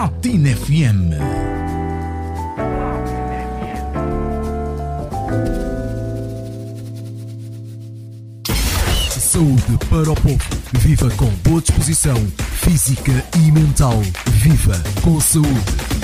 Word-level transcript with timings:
Platina 0.00 0.56
FM. 0.56 1.12
Saúde 9.10 9.62
para 9.90 10.10
o 10.10 10.14
povo. 10.14 10.38
Viva 10.78 11.10
com 11.10 11.26
boa 11.44 11.60
disposição 11.60 12.16
física 12.38 13.12
e 13.44 13.52
mental. 13.52 14.00
Viva 14.38 14.82
com 15.02 15.20
saúde. 15.20 15.99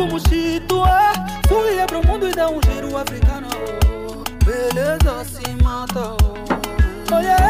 Como 0.00 0.18
se 0.18 0.60
tua. 0.66 1.12
Fugia 1.46 1.86
pro 1.86 2.02
mundo 2.06 2.26
e 2.26 2.32
dá 2.32 2.48
um 2.48 2.60
giro 2.62 2.96
africano. 2.96 3.48
Beleza 4.44 5.24
se 5.24 5.62
mata. 5.62 6.16
Olha 7.12 7.28
ela, 7.28 7.49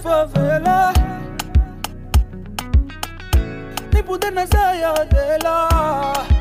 favela. 0.00 0.92
Nem 3.92 4.02
poder 4.02 4.32
na 4.32 4.46
saia 4.46 4.92
dela. 5.04 6.39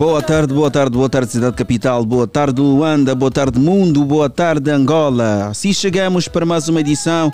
Boa 0.00 0.22
tarde, 0.22 0.54
boa 0.54 0.70
tarde, 0.70 0.96
boa 0.96 1.10
tarde, 1.10 1.30
Cidade 1.30 1.54
Capital, 1.54 2.06
boa 2.06 2.26
tarde 2.26 2.58
Luanda, 2.58 3.14
boa 3.14 3.30
tarde 3.30 3.60
Mundo, 3.60 4.02
boa 4.02 4.30
tarde 4.30 4.70
Angola. 4.70 5.48
Assim 5.48 5.74
chegamos 5.74 6.26
para 6.26 6.46
mais 6.46 6.70
uma 6.70 6.80
edição 6.80 7.30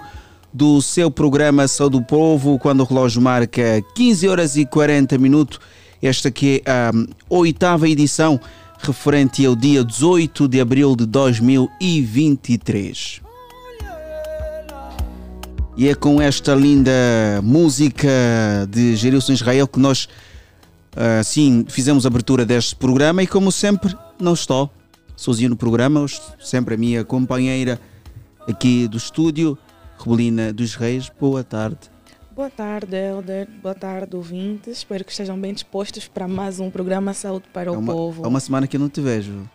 do 0.52 0.82
seu 0.82 1.08
programa 1.08 1.68
Saúde 1.68 1.98
do 1.98 2.02
Povo, 2.02 2.58
quando 2.58 2.80
o 2.80 2.84
relógio 2.84 3.22
marca 3.22 3.80
15 3.94 4.26
horas 4.26 4.56
e 4.56 4.66
40 4.66 5.16
minutos. 5.16 5.60
Esta 6.02 6.28
que 6.28 6.60
é 6.66 6.72
a 6.72 6.90
oitava 7.30 7.88
edição, 7.88 8.40
referente 8.80 9.46
ao 9.46 9.54
dia 9.54 9.84
18 9.84 10.48
de 10.48 10.60
abril 10.60 10.96
de 10.96 11.06
2023. 11.06 13.20
E 15.76 15.88
é 15.88 15.94
com 15.94 16.20
esta 16.20 16.52
linda 16.52 16.90
música 17.44 18.08
de 18.68 18.96
Gerilson 18.96 19.34
Israel 19.34 19.68
que 19.68 19.78
nós 19.78 20.08
assim 21.20 21.64
fizemos 21.68 22.04
a 22.06 22.08
abertura 22.08 22.44
deste 22.44 22.74
programa 22.76 23.22
e 23.22 23.26
como 23.26 23.52
sempre 23.52 23.94
não 24.20 24.32
estou 24.34 24.70
sozinho 25.16 25.50
no 25.50 25.56
programa, 25.56 26.04
sempre 26.38 26.74
a 26.74 26.78
minha 26.78 27.04
companheira 27.04 27.80
aqui 28.48 28.86
do 28.88 28.96
estúdio, 28.96 29.56
Rebelina 29.98 30.52
dos 30.52 30.74
Reis. 30.74 31.10
Boa 31.20 31.42
tarde. 31.44 31.78
Boa 32.34 32.50
tarde, 32.50 32.94
Helder. 32.94 33.48
Boa 33.62 33.74
tarde, 33.74 34.14
ouvintes. 34.14 34.78
Espero 34.78 35.02
que 35.04 35.10
estejam 35.10 35.38
bem 35.40 35.54
dispostos 35.54 36.06
para 36.06 36.28
mais 36.28 36.60
um 36.60 36.70
programa 36.70 37.14
Saúde 37.14 37.44
para 37.52 37.70
É 37.70 37.74
o 37.74 37.78
uma, 37.78 37.92
Povo. 37.92 38.24
há 38.24 38.28
uma 38.28 38.40
semana 38.40 38.66
que 38.66 38.76
eu 38.76 38.80
não 38.80 38.90
te 38.90 39.00
vejo. 39.00 39.48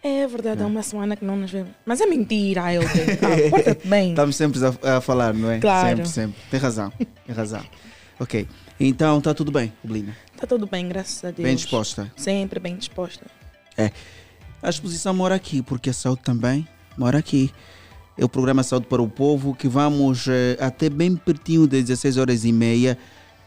É 0.00 0.24
verdade, 0.28 0.62
é 0.62 0.66
uma 0.66 0.82
semana 0.84 1.16
que 1.16 1.24
não 1.24 1.36
nos 1.36 1.50
vemos. 1.50 1.72
Mas 1.84 2.00
é 2.00 2.06
mentira, 2.06 2.72
Helder. 2.72 3.18
Ah, 3.20 3.50
Porta-te 3.50 3.88
bem. 3.88 4.10
Estamos 4.10 4.36
sempre 4.36 4.60
a, 4.84 4.98
a 4.98 5.00
falar, 5.00 5.34
não 5.34 5.50
é? 5.50 5.58
Claro. 5.58 5.88
Sempre, 5.96 6.08
sempre. 6.08 6.40
Tem 6.48 6.60
razão. 6.60 6.92
Tem 7.26 7.34
razão. 7.34 7.62
Ok. 8.20 8.46
Então 8.78 9.18
está 9.18 9.34
tudo 9.34 9.50
bem, 9.50 9.72
Rebelina. 9.82 10.16
Está 10.38 10.46
tudo 10.46 10.68
bem, 10.68 10.88
graças 10.88 11.24
a 11.24 11.32
Deus. 11.32 11.44
Bem 11.44 11.56
disposta. 11.56 12.12
Sempre 12.16 12.60
bem 12.60 12.76
disposta. 12.76 13.26
A 14.62 14.70
exposição 14.70 15.12
mora 15.12 15.34
aqui, 15.34 15.62
porque 15.62 15.90
a 15.90 15.92
saúde 15.92 16.22
também 16.22 16.64
mora 16.96 17.18
aqui. 17.18 17.52
É 18.16 18.24
o 18.24 18.28
programa 18.28 18.62
Saúde 18.62 18.86
para 18.86 19.02
o 19.02 19.08
Povo, 19.08 19.52
que 19.52 19.66
vamos 19.66 20.28
eh, 20.28 20.56
até 20.60 20.88
bem 20.88 21.16
pertinho 21.16 21.66
das 21.66 21.82
16 21.82 22.18
horas 22.18 22.44
e 22.44 22.52
meia 22.52 22.96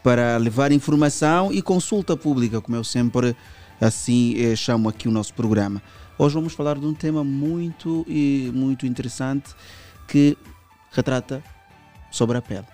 para 0.02 0.36
levar 0.36 0.70
informação 0.70 1.50
e 1.50 1.62
consulta 1.62 2.14
pública, 2.14 2.60
como 2.60 2.76
eu 2.76 2.84
sempre 2.84 3.34
assim 3.80 4.34
eh, 4.36 4.54
chamo 4.54 4.86
aqui 4.86 5.08
o 5.08 5.10
nosso 5.10 5.32
programa. 5.32 5.82
Hoje 6.18 6.34
vamos 6.34 6.52
falar 6.52 6.78
de 6.78 6.84
um 6.84 6.92
tema 6.92 7.24
muito 7.24 8.04
e 8.06 8.50
muito 8.54 8.86
interessante 8.86 9.54
que 10.06 10.36
retrata 10.90 11.42
sobre 12.10 12.36
a 12.36 12.42
pele. 12.42 12.71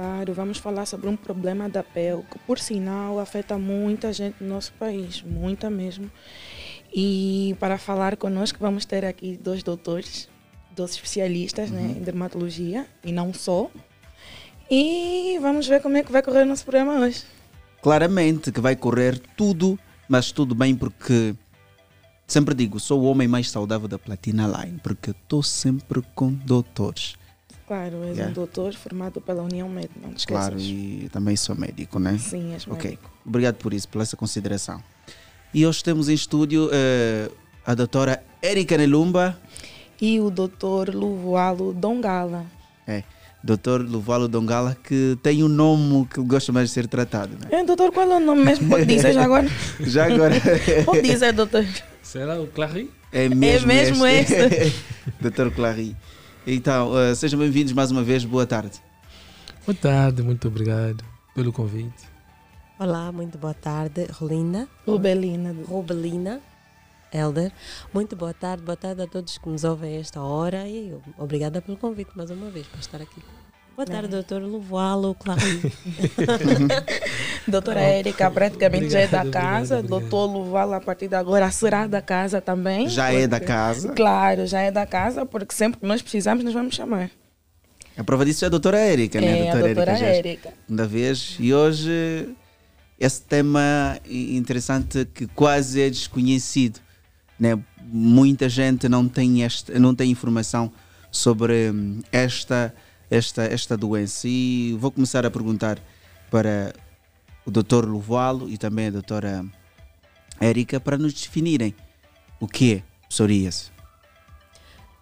Claro, 0.00 0.32
vamos 0.32 0.56
falar 0.56 0.86
sobre 0.86 1.10
um 1.10 1.16
problema 1.16 1.68
da 1.68 1.82
pele 1.82 2.22
que, 2.22 2.38
por 2.38 2.58
sinal, 2.58 3.18
afeta 3.18 3.58
muita 3.58 4.14
gente 4.14 4.36
no 4.40 4.48
nosso 4.48 4.72
país, 4.78 5.20
muita 5.20 5.68
mesmo. 5.68 6.10
E 6.90 7.54
para 7.60 7.76
falar 7.76 8.16
conosco, 8.16 8.58
vamos 8.58 8.86
ter 8.86 9.04
aqui 9.04 9.36
dois 9.36 9.62
doutores, 9.62 10.26
dois 10.74 10.92
especialistas 10.92 11.70
né, 11.70 11.96
em 11.98 12.02
dermatologia, 12.02 12.86
e 13.04 13.12
não 13.12 13.34
só. 13.34 13.70
E 14.70 15.38
vamos 15.42 15.68
ver 15.68 15.82
como 15.82 15.98
é 15.98 16.02
que 16.02 16.10
vai 16.10 16.22
correr 16.22 16.44
o 16.44 16.46
nosso 16.46 16.64
programa 16.64 16.98
hoje. 17.00 17.22
Claramente 17.82 18.50
que 18.50 18.60
vai 18.62 18.74
correr 18.76 19.20
tudo, 19.36 19.78
mas 20.08 20.32
tudo 20.32 20.54
bem, 20.54 20.74
porque 20.74 21.34
sempre 22.26 22.54
digo, 22.54 22.80
sou 22.80 23.02
o 23.02 23.04
homem 23.04 23.28
mais 23.28 23.50
saudável 23.50 23.86
da 23.86 23.98
Platina 23.98 24.46
Line, 24.46 24.80
porque 24.82 25.10
estou 25.10 25.42
sempre 25.42 26.02
com 26.14 26.32
doutores. 26.32 27.19
Claro, 27.70 28.02
és 28.02 28.16
Yeah. 28.16 28.30
um 28.30 28.32
doutor 28.32 28.74
formado 28.74 29.20
pela 29.20 29.44
União 29.44 29.68
Med, 29.68 29.88
não 30.02 30.10
te 30.12 30.18
esqueças. 30.18 30.48
Claro, 30.48 30.60
e 30.60 31.08
também 31.12 31.36
sou 31.36 31.54
médico, 31.54 32.00
né? 32.00 32.18
Sim, 32.18 32.52
és 32.52 32.66
Ok, 32.66 32.90
médico. 32.90 33.08
obrigado 33.24 33.54
por 33.58 33.72
isso, 33.72 33.88
por 33.88 34.02
essa 34.02 34.16
consideração. 34.16 34.82
E 35.54 35.64
hoje 35.64 35.84
temos 35.84 36.08
em 36.08 36.14
estúdio 36.14 36.68
eh, 36.72 37.30
a 37.64 37.72
doutora 37.72 38.20
Erika 38.42 38.76
Nelumba. 38.76 39.38
E 40.00 40.18
o 40.18 40.30
doutor 40.30 40.92
Luvualo 40.92 41.72
Dongala. 41.72 42.44
É, 42.88 43.04
Dr. 43.40 43.82
Luvalo 43.88 44.26
Dongala, 44.26 44.76
que 44.82 45.16
tem 45.22 45.44
um 45.44 45.48
nome 45.48 46.08
que 46.12 46.20
gosta 46.22 46.50
mais 46.52 46.70
de 46.70 46.74
ser 46.74 46.88
tratado. 46.88 47.34
Né? 47.40 47.60
É, 47.60 47.64
doutor, 47.64 47.92
qual 47.92 48.10
é 48.10 48.16
o 48.16 48.20
nome 48.20 48.42
mesmo? 48.42 48.68
Pode 48.68 48.84
dizer 48.84 49.12
já 49.12 49.22
agora? 49.22 49.46
Já 49.78 50.06
agora. 50.12 50.34
Pode 50.84 51.02
dizer, 51.02 51.32
doutor. 51.32 51.64
Será 52.02 52.40
o 52.40 52.48
Clary? 52.48 52.90
É 53.12 53.28
mesmo, 53.28 53.70
é 53.70 53.74
mesmo 53.76 54.06
este. 54.06 54.34
este. 54.34 54.74
Dr. 55.22 55.50
Clary. 55.54 55.94
Então, 56.46 56.92
uh, 56.92 57.14
sejam 57.14 57.38
bem-vindos 57.38 57.72
mais 57.72 57.90
uma 57.90 58.02
vez. 58.02 58.24
Boa 58.24 58.46
tarde. 58.46 58.80
Boa 59.66 59.76
tarde, 59.76 60.22
muito 60.22 60.48
obrigado 60.48 61.04
pelo 61.34 61.52
convite. 61.52 62.08
Olá, 62.78 63.12
muito 63.12 63.36
boa 63.36 63.52
tarde, 63.52 64.06
Rolinda. 64.10 64.66
Rubelina. 64.86 65.54
Rubelina. 65.68 66.40
Elder, 67.12 67.52
muito 67.92 68.14
boa 68.14 68.32
tarde, 68.32 68.62
boa 68.62 68.76
tarde 68.76 69.02
a 69.02 69.06
todos 69.06 69.36
que 69.36 69.48
nos 69.48 69.64
ouvem 69.64 69.96
a 69.96 70.00
esta 70.00 70.22
hora 70.22 70.68
e 70.68 70.96
obrigada 71.18 71.60
pelo 71.60 71.76
convite 71.76 72.12
mais 72.16 72.30
uma 72.30 72.48
vez 72.50 72.68
para 72.68 72.80
estar 72.80 73.02
aqui. 73.02 73.20
Boa 73.76 73.86
tarde, 73.86 74.08
doutor 74.08 74.42
Luvoalo, 74.42 75.14
claro. 75.14 75.40
Doutora 77.48 77.80
Érica 77.80 78.30
praticamente 78.30 78.90
já 78.90 79.00
é 79.00 79.06
da 79.06 79.20
Obrigado, 79.20 79.42
casa, 79.42 79.78
obrigado, 79.78 79.94
obrigado. 80.02 80.10
doutor 80.10 80.26
Luval 80.38 80.72
a 80.74 80.80
partir 80.80 81.08
de 81.08 81.14
agora 81.14 81.50
será 81.50 81.86
da 81.86 82.02
casa 82.02 82.40
também. 82.42 82.88
Já 82.88 83.10
é 83.10 83.26
da 83.26 83.38
porque- 83.38 83.52
casa. 83.52 83.92
Claro, 83.94 84.46
já 84.46 84.60
é 84.60 84.70
da 84.70 84.84
casa, 84.86 85.24
porque 85.24 85.54
sempre 85.54 85.80
que 85.80 85.86
nós 85.86 86.02
precisamos 86.02 86.44
nos 86.44 86.52
vamos 86.52 86.74
chamar. 86.74 87.10
A 87.96 88.04
prova 88.04 88.24
disso 88.24 88.44
é 88.44 88.46
a 88.46 88.50
doutora 88.50 88.78
Érica, 88.78 89.20
né? 89.20 89.46
É 89.46 89.50
a 89.50 89.56
doutora 89.56 89.92
Érica. 89.98 90.52
segunda 90.66 90.86
vez. 90.86 91.36
E 91.40 91.52
hoje 91.54 92.28
esse 92.98 93.22
tema 93.22 93.98
interessante 94.06 95.06
que 95.06 95.26
quase 95.28 95.80
é 95.80 95.88
desconhecido. 95.88 96.80
Né? 97.38 97.58
Muita 97.82 98.46
gente 98.48 98.88
não 98.90 99.08
tem, 99.08 99.42
esta, 99.42 99.78
não 99.78 99.94
tem 99.94 100.10
informação 100.10 100.70
sobre 101.10 101.70
hum, 101.70 102.00
esta, 102.12 102.74
esta, 103.10 103.42
esta 103.44 103.76
doença. 103.76 104.28
E 104.28 104.76
vou 104.78 104.90
começar 104.90 105.26
a 105.26 105.30
perguntar 105.30 105.78
para 106.30 106.72
o 107.44 107.50
Dr. 107.50 107.84
Luvalo 107.86 108.48
e 108.48 108.56
também 108.56 108.86
a 108.86 108.90
doutora 108.90 109.44
Érica 110.40 110.78
para 110.78 110.96
nos 110.96 111.12
definirem 111.12 111.74
o 112.38 112.46
que 112.46 112.74
é 112.74 112.82
psoríase. 113.08 113.70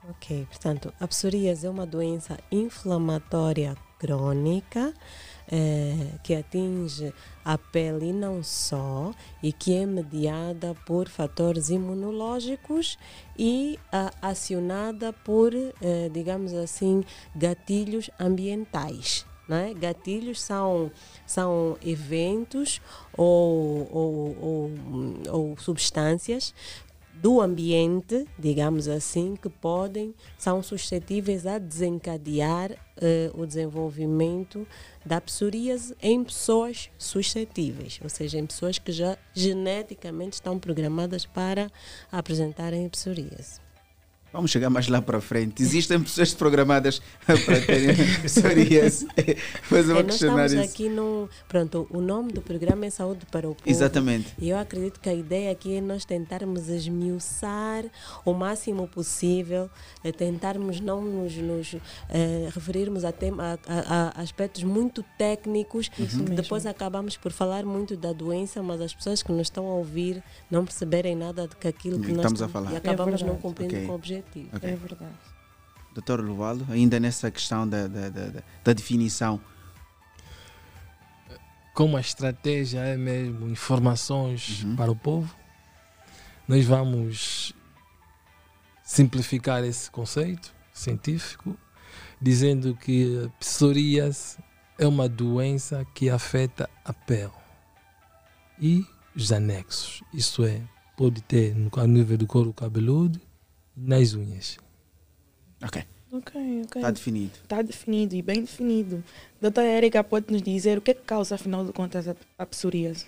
Ok, 0.08 0.46
portanto, 0.48 0.92
a 0.98 1.06
psoríase 1.06 1.66
é 1.66 1.70
uma 1.70 1.86
doença 1.86 2.38
inflamatória 2.50 3.76
crônica 3.98 4.94
eh, 5.50 6.18
que 6.22 6.34
atinge 6.34 7.12
a 7.44 7.56
pele 7.56 8.10
e 8.10 8.12
não 8.12 8.42
só, 8.42 9.12
e 9.42 9.52
que 9.52 9.74
é 9.74 9.86
mediada 9.86 10.74
por 10.86 11.08
fatores 11.08 11.70
imunológicos 11.70 12.98
e 13.38 13.78
ah, 13.90 14.12
acionada 14.20 15.12
por, 15.12 15.54
eh, 15.54 16.10
digamos 16.12 16.52
assim, 16.52 17.02
gatilhos 17.34 18.10
ambientais. 18.20 19.24
Né? 19.48 19.72
Gatilhos 19.72 20.42
são, 20.42 20.92
são 21.26 21.78
eventos 21.82 22.82
ou, 23.16 23.88
ou, 23.90 24.36
ou, 24.38 24.70
ou 25.30 25.56
substâncias 25.56 26.54
do 27.20 27.40
ambiente, 27.40 28.26
digamos 28.38 28.86
assim, 28.86 29.36
que 29.36 29.48
podem, 29.48 30.14
são 30.38 30.62
suscetíveis 30.62 31.46
a 31.46 31.58
desencadear 31.58 32.72
eh, 32.96 33.30
o 33.34 33.44
desenvolvimento 33.44 34.66
da 35.04 35.20
psoríase 35.20 35.96
em 36.00 36.22
pessoas 36.22 36.90
suscetíveis, 36.96 37.98
ou 38.02 38.08
seja, 38.08 38.38
em 38.38 38.46
pessoas 38.46 38.78
que 38.78 38.92
já 38.92 39.16
geneticamente 39.34 40.34
estão 40.34 40.58
programadas 40.58 41.26
para 41.26 41.70
apresentarem 42.10 42.88
psoríase. 42.88 43.67
Vamos 44.38 44.52
chegar 44.52 44.70
mais 44.70 44.86
lá 44.86 45.02
para 45.02 45.20
frente. 45.20 45.60
Existem 45.60 46.00
pessoas 46.00 46.32
programadas 46.32 47.02
para 47.26 47.60
terem 47.60 47.96
psoríase. 48.22 49.04
Mas 49.68 49.88
eu 49.88 49.94
vou 49.96 50.02
nós 50.04 50.06
questionar 50.06 50.46
estamos 50.46 50.52
isso. 50.52 50.74
aqui 50.74 50.88
no. 50.88 51.28
Pronto, 51.48 51.88
o 51.90 52.00
nome 52.00 52.30
do 52.32 52.40
programa 52.40 52.86
é 52.86 52.90
Saúde 52.90 53.26
para 53.32 53.48
o 53.50 53.54
Povo. 53.56 53.68
Exatamente. 53.68 54.32
E 54.38 54.48
eu 54.50 54.56
acredito 54.56 55.00
que 55.00 55.08
a 55.08 55.12
ideia 55.14 55.50
aqui 55.50 55.74
é 55.76 55.80
nós 55.80 56.04
tentarmos 56.04 56.68
esmiuçar 56.68 57.84
o 58.24 58.32
máximo 58.32 58.86
possível, 58.86 59.68
eh, 60.04 60.12
tentarmos 60.12 60.80
não 60.80 61.02
nos, 61.02 61.34
nos 61.36 61.74
eh, 62.08 62.48
referirmos 62.54 63.04
a, 63.04 63.10
tema, 63.10 63.58
a, 63.66 63.72
a- 63.74 64.12
a 64.18 64.22
aspectos 64.22 64.62
muito 64.62 65.04
técnicos, 65.18 65.90
mesmo. 65.98 66.24
depois 66.26 66.64
acabamos 66.64 67.16
por 67.16 67.32
falar 67.32 67.64
muito 67.64 67.96
da 67.96 68.12
doença, 68.12 68.62
mas 68.62 68.80
as 68.80 68.94
pessoas 68.94 69.20
que 69.20 69.32
nos 69.32 69.48
estão 69.48 69.66
a 69.66 69.74
ouvir 69.74 70.22
não 70.48 70.64
perceberem 70.64 71.16
nada 71.16 71.48
do 71.48 71.56
que 71.56 71.66
aquilo 71.66 71.98
que 71.98 72.08
nós 72.12 72.18
Estamos 72.18 72.42
a 72.42 72.48
falar. 72.48 72.72
E 72.72 72.76
acabamos 72.76 73.20
não 73.20 73.34
verdade. 73.34 73.42
cumprindo 73.42 73.74
Ok. 73.74 73.86
com 73.88 73.94
o 73.94 73.98
objetivo. 74.28 74.56
Ok. 74.56 74.70
É 74.70 74.76
verdade. 74.76 75.14
Doutor 75.94 76.20
Luvalo, 76.20 76.66
ainda 76.70 77.00
nessa 77.00 77.30
questão 77.30 77.68
da, 77.68 77.86
da, 77.88 78.08
da, 78.08 78.42
da- 78.64 78.72
definição. 78.72 79.40
Como 81.74 81.96
a 81.96 82.00
estratégia 82.00 82.80
é 82.80 82.96
mesmo 82.96 83.48
informações 83.48 84.62
Uhum. 84.64 84.76
para 84.76 84.90
o 84.90 84.96
povo, 84.96 85.34
nós 86.46 86.64
vamos 86.64 87.52
simplificar 88.82 89.62
esse 89.64 89.90
conceito 89.90 90.52
científico, 90.72 91.56
dizendo 92.20 92.74
que 92.74 93.24
a 93.26 93.28
psoríase 93.38 94.38
é 94.78 94.86
uma 94.86 95.08
doença 95.08 95.84
que 95.94 96.08
afeta 96.10 96.68
a 96.84 96.92
pele 96.92 97.30
e 98.60 98.84
os 99.14 99.30
anexos. 99.32 100.02
Isso 100.12 100.44
é, 100.44 100.60
pode 100.96 101.20
ter 101.22 101.54
no 101.54 101.70
a 101.80 101.86
nível 101.86 102.16
do 102.18 102.26
couro 102.26 102.52
cabeludo 102.52 103.20
nas 103.80 104.14
unhas. 104.14 104.58
Ok, 105.62 105.82
Ok, 106.12 106.62
ok. 106.64 106.80
está 106.80 106.90
definido. 106.90 107.32
Está 107.42 107.62
definido 107.62 108.14
e 108.14 108.22
bem 108.22 108.40
definido. 108.40 109.04
Doutora 109.40 109.66
Érica 109.66 110.02
pode 110.02 110.32
nos 110.32 110.42
dizer 110.42 110.78
o 110.78 110.80
que 110.80 110.92
é 110.92 110.94
que 110.94 111.02
causa, 111.02 111.34
afinal 111.34 111.64
de 111.64 111.72
contas, 111.72 112.08
a, 112.08 112.16
a 112.38 112.46
psoríase? 112.46 113.06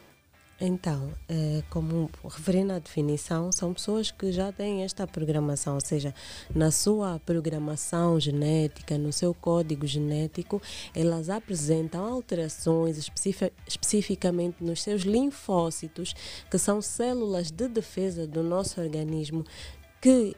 Então, 0.62 1.10
eh, 1.26 1.62
como 1.70 2.10
referindo 2.22 2.74
à 2.74 2.78
definição, 2.78 3.50
são 3.50 3.72
pessoas 3.72 4.10
que 4.10 4.30
já 4.30 4.52
têm 4.52 4.82
esta 4.82 5.06
programação, 5.06 5.76
ou 5.76 5.80
seja, 5.80 6.14
na 6.54 6.70
sua 6.70 7.18
programação 7.20 8.20
genética, 8.20 8.98
no 8.98 9.10
seu 9.10 9.32
código 9.32 9.86
genético, 9.86 10.60
elas 10.94 11.30
apresentam 11.30 12.04
alterações 12.04 12.98
especifi- 12.98 13.52
especificamente 13.66 14.62
nos 14.62 14.82
seus 14.82 15.00
linfócitos, 15.00 16.12
que 16.50 16.58
são 16.58 16.82
células 16.82 17.50
de 17.50 17.66
defesa 17.66 18.26
do 18.26 18.42
nosso 18.42 18.82
organismo, 18.82 19.46
que 19.98 20.36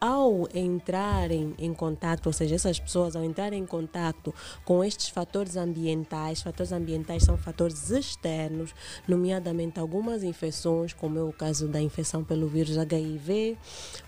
ao 0.00 0.48
entrarem 0.54 1.54
em 1.58 1.72
contato, 1.72 2.26
ou 2.26 2.32
seja, 2.32 2.54
essas 2.54 2.78
pessoas 2.78 3.16
ao 3.16 3.24
entrarem 3.24 3.62
em 3.62 3.66
contato 3.66 4.34
com 4.64 4.84
estes 4.84 5.08
fatores 5.08 5.56
ambientais, 5.56 6.42
fatores 6.42 6.72
ambientais 6.72 7.22
são 7.22 7.36
fatores 7.36 7.90
externos, 7.90 8.74
nomeadamente 9.06 9.80
algumas 9.80 10.22
infecções, 10.22 10.92
como 10.92 11.18
é 11.18 11.22
o 11.22 11.32
caso 11.32 11.68
da 11.68 11.80
infecção 11.80 12.22
pelo 12.22 12.46
vírus 12.46 12.78
HIV, 12.78 13.56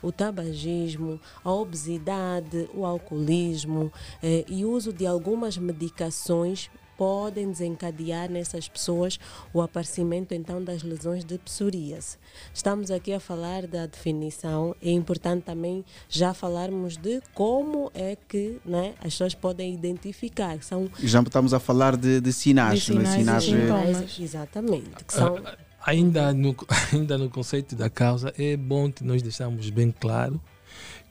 o 0.02 0.12
tabagismo, 0.12 1.20
a 1.42 1.52
obesidade, 1.52 2.68
o 2.74 2.84
alcoolismo 2.84 3.92
eh, 4.22 4.44
e 4.48 4.64
uso 4.64 4.92
de 4.92 5.06
algumas 5.06 5.56
medicações 5.56 6.70
podem 6.98 7.50
desencadear 7.50 8.28
nessas 8.28 8.68
pessoas 8.68 9.18
o 9.54 9.62
aparecimento 9.62 10.34
então 10.34 10.62
das 10.62 10.82
lesões 10.82 11.24
de 11.24 11.38
psoríase. 11.38 12.18
Estamos 12.52 12.90
aqui 12.90 13.12
a 13.12 13.20
falar 13.20 13.66
da 13.66 13.86
definição, 13.86 14.74
é 14.82 14.90
importante 14.90 15.44
também 15.44 15.84
já 16.08 16.34
falarmos 16.34 16.96
de 16.96 17.22
como 17.32 17.90
é 17.94 18.16
que 18.28 18.60
né, 18.66 18.94
as 18.98 19.14
pessoas 19.14 19.34
podem 19.34 19.72
identificar, 19.72 20.60
são 20.62 20.90
Já 21.00 21.22
estamos 21.22 21.54
a 21.54 21.60
falar 21.60 21.96
de, 21.96 22.20
de 22.20 22.32
sinais, 22.32 22.82
De 22.82 22.92
não 22.92 23.02
é? 23.02 23.04
sinais 23.04 23.44
sinais 23.44 23.44
eh, 23.44 23.94
sinais, 23.94 24.20
exatamente, 24.20 25.04
que 25.06 25.14
são 25.14 25.36
Ah, 25.44 25.56
Ainda 25.86 26.34
no, 26.34 26.56
ainda 26.92 27.16
no 27.16 27.30
conceito 27.30 27.76
da 27.76 27.88
causa, 27.88 28.34
é 28.36 28.56
bom 28.56 28.90
que 28.90 29.04
nós 29.04 29.22
deixamos 29.22 29.70
bem 29.70 29.94
claro 29.98 30.40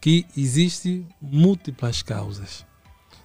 que 0.02 0.26
existem 0.36 1.08
múltiplas 1.22 2.04
causas, 2.04 2.66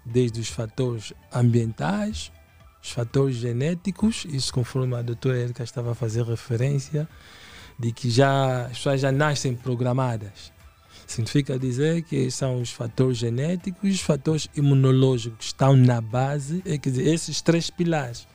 desde 0.05 0.41
os 0.41 0.49
fatores 0.49 1.13
ambientais, 1.33 2.33
os 2.83 2.91
fatores 2.91 3.37
genéticos, 3.37 4.27
isso 4.29 4.53
conforme 4.53 4.97
a 4.97 5.03
doutora 5.03 5.39
Erika 5.39 5.63
estava 5.63 5.93
a 5.93 5.95
fazer 5.95 6.25
referência, 6.25 7.09
de 7.79 7.93
que 7.93 8.11
já, 8.11 8.67
as 8.67 8.79
pessoas 8.79 9.01
já 9.01 9.13
nascem 9.13 9.55
programadas. 9.55 10.53
Significa 11.07 11.59
dizer 11.59 12.03
que 12.03 12.31
são 12.31 12.61
os 12.61 12.71
fatores 12.71 13.19
genéticos 13.19 13.83
e 13.85 13.93
os 13.93 14.01
fatores 14.01 14.49
imunológicos 14.57 15.39
que 15.39 15.45
estão 15.45 15.77
na 15.77 16.01
base, 16.01 16.63
é, 16.65 16.77
quer 16.77 16.91
dizer, 16.91 17.07
esses 17.07 17.41
três 17.41 17.71
pilares, 17.71 18.27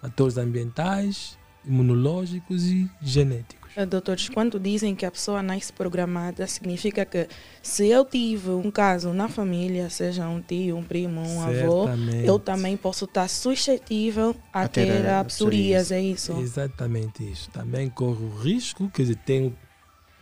fatores 0.00 0.36
ambientais, 0.36 1.38
imunológicos 1.64 2.64
e 2.64 2.90
genéticos. 3.00 3.63
Eh, 3.76 3.84
Doutores, 3.86 4.28
quando 4.28 4.58
dizem 4.60 4.94
que 4.94 5.04
a 5.04 5.10
pessoa 5.10 5.42
nasce 5.42 5.72
programada, 5.72 6.46
significa 6.46 7.04
que 7.04 7.26
se 7.62 7.88
eu 7.88 8.04
tive 8.04 8.50
um 8.50 8.70
caso 8.70 9.12
na 9.12 9.28
família, 9.28 9.90
seja 9.90 10.28
um 10.28 10.40
tio, 10.40 10.76
um 10.76 10.82
primo, 10.82 11.20
um 11.20 11.42
avô, 11.42 11.86
Certamente. 11.86 12.26
eu 12.26 12.38
também 12.38 12.76
posso 12.76 13.04
estar 13.04 13.28
suscetível 13.28 14.34
a, 14.52 14.62
A 14.62 14.68
ter 14.68 14.86
ter 14.86 15.06
a 15.06 15.20
a 15.20 15.24
psoríase, 15.24 15.92
é 15.94 16.00
isso? 16.00 16.32
Exatamente 16.40 17.28
isso. 17.28 17.50
Também 17.50 17.88
corre 17.90 18.24
o 18.24 18.36
risco, 18.38 18.88
quer 18.90 19.02
dizer, 19.02 19.16
tem 19.16 19.54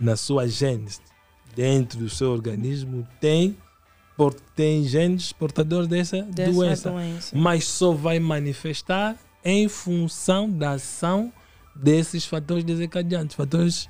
na 0.00 0.16
sua 0.16 0.48
gênese, 0.48 1.00
dentro 1.54 1.98
do 1.98 2.08
seu 2.08 2.30
organismo, 2.32 3.06
tem 3.20 3.56
por, 4.16 4.34
tem 4.56 4.84
genes 4.84 5.32
portadores 5.32 5.88
dessa, 5.88 6.22
Dessa 6.22 6.52
doença. 6.52 6.90
doença. 6.90 7.36
Mas 7.36 7.64
só 7.66 7.92
vai 7.92 8.18
manifestar 8.18 9.16
em 9.44 9.68
função 9.68 10.48
da 10.50 10.72
ação 10.72 11.32
desses 11.74 12.24
fatores 12.24 12.64
desencadeantes, 12.64 13.34
fatores 13.36 13.88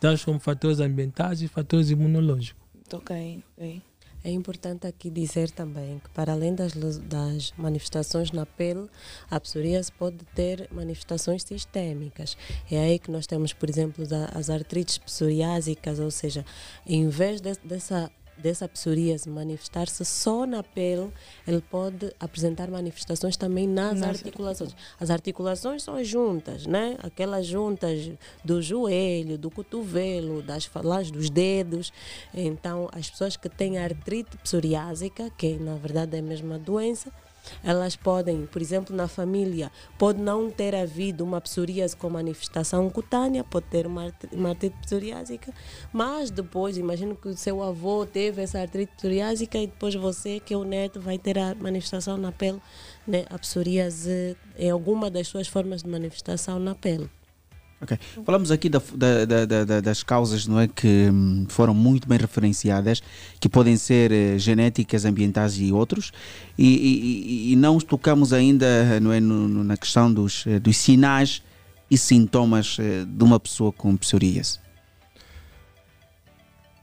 tais 0.00 0.24
como 0.24 0.38
fatores 0.40 0.80
ambientais 0.80 1.42
e 1.42 1.48
fatores 1.48 1.90
imunológicos. 1.90 2.60
Ok, 2.92 3.42
ok. 3.56 3.82
É 4.24 4.30
importante 4.30 4.86
aqui 4.86 5.10
dizer 5.10 5.50
também 5.50 5.98
que, 5.98 6.08
para 6.10 6.32
além 6.32 6.54
das, 6.54 6.74
das 6.98 7.52
manifestações 7.58 8.30
na 8.30 8.46
pele, 8.46 8.86
a 9.28 9.40
psoríase 9.40 9.90
pode 9.90 10.18
ter 10.32 10.68
manifestações 10.70 11.42
sistêmicas. 11.42 12.36
É 12.70 12.78
aí 12.78 13.00
que 13.00 13.10
nós 13.10 13.26
temos, 13.26 13.52
por 13.52 13.68
exemplo, 13.68 14.04
as 14.32 14.48
artrites 14.48 14.96
psoriásicas, 14.96 15.98
ou 15.98 16.08
seja, 16.10 16.44
em 16.86 17.08
vez 17.08 17.40
de- 17.40 17.58
dessa 17.64 18.12
dessa 18.42 18.68
psoríase 18.68 19.30
manifestar-se 19.30 20.04
só 20.04 20.44
na 20.44 20.62
pele, 20.62 21.10
ele 21.46 21.60
pode 21.60 22.12
apresentar 22.18 22.68
manifestações 22.70 23.36
também 23.36 23.68
nas, 23.68 24.00
Nas 24.00 24.08
articulações. 24.08 24.74
As 24.98 25.10
articulações 25.10 25.82
são 25.82 25.94
as 25.94 26.08
juntas, 26.08 26.66
né? 26.66 26.96
Aquelas 27.02 27.46
juntas 27.46 28.10
do 28.44 28.60
joelho, 28.60 29.38
do 29.38 29.50
cotovelo, 29.50 30.42
das 30.42 30.64
falanges, 30.64 31.12
dos 31.12 31.30
dedos. 31.30 31.92
Então, 32.34 32.88
as 32.92 33.08
pessoas 33.08 33.36
que 33.36 33.48
têm 33.48 33.78
artrite 33.78 34.36
psoriásica, 34.38 35.30
que 35.30 35.54
na 35.54 35.76
verdade 35.76 36.16
é 36.16 36.18
a 36.18 36.22
mesma 36.22 36.58
doença, 36.58 37.12
elas 37.62 37.96
podem, 37.96 38.46
por 38.46 38.62
exemplo, 38.62 38.94
na 38.94 39.08
família, 39.08 39.70
pode 39.98 40.20
não 40.20 40.50
ter 40.50 40.74
havido 40.74 41.24
uma 41.24 41.40
psoríase 41.40 41.96
com 41.96 42.08
manifestação 42.08 42.88
cutânea, 42.90 43.44
pode 43.44 43.66
ter 43.66 43.86
uma 43.86 44.04
artrite 44.50 44.76
psoriásica, 44.80 45.52
mas 45.92 46.30
depois, 46.30 46.76
imagino 46.76 47.16
que 47.16 47.28
o 47.28 47.36
seu 47.36 47.62
avô 47.62 48.06
teve 48.06 48.42
essa 48.42 48.60
artrite 48.60 48.92
psoriásica 48.96 49.58
e 49.58 49.66
depois 49.66 49.94
você, 49.94 50.40
que 50.40 50.54
é 50.54 50.56
o 50.56 50.64
neto, 50.64 51.00
vai 51.00 51.18
ter 51.18 51.38
a 51.38 51.54
manifestação 51.54 52.16
na 52.16 52.32
pele, 52.32 52.60
né? 53.06 53.24
a 53.30 53.38
psoríase 53.38 54.36
é 54.56 54.70
alguma 54.70 55.10
das 55.10 55.28
suas 55.28 55.48
formas 55.48 55.82
de 55.82 55.88
manifestação 55.88 56.58
na 56.58 56.74
pele. 56.74 57.10
Ok. 57.82 57.98
Falamos 58.24 58.52
aqui 58.52 58.68
da- 58.68 58.80
da- 58.94 59.24
da- 59.24 59.44
da- 59.44 59.64
da- 59.64 59.80
das 59.80 60.04
causas 60.04 60.46
não 60.46 60.60
é, 60.60 60.68
que 60.68 61.08
hum, 61.12 61.46
foram 61.48 61.74
muito 61.74 62.08
bem 62.08 62.16
referenciadas, 62.16 63.02
que 63.40 63.48
podem 63.48 63.76
ser 63.76 64.12
eh, 64.12 64.38
genéticas, 64.38 65.04
ambientais 65.04 65.58
e 65.58 65.72
outros, 65.72 66.12
e, 66.56 66.68
e- 66.68 67.52
e- 67.52 67.56
não 67.56 67.78
tocamos 67.78 68.32
ainda 68.32 69.00
não 69.00 69.12
é, 69.12 69.18
no- 69.18 69.64
na 69.64 69.76
questão 69.76 70.12
dos, 70.14 70.46
eh, 70.46 70.60
dos 70.60 70.76
sinais 70.76 71.42
e 71.90 71.98
sintomas 71.98 72.76
eh, 72.78 73.04
de 73.04 73.24
uma 73.24 73.40
pessoa 73.40 73.72
com 73.72 73.96
psoríase. 73.96 74.60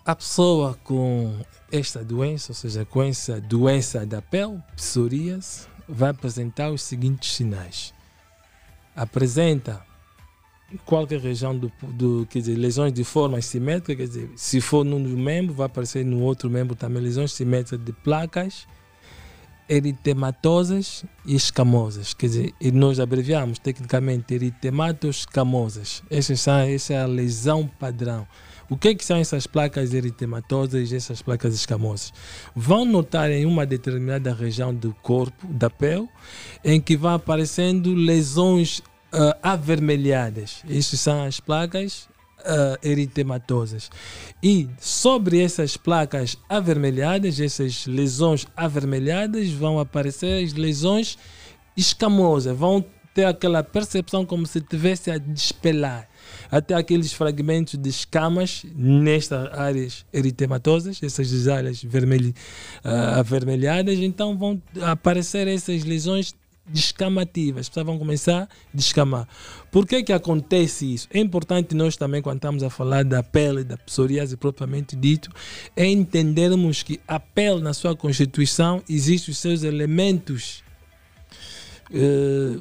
A 0.06 0.16
pessoa 0.16 0.78
com 0.84 1.34
esta 1.72 2.04
doença, 2.04 2.52
ou 2.52 2.56
seja, 2.56 2.84
com 2.84 3.02
essa 3.04 3.40
doença 3.40 4.06
da 4.06 4.22
pele, 4.22 4.60
psoríase, 4.76 5.62
vai 5.88 6.10
apresentar 6.10 6.72
os 6.72 6.82
seguintes 6.82 7.32
sinais. 7.36 7.94
Apresenta 8.96 9.88
qualquer 10.86 11.20
região 11.20 11.58
do, 11.58 11.72
do 11.82 12.28
quer 12.30 12.40
dizer, 12.40 12.56
lesões 12.56 12.94
de 12.94 13.04
forma 13.04 13.42
simétrica, 13.42 13.96
quer 13.96 14.08
dizer, 14.08 14.30
se 14.36 14.62
for 14.62 14.84
num 14.86 15.02
dos 15.02 15.14
membros, 15.14 15.56
vai 15.56 15.66
aparecer 15.66 16.06
no 16.06 16.22
outro 16.22 16.50
membro 16.50 16.76
também 16.76 17.02
lesões 17.02 17.32
simétricas 17.32 17.84
de 17.84 17.92
placas, 17.92 18.68
eritematosas 19.68 21.06
e 21.26 21.36
escamosas. 21.36 22.14
Quer 22.14 22.26
dizer, 22.28 22.54
e 22.60 22.72
nós 22.72 23.00
abreviamos 23.00 23.60
tecnicamente 23.60 24.34
eritemato-escamosas. 24.34 26.02
Essa, 26.10 26.36
são- 26.36 26.60
essa 26.60 26.94
é 26.94 27.02
a 27.02 27.06
lesão 27.06 27.68
padrão. 27.80 28.28
O 28.70 28.78
que, 28.78 28.94
que 28.94 29.04
são 29.04 29.18
essas 29.18 29.48
placas 29.48 29.94
eritematosas 29.96 30.92
e 30.92 30.96
essas 30.96 31.24
placas 31.24 31.56
escamosas? 31.56 32.14
Vão 32.56 32.86
notar 32.86 33.32
em 33.32 33.44
uma 33.46 33.66
determinada 33.66 34.32
região 34.32 34.74
do 34.74 34.94
corpo, 35.02 35.48
da 35.48 35.72
pele, 35.72 36.08
em 36.64 36.80
que 36.80 36.96
vão 36.96 37.14
aparecendo 37.16 37.96
lesões 37.96 38.82
ah, 39.12 39.38
avermelhadas. 39.42 40.64
Essas 40.70 41.00
são 41.00 41.24
as 41.24 41.40
placas 41.40 42.08
ah, 42.46 42.78
eritematosas. 42.84 43.90
E 44.42 44.68
sobre 44.80 45.42
essas 45.42 45.76
placas 45.76 46.38
avermelhadas, 46.48 47.40
essas 47.40 47.86
lesões 47.86 48.46
avermelhadas, 48.56 49.50
vão 49.50 49.80
aparecer 49.80 50.44
as 50.44 50.54
lesões 50.54 51.18
escamosas. 51.76 52.56
Vão 52.56 52.86
ter 53.14 53.26
aquela 53.26 53.64
percepção 53.64 54.26
como 54.26 54.46
se 54.46 54.60
estivesse 54.60 55.12
a 55.12 55.18
despelar. 55.18 56.08
Até 56.52 56.76
aqueles 56.76 57.12
fragmentos 57.12 57.78
de 57.78 57.90
escamas 57.90 58.64
nestas 58.76 59.52
áreas 59.58 60.06
eritematosas, 60.14 61.02
essas 61.02 61.48
áreas 61.48 61.84
ah, 62.84 63.20
avermelhadas, 63.20 63.98
então 64.00 64.38
vão 64.38 64.62
aparecer 64.82 65.48
essas 65.48 65.84
lesões 65.84 66.34
descamativas, 66.66 67.62
as 67.62 67.70
pessoas 67.70 67.86
vão 67.86 67.98
começar 67.98 68.44
a 68.44 68.48
descamar. 68.74 69.28
Por 69.72 69.88
que 69.88 70.04
que 70.04 70.14
acontece 70.14 70.94
isso? 70.94 71.08
É 71.12 71.20
importante 71.20 71.76
nós 71.76 71.98
também, 71.98 72.22
quando 72.22 72.38
estamos 72.38 72.64
a 72.64 72.70
falar 72.70 73.04
da 73.04 73.24
pele, 73.24 73.64
da 73.64 73.78
psoríase 73.78 74.38
propriamente 74.38 74.96
dito, 74.96 75.32
é 75.76 75.86
entendermos 75.86 76.84
que 76.84 77.00
a 77.08 77.20
pele, 77.20 77.62
na 77.62 77.74
sua 77.74 77.96
constituição, 77.96 78.84
existem 78.88 79.32
os 79.32 79.38
seus 79.38 79.64
elementos 79.64 80.64
eh, 81.92 82.60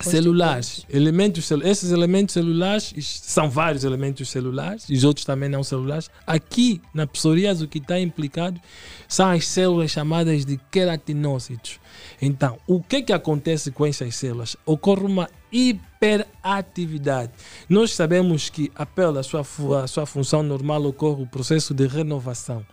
celulares. 0.00 0.84
Elementos, 0.90 1.50
esses 1.64 1.90
elementos 1.90 2.34
celulares 2.34 2.92
são 3.22 3.48
vários 3.48 3.84
elementos 3.84 4.28
celulares, 4.28 4.84
e 4.88 4.94
os 4.94 5.04
outros 5.04 5.24
também 5.24 5.48
não 5.48 5.62
celulares. 5.62 6.10
Aqui, 6.26 6.80
na 6.92 7.06
psoríase, 7.06 7.64
o 7.64 7.68
que 7.68 7.78
está 7.78 7.98
implicado 7.98 8.60
são 9.08 9.30
as 9.30 9.46
células 9.46 9.90
chamadas 9.90 10.44
de 10.44 10.58
queratinócitos. 10.70 11.80
Então, 12.20 12.58
o 12.66 12.82
que, 12.82 13.02
que 13.02 13.12
acontece 13.12 13.70
com 13.70 13.86
essas 13.86 14.14
células? 14.14 14.56
Ocorre 14.66 15.04
uma 15.04 15.28
hiperatividade. 15.50 17.32
Nós 17.68 17.92
sabemos 17.92 18.50
que 18.50 18.70
a 18.74 18.84
pele, 18.84 19.18
a 19.18 19.22
sua, 19.22 19.42
a 19.82 19.86
sua 19.86 20.06
função 20.06 20.42
normal, 20.42 20.84
ocorre 20.84 21.22
o 21.22 21.26
processo 21.26 21.72
de 21.72 21.86
renovação. 21.86 22.64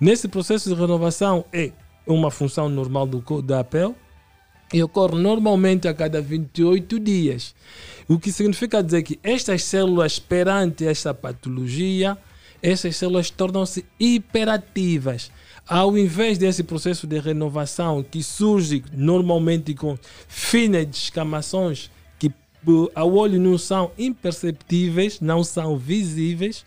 Nesse 0.00 0.26
processo 0.26 0.68
de 0.68 0.74
renovação 0.74 1.44
é 1.52 1.70
uma 2.06 2.30
função 2.30 2.68
normal 2.68 3.06
do, 3.06 3.42
da 3.42 3.62
pele 3.62 3.94
e 4.72 4.82
ocorre 4.82 5.20
normalmente 5.20 5.86
a 5.86 5.94
cada 5.94 6.20
28 6.20 6.98
dias. 6.98 7.54
O 8.08 8.18
que 8.18 8.32
significa 8.32 8.82
dizer 8.82 9.02
que 9.02 9.18
estas 9.22 9.64
células, 9.64 10.18
perante 10.18 10.86
esta 10.86 11.12
patologia, 11.14 12.16
essas 12.62 12.96
células 12.96 13.30
tornam-se 13.30 13.84
hiperativas. 13.98 15.30
Ao 15.66 15.96
invés 15.96 16.38
desse 16.38 16.62
processo 16.64 17.06
de 17.06 17.18
renovação 17.18 18.02
que 18.02 18.22
surge 18.22 18.82
normalmente 18.92 19.74
com 19.74 19.96
finas 20.28 20.86
descamações 20.86 21.90
que 22.18 22.30
po- 22.64 22.90
ao 22.94 23.12
olho 23.14 23.40
não 23.40 23.56
são 23.56 23.90
imperceptíveis, 23.96 25.20
não 25.20 25.44
são 25.44 25.76
visíveis, 25.76 26.64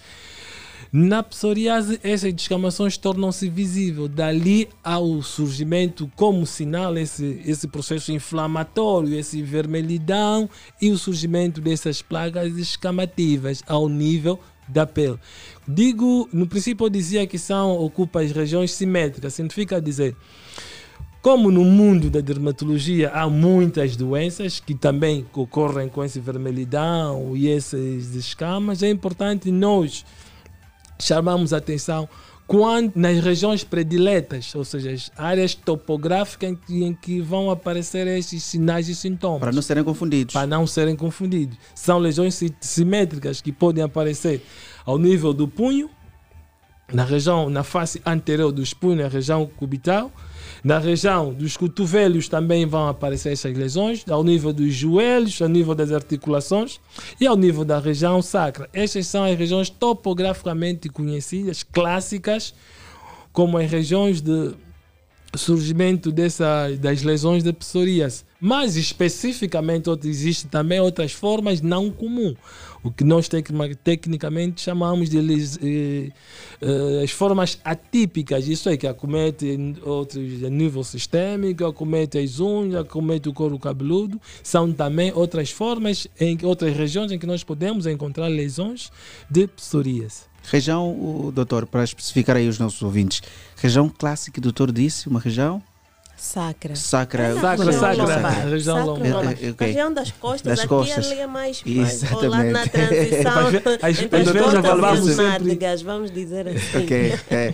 na 0.98 1.22
psoriase, 1.22 2.00
essas 2.02 2.34
descamações 2.34 2.96
tornam-se 2.96 3.50
visíveis. 3.50 4.10
Dali 4.10 4.70
ao 4.82 5.22
surgimento, 5.22 6.10
como 6.16 6.46
sinal, 6.46 6.98
esse, 6.98 7.42
esse 7.46 7.68
processo 7.68 8.14
inflamatório, 8.14 9.14
esse 9.14 9.42
vermelhidão 9.42 10.50
e 10.82 10.90
o 10.92 10.98
surgimento 10.98 11.60
dessas 11.60 12.02
plagas 12.02 12.56
escamativas 12.56 13.62
ao 13.68 13.90
nível 13.90 14.40
da 14.70 14.88
pele. 14.88 15.20
Digo, 15.68 16.30
no 16.32 16.48
princípio 16.48 16.86
eu 16.86 16.90
dizia 16.90 17.28
que 17.28 17.38
são, 17.38 17.78
ocupa 17.78 18.22
as 18.22 18.32
regiões 18.32 18.72
simétricas, 18.72 19.34
significa 19.34 19.82
dizer, 19.82 20.16
como 21.22 21.52
no 21.52 21.66
mundo 21.66 22.10
da 22.10 22.22
dermatologia 22.22 23.10
há 23.10 23.30
muitas 23.30 23.98
doenças 23.98 24.62
que 24.62 24.74
também 24.74 25.26
ocorrem 25.34 25.90
com 25.90 26.02
esse 26.06 26.22
vermelhidão 26.22 27.36
e 27.36 27.50
essas 27.50 28.16
escamas, 28.16 28.82
é 28.82 28.90
importante 28.90 29.52
nós 29.52 30.06
chamamos 31.00 31.54
a 31.54 31.58
atenção 31.58 32.08
quando, 32.48 32.92
nas 32.96 33.20
regiões 33.24 33.64
prediletas, 33.64 34.54
ou 34.54 34.64
seja, 34.64 34.92
as 34.92 35.12
áreas 35.18 35.56
topográficas 35.56 36.52
em 36.52 36.56
que, 36.56 36.84
em 36.84 36.94
que 36.94 37.20
vão 37.20 37.50
aparecer 37.50 38.06
esses 38.08 38.44
sinais 38.44 38.88
e 38.88 38.94
sintomas. 38.94 39.40
Para 39.40 39.52
não 39.52 39.62
serem 39.64 39.84
confundidos. 39.84 40.34
Para 40.34 40.46
não 40.46 40.68
serem 40.68 40.96
confundidos. 40.96 41.58
São 41.74 41.98
lesões 41.98 42.36
si- 42.36 42.54
simétricas 42.62 43.42
que 43.42 43.52
podem 43.52 43.84
aparecer 43.84 44.46
ao 44.86 45.00
nível 45.00 45.34
do 45.34 45.48
punho, 45.48 45.90
na 46.94 47.04
região, 47.04 47.50
na 47.50 47.64
face 47.64 48.00
anterior 48.06 48.52
dos 48.52 48.74
punhos, 48.76 49.00
na 49.02 49.08
região 49.08 49.48
cubital, 49.58 50.12
na 50.66 50.80
região 50.80 51.32
dos 51.32 51.56
cotovelos 51.56 52.28
também 52.28 52.66
vão 52.66 52.88
aparecer 52.88 53.32
essas 53.32 53.56
lesões, 53.56 54.04
ao 54.10 54.24
nível 54.24 54.52
dos 54.52 54.74
joelhos, 54.74 55.40
ao 55.40 55.48
nível 55.48 55.76
das 55.76 55.92
articulações 55.92 56.80
e 57.22 57.28
ao 57.28 57.38
nível 57.38 57.64
da 57.64 57.78
região 57.78 58.20
sacra. 58.20 58.68
Estas 58.74 59.06
são 59.06 59.24
as 59.26 59.38
regiões 59.38 59.70
topograficamente 59.70 60.90
conhecidas, 60.90 61.62
clássicas, 61.62 62.52
como 63.32 63.60
as 63.60 63.70
regiões 63.70 64.22
de 64.22 64.56
surgimento 65.38 66.12
dessa, 66.12 66.70
das 66.80 67.02
lesões 67.02 67.44
de 67.44 67.52
psoríase. 67.54 68.24
Mas 68.40 68.76
especificamente 68.76 69.90
existem 70.04 70.50
também 70.50 70.80
outras 70.80 71.12
formas 71.12 71.62
não 71.62 71.90
comuns, 71.90 72.36
o 72.84 72.92
que 72.92 73.04
nós 73.04 73.28
tecnicamente 73.84 74.62
chamamos 74.62 75.10
de 75.10 75.18
eh, 75.18 76.12
eh, 76.62 77.04
as 77.04 77.10
formas 77.10 77.60
atípicas, 77.64 78.48
isso 78.48 78.70
é 78.70 78.78
que 78.78 78.86
acomete 78.86 79.76
outros 79.82 80.44
a 80.44 80.50
nível 80.50 80.84
sistêmico, 80.84 81.66
acomete 81.66 82.20
as 82.20 82.40
unhas, 82.40 82.82
acomete 82.82 83.28
o 83.28 83.34
couro 83.34 83.58
cabeludo, 83.58 84.22
são 84.44 84.72
também 84.72 85.12
outras 85.16 85.50
formas 85.50 86.08
em 86.20 86.38
outras 86.44 86.78
regiões 86.78 87.12
em 87.12 87.18
que 87.18 87.26
nós 87.26 87.44
podemos 87.44 87.88
encontrar 87.88 88.28
lesões 88.28 88.92
de 89.28 89.48
psoríase. 89.48 90.35
Região, 90.52 90.90
o 90.92 91.32
doutor, 91.34 91.66
para 91.66 91.84
especificar 91.84 92.36
aí 92.38 92.48
os 92.48 92.60
nossos 92.60 92.82
ouvintes, 92.82 93.22
região 93.58 93.90
clássica 93.90 94.40
o 94.40 94.42
doutor 94.42 94.72
disse, 94.72 95.08
uma 95.10 95.20
região 95.20 95.62
Sacra. 96.18 96.76
Sacra. 96.78 97.24
É 97.24 97.34
Sacra, 97.36 97.66
região 97.66 97.80
sacra. 97.82 98.04
lombar. 98.16 98.48
Região 98.48 98.76
Sacra 98.78 98.92
lombar. 98.92 99.12
lombar. 99.12 99.38
É, 99.42 99.48
é, 99.48 99.52
ok. 99.52 99.68
Região 99.68 99.94
das 99.94 100.12
costas, 100.12 100.42
Das 100.52 100.60
aqui 100.60 100.68
costas. 100.70 101.12
ali 101.12 101.20
é 101.20 101.28
mais, 101.28 101.62
mais 101.68 102.04
ao 102.04 102.22
lado 102.24 102.26
Exatamente. 102.26 102.54
na 102.54 102.68
transição. 102.68 103.52
Ve- 103.52 103.80
às- 103.82 104.02
entre 104.02 104.16
as 104.22 104.32
costas 104.32 104.66
as 104.66 105.16
sempre- 105.16 105.24
nádegas, 105.26 105.82
vamos 105.82 106.12
dizer 106.12 106.48
assim. 106.48 106.78
Ok, 106.84 107.20
é. 107.30 107.54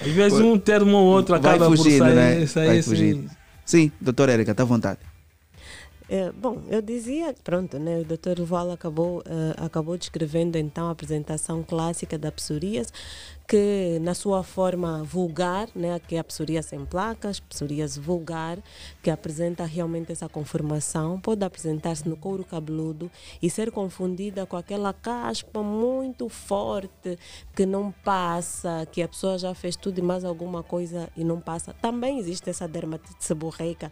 Às 0.00 0.12
vezes 0.12 0.38
um 0.40 0.56
termo 0.58 0.96
ou 0.96 1.06
outro 1.06 1.38
Vai 1.38 1.54
acaba 1.54 1.66
por 1.70 1.76
fugindo, 1.76 1.98
sair, 2.04 2.14
né? 2.14 2.46
sair 2.46 2.66
Vai 2.66 2.78
assim. 2.78 2.90
fugindo. 2.90 3.30
Sim, 3.66 3.92
doutor 4.00 4.28
Érica, 4.28 4.52
está 4.52 4.62
à 4.62 4.66
vontade. 4.66 4.98
É, 6.06 6.30
bom, 6.32 6.60
eu 6.68 6.82
dizia, 6.82 7.34
pronto, 7.42 7.78
né, 7.78 8.00
o 8.00 8.04
Dr. 8.04 8.42
Val 8.42 8.70
acabou, 8.70 9.22
eh, 9.24 9.54
acabou 9.56 9.96
descrevendo 9.96 10.58
então 10.58 10.88
a 10.88 10.90
apresentação 10.90 11.62
clássica 11.62 12.18
da 12.18 12.30
psoríase, 12.30 12.92
que 13.48 13.98
na 14.00 14.14
sua 14.14 14.42
forma 14.42 15.02
vulgar, 15.02 15.68
né, 15.74 15.98
que 15.98 16.16
é 16.16 16.18
a 16.18 16.24
psoríase 16.24 16.76
em 16.76 16.84
placas, 16.84 17.40
psoríase 17.40 17.98
vulgar, 18.00 18.58
que 19.02 19.10
apresenta 19.10 19.64
realmente 19.64 20.12
essa 20.12 20.28
conformação, 20.28 21.18
pode 21.20 21.42
apresentar-se 21.42 22.06
no 22.06 22.16
couro 22.16 22.44
cabeludo 22.44 23.10
e 23.40 23.48
ser 23.48 23.70
confundida 23.70 24.44
com 24.44 24.56
aquela 24.56 24.92
caspa 24.92 25.62
muito 25.62 26.28
forte 26.28 27.18
que 27.54 27.64
não 27.64 27.92
passa, 28.04 28.86
que 28.92 29.02
a 29.02 29.08
pessoa 29.08 29.38
já 29.38 29.54
fez 29.54 29.74
tudo 29.76 29.98
e 29.98 30.02
mais 30.02 30.24
alguma 30.24 30.62
coisa 30.62 31.08
e 31.16 31.24
não 31.24 31.40
passa. 31.40 31.74
Também 31.80 32.18
existe 32.18 32.48
essa 32.48 32.68
dermatite 32.68 33.24
seborreica, 33.24 33.90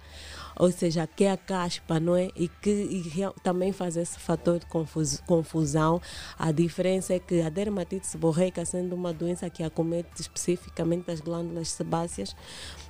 ou 0.62 0.70
seja, 0.70 1.08
que 1.08 1.26
a 1.26 1.36
caspa, 1.36 1.98
não 1.98 2.14
é? 2.14 2.30
E 2.36 2.46
que 2.46 2.70
e 2.70 3.02
também 3.42 3.72
faz 3.72 3.96
esse 3.96 4.16
fator 4.16 4.60
de 4.60 4.66
confus- 4.66 5.20
confusão. 5.26 6.00
A 6.38 6.52
diferença 6.52 7.12
é 7.14 7.18
que 7.18 7.40
a 7.42 7.48
dermatite 7.48 8.06
seborreica, 8.06 8.64
sendo 8.64 8.94
uma 8.94 9.12
doença 9.12 9.50
que 9.50 9.64
acomete 9.64 10.20
especificamente 10.20 11.10
as 11.10 11.20
glândulas 11.20 11.68
sebáceas, 11.68 12.36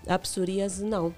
a 0.06 0.18
psoríase 0.18 0.84
não. 0.84 1.14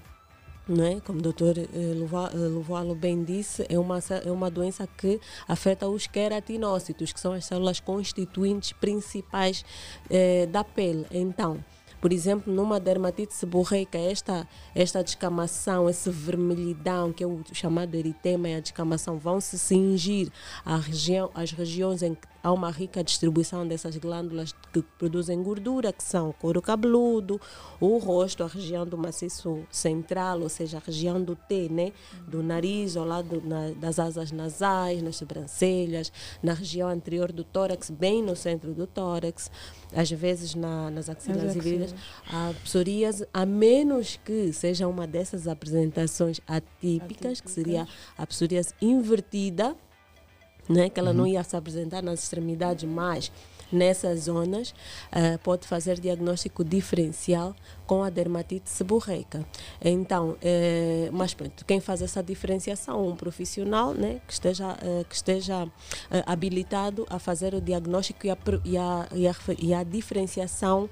É? 0.69 1.01
Como 1.01 1.19
o 1.19 1.21
doutor 1.21 1.57
eh, 1.57 1.67
Luva- 1.93 2.31
eh, 2.33 2.37
Luvalo 2.37 2.95
bem 2.95 3.21
disse, 3.21 3.65
é 3.67 3.77
uma, 3.77 3.99
é 4.23 4.31
uma 4.31 4.49
doença 4.49 4.87
que 4.87 5.19
afeta 5.45 5.89
os 5.89 6.07
queratinócitos, 6.07 7.11
que 7.11 7.19
são 7.19 7.33
as 7.33 7.43
células 7.43 7.81
constituintes 7.81 8.71
principais 8.71 9.65
eh, 10.09 10.45
da 10.47 10.63
pele. 10.63 11.05
Então, 11.11 11.63
por 12.05 12.13
exemplo, 12.13 12.53
numa 12.53 12.79
dermatite 12.79 13.33
seborreica, 13.33 13.97
esta, 13.97 14.47
esta 14.75 15.03
descamação, 15.03 15.89
essa 15.89 16.11
vermelhidão, 16.11 17.11
que 17.11 17.23
é 17.23 17.25
o 17.27 17.41
chamado 17.51 17.95
eritema 17.95 18.47
e 18.47 18.53
a 18.53 18.59
descamação, 18.59 19.17
vão 19.17 19.41
se 19.41 19.57
cingir 19.57 20.31
à 20.63 20.77
região, 20.77 21.31
às 21.33 21.51
regiões 21.51 22.03
em 22.03 22.13
que 22.13 22.27
há 22.43 22.51
uma 22.51 22.69
rica 22.69 23.03
distribuição 23.03 23.67
dessas 23.67 23.97
glândulas 23.97 24.53
que 24.71 24.83
produzem 24.99 25.41
gordura, 25.41 25.91
que 25.91 26.03
são 26.03 26.29
o 26.29 26.33
couro 26.33 26.61
cabeludo, 26.61 27.41
o 27.81 27.97
rosto, 27.97 28.43
a 28.43 28.47
região 28.47 28.85
do 28.85 28.95
maciço 28.95 29.63
central, 29.71 30.41
ou 30.41 30.49
seja, 30.49 30.77
a 30.77 30.79
região 30.79 31.19
do 31.19 31.35
T, 31.35 31.69
né? 31.69 31.91
do 32.27 32.43
nariz, 32.43 32.95
ao 32.95 33.03
lado 33.03 33.41
na- 33.43 33.71
das 33.71 33.97
asas 33.97 34.31
nasais, 34.31 35.01
nas 35.01 35.15
sobrancelhas, 35.15 36.11
na 36.43 36.53
região 36.53 36.87
anterior 36.87 37.31
do 37.31 37.43
tórax, 37.43 37.89
bem 37.89 38.21
no 38.21 38.35
centro 38.35 38.75
do 38.75 38.85
tórax, 38.85 39.49
às 39.95 40.11
vezes 40.11 40.53
na- 40.55 40.89
nas 40.91 41.09
axilas 41.09 41.43
Nas 41.43 41.55
e 41.55 41.59
virilhas. 41.59 41.95
A 42.31 42.53
psoríase, 42.63 43.27
a 43.33 43.45
menos 43.45 44.19
que 44.23 44.51
seja 44.51 44.87
uma 44.87 45.07
dessas 45.07 45.47
apresentações 45.47 46.39
atípicas, 46.47 47.39
que 47.41 47.49
seria 47.49 47.87
a 48.17 48.27
psoríase 48.27 48.73
invertida, 48.81 49.75
né, 50.67 50.89
que 50.89 50.99
ela 50.99 51.13
não 51.13 51.25
ia 51.27 51.43
se 51.43 51.55
apresentar 51.55 52.01
nas 52.03 52.23
extremidades, 52.23 52.83
mas 52.89 53.31
nessas 53.71 54.21
zonas 54.21 54.73
eh, 55.11 55.37
pode 55.37 55.67
fazer 55.67 55.99
diagnóstico 55.99 56.63
diferencial 56.63 57.55
com 57.85 58.03
a 58.03 58.09
dermatite 58.09 58.69
seborreica. 58.69 59.45
Então, 59.81 60.37
eh, 60.41 61.09
mas 61.11 61.33
pronto, 61.33 61.65
quem 61.65 61.79
faz 61.79 62.01
essa 62.01 62.23
diferenciação, 62.23 63.07
um 63.07 63.15
profissional 63.15 63.93
né, 63.93 64.21
que 64.27 64.33
esteja, 64.33 64.77
eh, 64.81 65.05
que 65.07 65.15
esteja 65.15 65.67
habilitado 66.25 67.05
a 67.09 67.19
fazer 67.19 67.53
o 67.53 67.61
diagnóstico 67.61 68.27
e 68.27 68.29
a, 68.29 68.37
e 68.63 68.77
a, 68.77 69.07
e 69.13 69.27
a, 69.27 69.35
e 69.59 69.73
a 69.73 69.83
diferenciação 69.83 70.89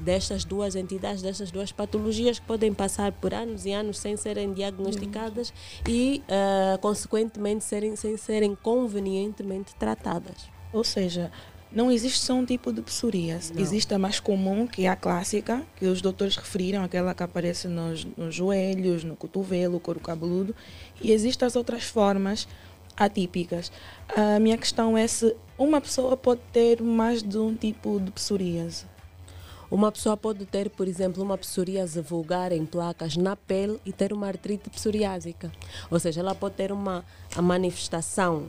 destas 0.00 0.44
duas 0.44 0.74
entidades, 0.74 1.22
destas 1.22 1.50
duas 1.50 1.72
patologias 1.72 2.38
que 2.38 2.46
podem 2.46 2.72
passar 2.72 3.12
por 3.12 3.32
anos 3.32 3.64
e 3.64 3.72
anos 3.72 3.98
sem 3.98 4.16
serem 4.16 4.52
diagnosticadas 4.52 5.52
e, 5.88 6.22
eh, 6.28 6.78
consequentemente, 6.80 7.64
serem, 7.64 7.96
sem 7.96 8.16
serem 8.16 8.54
convenientemente 8.54 9.74
tratadas. 9.76 10.51
Ou 10.72 10.82
seja, 10.84 11.30
não 11.70 11.90
existe 11.90 12.18
só 12.18 12.34
um 12.34 12.44
tipo 12.44 12.72
de 12.72 12.82
psoríase. 12.82 13.54
Não. 13.54 13.60
Existe 13.60 13.94
a 13.94 13.98
mais 13.98 14.20
comum, 14.20 14.66
que 14.66 14.84
é 14.84 14.88
a 14.88 14.96
clássica, 14.96 15.62
que 15.76 15.86
os 15.86 16.02
doutores 16.02 16.36
referiram, 16.36 16.84
aquela 16.84 17.14
que 17.14 17.22
aparece 17.22 17.66
nos, 17.66 18.04
nos 18.16 18.34
joelhos, 18.34 19.04
no 19.04 19.16
cotovelo, 19.16 19.80
couro 19.80 20.00
cabeludo. 20.00 20.54
E 21.00 21.12
existem 21.12 21.46
as 21.46 21.56
outras 21.56 21.84
formas 21.84 22.46
atípicas. 22.96 23.72
A 24.14 24.38
minha 24.38 24.58
questão 24.58 24.96
é 24.98 25.06
se 25.06 25.34
uma 25.56 25.80
pessoa 25.80 26.16
pode 26.16 26.42
ter 26.52 26.82
mais 26.82 27.22
de 27.22 27.38
um 27.38 27.54
tipo 27.54 27.98
de 27.98 28.10
psoríase. 28.10 28.84
Uma 29.70 29.90
pessoa 29.90 30.18
pode 30.18 30.44
ter, 30.44 30.68
por 30.68 30.86
exemplo, 30.86 31.22
uma 31.22 31.38
psoríase 31.38 31.98
vulgar 32.02 32.52
em 32.52 32.66
placas 32.66 33.16
na 33.16 33.34
pele 33.34 33.80
e 33.86 33.90
ter 33.90 34.12
uma 34.12 34.26
artrite 34.26 34.68
psoriásica. 34.68 35.50
Ou 35.90 35.98
seja, 35.98 36.20
ela 36.20 36.34
pode 36.34 36.56
ter 36.56 36.70
uma 36.70 37.02
a 37.34 37.40
manifestação 37.40 38.48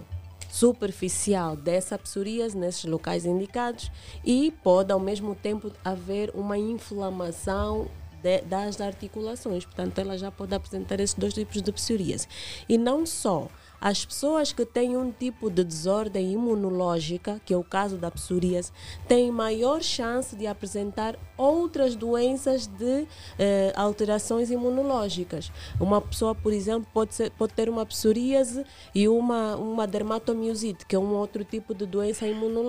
superficial 0.54 1.56
dessa 1.56 1.98
psoríase 1.98 2.56
nesses 2.56 2.86
locais 2.86 3.26
indicados 3.26 3.92
e 4.24 4.52
pode 4.64 4.92
ao 4.92 5.00
mesmo 5.00 5.34
tempo 5.34 5.72
haver 5.84 6.30
uma 6.36 6.60
inflamação 6.60 7.88
de- 8.22 8.42
das 8.42 8.80
articulações. 8.80 9.66
Portanto, 9.66 9.98
ela 9.98 10.16
já 10.16 10.30
pode 10.30 10.54
apresentar 10.54 11.00
esses 11.00 11.16
dois 11.16 11.34
tipos 11.34 11.60
de 11.60 11.72
psoríase. 11.72 12.28
E 12.70 12.78
não 12.78 13.04
só 13.04 13.48
as 13.86 14.06
pessoas 14.06 14.54
que 14.54 14.66
têm 14.66 14.96
um 14.96 15.12
tipo 15.12 15.50
de 15.50 15.62
desordem 15.62 16.32
imunológica, 16.32 17.42
que 17.46 17.54
é 17.54 17.58
o 17.58 17.64
caso 17.66 17.98
da 17.98 18.10
psoríase, 18.10 18.72
têm 19.10 19.30
maior 19.30 19.82
chance 19.84 20.38
de 20.38 20.48
apresentar 20.48 21.18
outras 21.38 21.94
doenças 21.94 22.66
de 22.66 23.06
eh, 23.38 23.74
alterações 23.76 24.50
imunológicas. 24.50 25.52
Uma 25.82 26.00
pessoa, 26.00 26.34
por 26.34 26.54
exemplo, 26.54 26.88
pode, 26.94 27.14
ser- 27.14 27.32
pode 27.32 27.54
ter 27.54 27.68
uma 27.68 27.86
psoríase 27.86 28.66
e 28.96 29.06
uma, 29.10 29.58
uma 29.58 29.86
dermatomiosite, 29.86 30.86
que 30.86 30.96
é 30.96 31.00
um 31.00 31.14
outro 31.16 31.44
tipo 31.44 31.76
de 31.76 31.86
doença 31.86 32.26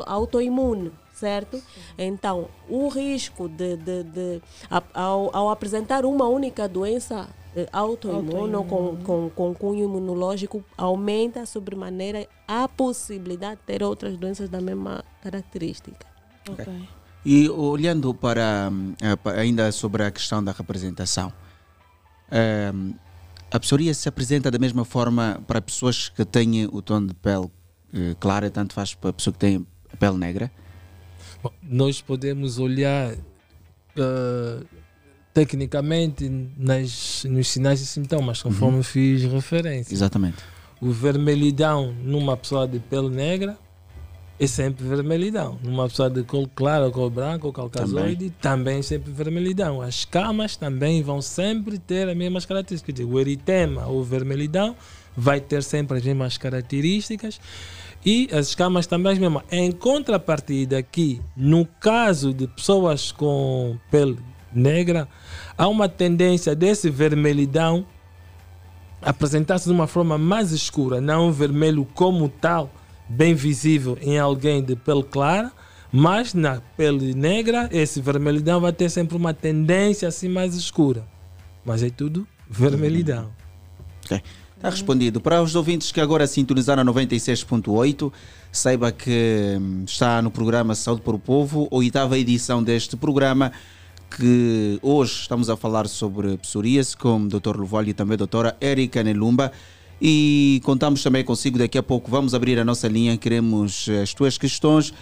autoimune 0.07 0.91
certo? 1.15 1.63
Então, 1.97 2.49
o 2.69 2.89
risco 2.89 3.49
de, 3.49 3.77
de, 3.77 4.03
de- 4.03 4.43
a- 4.69 4.83
ao, 4.93 5.31
ao 5.35 5.49
apresentar 5.49 6.05
uma 6.05 6.27
única 6.27 6.67
doença 6.69 7.29
autoimune 7.73 8.55
ou 8.55 8.65
com, 8.65 8.97
com, 8.97 9.31
com 9.31 9.55
cunho 9.55 9.85
imunológico, 9.85 10.65
aumenta 10.77 11.47
sobremaneira 11.47 12.27
a 12.47 12.69
possibilidade 12.69 13.61
de 13.61 13.67
ter 13.67 13.83
outras 13.83 14.17
doenças 14.17 14.49
da 14.49 14.61
mesma 14.61 15.05
característica. 15.23 16.07
Ok. 16.49 16.67
E 17.25 17.49
olhando 17.49 18.13
para, 18.13 18.71
eh, 19.01 19.41
ainda 19.41 19.73
sobre 19.73 20.03
a 20.03 20.11
questão 20.11 20.45
da 20.45 20.53
representação, 20.53 21.33
hum, 22.75 22.95
a 23.51 23.61
psoríase 23.61 24.01
se 24.01 24.09
apresenta 24.09 24.51
da 24.51 24.59
mesma 24.59 24.85
forma 24.85 25.41
para 25.47 25.63
pessoas 25.63 26.09
que 26.09 26.25
têm 26.25 26.67
o 26.67 26.83
tom 26.83 27.07
de 27.07 27.15
pele 27.15 27.51
eh, 27.95 28.15
clara, 28.21 28.51
tanto 28.51 28.75
faz 28.75 28.95
para 28.95 29.11
a 29.11 29.13
pessoa 29.13 29.33
que 29.33 29.39
tem 29.39 29.67
a 29.93 29.97
pele 29.97 30.19
negra? 30.19 30.51
Bom, 31.43 31.53
nós 31.63 32.03
podemos 32.03 32.59
olhar 32.59 33.15
eh, 33.97 34.65
tecnicamente 35.35 36.31
nas, 36.57 37.27
nos 37.29 37.49
sinais 37.49 37.81
e 37.81 37.87
sintomas, 37.87 38.41
conforme 38.41 38.85
fiz 38.85 39.25
referência. 39.25 39.93
Exatamente. 39.93 40.37
O 40.81 40.93
vermelhidão 40.93 41.93
numa 42.05 42.37
pessoa 42.37 42.69
de 42.69 42.79
pele 42.79 43.09
negra 43.09 43.59
é 44.39 44.47
sempre 44.47 44.87
vermelhidão. 44.87 45.59
Numa 45.63 45.89
pessoa 45.89 46.09
de 46.09 46.23
cor 46.23 46.49
clara, 46.55 46.89
cor 46.91 47.11
branca 47.11 47.47
ou 47.47 47.53
calcazoide, 47.53 48.31
também. 48.41 48.79
é 48.79 48.83
sempre 48.83 49.11
vermelhidão. 49.13 49.83
As 49.83 50.05
camas 50.05 50.57
também 50.57 51.03
vão 51.03 51.21
sempre 51.21 51.79
ter 51.79 52.09
as 52.09 52.17
mesmas 52.17 52.47
características. 52.47 53.05
O 53.05 53.19
eritema 53.19 53.87
ou 53.87 54.05
vermelhidão 54.05 54.77
vai 55.17 55.41
ter 55.41 55.63
sempre 55.63 55.99
as 55.99 56.05
mesmas 56.05 56.39
características 56.39 57.41
e 58.07 58.29
as 58.33 58.49
escamas 58.49 58.87
também 58.87 59.13
as 59.13 59.19
mesmas. 59.19 59.43
Em 59.51 59.73
contrapartida 59.73 60.79
aqui, 60.79 61.21
no 61.37 61.65
caso 61.65 62.33
de 62.33 62.47
pessoas 62.47 63.11
com 63.11 63.77
pele 63.91 64.19
negra, 64.55 65.09
há 65.57 65.69
uma 65.69 65.89
tendência 65.89 66.55
desse 66.55 66.91
vermelhidão 66.91 67.87
apresentar-se 69.03 69.67
de 69.67 69.73
uma 69.73 69.87
forma 69.87 70.17
mais 70.17 70.51
escura, 70.53 71.01
não 71.01 71.29
um 71.29 71.33
vermelho 71.33 71.87
como 71.95 72.29
tal, 72.29 72.71
bem 73.09 73.35
visível 73.35 73.99
em 74.01 74.19
alguém 74.19 74.63
de 74.63 74.75
pele 74.75 75.03
clara, 75.03 75.53
mas 75.93 76.35
na 76.35 76.61
pele 76.77 77.15
negra, 77.15 77.69
esse 77.71 78.01
vermelhidão 78.01 78.61
vai 78.61 78.73
ter 78.73 78.89
sempre 78.89 79.17
uma 79.17 79.35
tendência 79.35 80.09
assim 80.09 80.29
mais 80.29 80.55
escura. 80.55 81.07
Mas 81.65 81.83
é 81.83 81.91
tudo 81.91 82.27
vermelhidão. 82.49 83.31
Ok. 84.05 84.21
Está 84.57 84.71
respondido. 84.71 85.21
Para 85.21 85.43
os 85.43 85.55
ouvintes 85.55 85.93
que 85.93 86.01
agora 86.01 86.27
sintonizaram 86.27 86.83
a 86.83 86.87
96.8, 86.87 88.11
saiba 88.51 88.91
que 88.91 89.59
hum, 89.61 89.85
está 89.87 90.23
no 90.23 90.31
programa 90.31 90.75
Saúde 90.75 91.03
para 91.03 91.15
o 91.15 91.19
Povo, 91.19 91.69
oitava 91.71 92.19
edição 92.19 92.63
deste 92.63 92.97
programa, 92.97 93.53
que 94.17 94.79
hoje 94.83 95.13
estamos 95.23 95.49
a 95.51 95.57
falar 95.57 95.87
sobre 95.89 96.37
psoríase 96.39 96.97
com 96.97 97.17
o 97.23 97.29
Dr. 97.29 97.57
Luvalho 97.57 97.89
e 97.89 97.95
também 97.95 98.15
a 98.15 98.19
doutora 98.19 98.57
Erika 98.61 99.03
Nelumba. 99.03 99.53
E 100.01 100.61
contamos 100.65 101.03
também 101.03 101.25
consigo 101.25 101.59
daqui 101.59 101.79
a 101.79 101.83
pouco. 101.83 102.11
Vamos 102.11 102.35
abrir 102.35 102.59
a 102.59 102.65
nossa 102.65 102.89
linha. 102.89 103.17
Queremos 103.17 103.87
as 104.03 104.13
tuas 104.13 104.37
questões, 104.37 104.93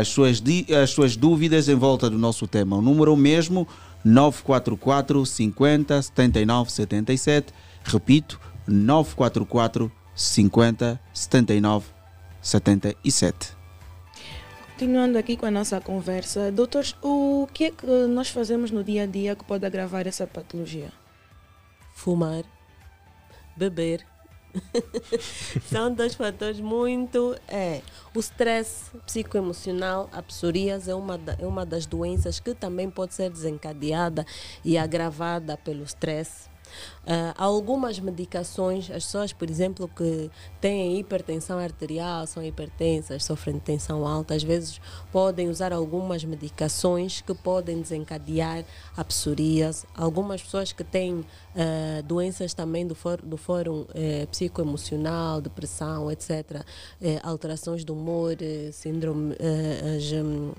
as 0.00 0.08
suas, 0.08 0.40
di- 0.40 0.66
as 0.74 0.90
suas 0.90 1.16
dúvidas 1.16 1.68
em 1.68 1.74
volta 1.74 2.08
do 2.10 2.18
nosso 2.18 2.46
tema. 2.46 2.76
O 2.76 2.82
número 2.82 3.16
mesmo, 3.16 3.66
944 4.04 5.24
50 5.26 6.02
79 6.02 6.70
77. 6.70 7.52
Repito, 7.84 8.38
944 8.66 9.90
50 10.14 11.00
79 11.12 11.86
77. 12.42 13.55
Continuando 14.78 15.16
aqui 15.16 15.38
com 15.38 15.46
a 15.46 15.50
nossa 15.50 15.80
conversa, 15.80 16.52
doutores, 16.52 16.94
o 17.02 17.48
que 17.50 17.64
é 17.64 17.70
que 17.70 17.86
nós 17.86 18.28
fazemos 18.28 18.70
no 18.70 18.84
dia 18.84 19.04
a 19.04 19.06
dia 19.06 19.34
que 19.34 19.42
pode 19.42 19.64
agravar 19.64 20.06
essa 20.06 20.26
patologia? 20.26 20.92
fumar, 21.94 22.44
beber. 23.56 24.06
São 25.66 25.90
dois 25.92 26.14
fatores 26.14 26.60
muito. 26.60 27.34
É, 27.48 27.80
o 28.14 28.18
stress 28.20 28.90
psicoemocional, 29.06 30.10
a 30.12 30.22
psoríase, 30.22 30.90
é 30.90 30.94
uma, 30.94 31.16
da- 31.16 31.36
é 31.40 31.46
uma 31.46 31.64
das 31.64 31.86
doenças 31.86 32.38
que 32.38 32.54
também 32.54 32.90
pode 32.90 33.14
ser 33.14 33.30
desencadeada 33.30 34.26
e 34.62 34.76
agravada 34.76 35.56
pelo 35.56 35.84
stress. 35.84 36.50
Há 37.06 37.44
algumas 37.44 37.98
medicações, 38.00 38.90
as 38.90 39.04
pessoas, 39.04 39.32
por 39.32 39.48
exemplo, 39.48 39.88
que 39.88 40.30
têm 40.60 40.98
hipertensão 40.98 41.58
arterial, 41.58 42.26
são 42.26 42.42
hipertensas, 42.42 43.24
sofrem 43.24 43.56
de 43.56 43.60
tensão 43.60 44.06
alta, 44.06 44.34
às 44.34 44.42
vezes 44.42 44.80
podem 45.12 45.48
usar 45.48 45.72
algumas 45.72 46.24
medicações 46.24 47.20
que 47.20 47.32
podem 47.32 47.80
desencadear 47.80 48.64
a 48.96 49.04
psoríase. 49.04 49.86
Algumas 49.94 50.42
pessoas 50.42 50.72
que 50.72 50.82
têm 50.82 51.24
ah, 51.54 52.02
doenças 52.02 52.52
também 52.52 52.86
do, 52.86 52.94
for, 52.94 53.20
do 53.22 53.38
fórum 53.38 53.86
eh, 53.94 54.26
psicoemocional, 54.30 55.40
depressão, 55.40 56.10
etc., 56.10 56.62
eh, 57.00 57.18
alterações 57.22 57.82
do 57.82 57.94
humor, 57.94 58.36
eh, 58.40 58.70
síndrome, 58.72 59.34
hum, 59.34 60.52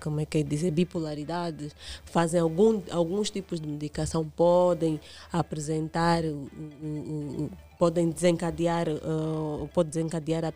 como 0.00 0.20
é 0.20 0.26
que 0.26 0.38
é 0.38 0.42
dizer, 0.42 0.70
bipolaridade, 0.70 1.72
fazem 2.04 2.40
algum, 2.40 2.82
alguns 2.90 3.30
tipos 3.30 3.58
de 3.58 3.66
medicação, 3.66 4.24
podem 4.36 5.00
apresentar, 5.32 6.22
podem 7.78 8.10
desencadear, 8.10 8.86
ah, 8.88 9.66
pode 9.72 9.90
desencadear 9.90 10.44
a 10.44 10.52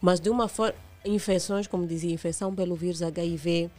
mas 0.00 0.20
de 0.20 0.30
uma 0.30 0.48
forma, 0.48 0.74
infecções, 1.04 1.66
como 1.66 1.86
dizia, 1.86 2.12
infecção 2.12 2.54
pelo 2.54 2.74
vírus 2.74 3.02
HIV, 3.02 3.70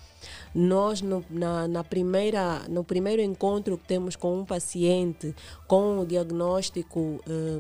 nós 0.56 1.02
no, 1.02 1.24
na, 1.30 1.68
na 1.68 1.84
primeira, 1.84 2.62
no 2.70 2.84
primeiro 2.84 3.22
encontro 3.22 3.78
que 3.78 3.88
temos 3.88 4.16
com 4.16 4.40
um 4.40 4.46
paciente 4.46 5.36
com 5.68 6.00
o 6.00 6.06
diagnóstico 6.06 7.22
eh, 7.28 7.60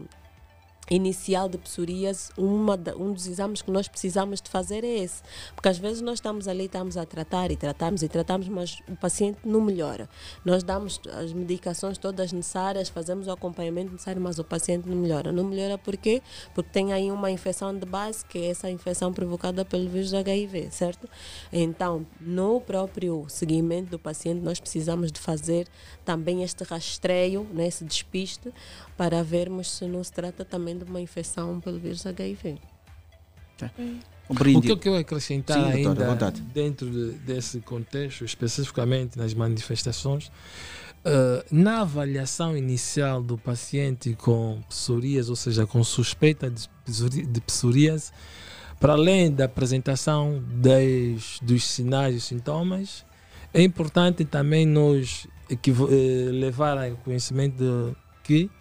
inicial 0.89 1.49
de 1.49 1.57
psoríase, 1.57 2.29
uma 2.37 2.77
um 2.97 3.11
dos 3.11 3.27
exames 3.27 3.61
que 3.61 3.71
nós 3.71 3.87
precisamos 3.87 4.41
de 4.41 4.49
fazer 4.49 4.83
é 4.83 4.99
esse. 4.99 5.21
Porque 5.55 5.67
às 5.69 5.77
vezes 5.77 6.01
nós 6.01 6.15
estamos 6.15 6.47
ali, 6.47 6.65
estamos 6.65 6.97
a 6.97 7.05
tratar 7.05 7.51
e 7.51 7.57
tratamos 7.57 8.03
e 8.03 8.07
tratamos, 8.07 8.47
mas 8.47 8.79
o 8.87 8.95
paciente 8.95 9.39
não 9.43 9.61
melhora. 9.61 10.09
Nós 10.45 10.63
damos 10.63 11.01
as 11.13 11.33
medicações 11.33 11.97
todas 11.97 12.31
necessárias, 12.31 12.89
fazemos 12.89 13.27
o 13.27 13.31
acompanhamento 13.31 13.91
necessário, 13.91 14.21
mas 14.21 14.39
o 14.39 14.43
paciente 14.43 14.87
não 14.87 14.95
melhora. 14.95 15.31
Não 15.31 15.43
melhora 15.43 15.77
por 15.77 15.97
quê? 15.97 16.21
Porque 16.53 16.69
tem 16.71 16.93
aí 16.93 17.11
uma 17.11 17.29
infecção 17.29 17.77
de 17.77 17.85
base, 17.85 18.25
que 18.25 18.37
é 18.37 18.49
essa 18.51 18.69
infecção 18.69 19.11
provocada 19.11 19.65
pelo 19.65 19.89
vírus 19.89 20.13
HIV, 20.13 20.69
certo? 20.71 21.09
Então, 21.51 22.05
no 22.19 22.61
próprio 22.61 23.25
seguimento 23.27 23.91
do 23.91 23.99
paciente, 23.99 24.41
nós 24.41 24.59
precisamos 24.59 25.11
de 25.11 25.19
fazer 25.19 25.67
também 26.05 26.43
este 26.43 26.63
rastreio, 26.63 27.45
né, 27.53 27.67
esse 27.67 27.83
despiste, 27.83 28.53
para 28.97 29.23
vermos 29.23 29.69
se 29.71 29.85
não 29.85 30.03
se 30.03 30.11
trata 30.11 30.43
também 30.43 30.77
de 30.77 30.83
uma 30.83 30.99
infecção 30.99 31.59
pelo 31.59 31.79
vírus 31.79 32.05
HIV. 32.05 32.57
Um 34.29 34.35
O 34.57 34.61
que 34.61 34.71
eu 34.71 34.77
quero 34.77 34.95
acrescentar 34.97 35.57
Sim, 35.57 35.83
doutor, 35.83 36.01
ainda 36.03 36.13
dentro 36.53 36.89
de- 36.89 37.17
desse 37.19 37.59
contexto, 37.61 38.25
especificamente 38.25 39.17
nas 39.17 39.33
manifestações, 39.33 40.29
eh, 41.05 41.45
na 41.49 41.81
avaliação 41.81 42.57
inicial 42.57 43.23
do 43.23 43.37
paciente 43.37 44.13
com 44.15 44.61
psoríase, 44.67 45.29
ou 45.29 45.35
seja, 45.35 45.65
com 45.65 45.81
suspeita 45.83 46.49
de 46.51 46.67
psori- 46.85 47.25
de 47.25 47.39
psoríase, 47.41 48.11
para 48.79 48.93
além 48.93 49.31
da 49.31 49.45
apresentação 49.45 50.43
das, 50.55 51.39
dos 51.41 51.63
sinais 51.63 52.13
e 52.15 52.19
sintomas, 52.21 53.05
é 53.53 53.61
importante 53.63 54.25
também 54.25 54.65
equivo- 55.49 55.87
eh, 55.89 56.29
levar 56.31 56.77
a 56.77 56.91
conhecimento 56.91 57.55
de 57.57 57.95
que 58.23 58.51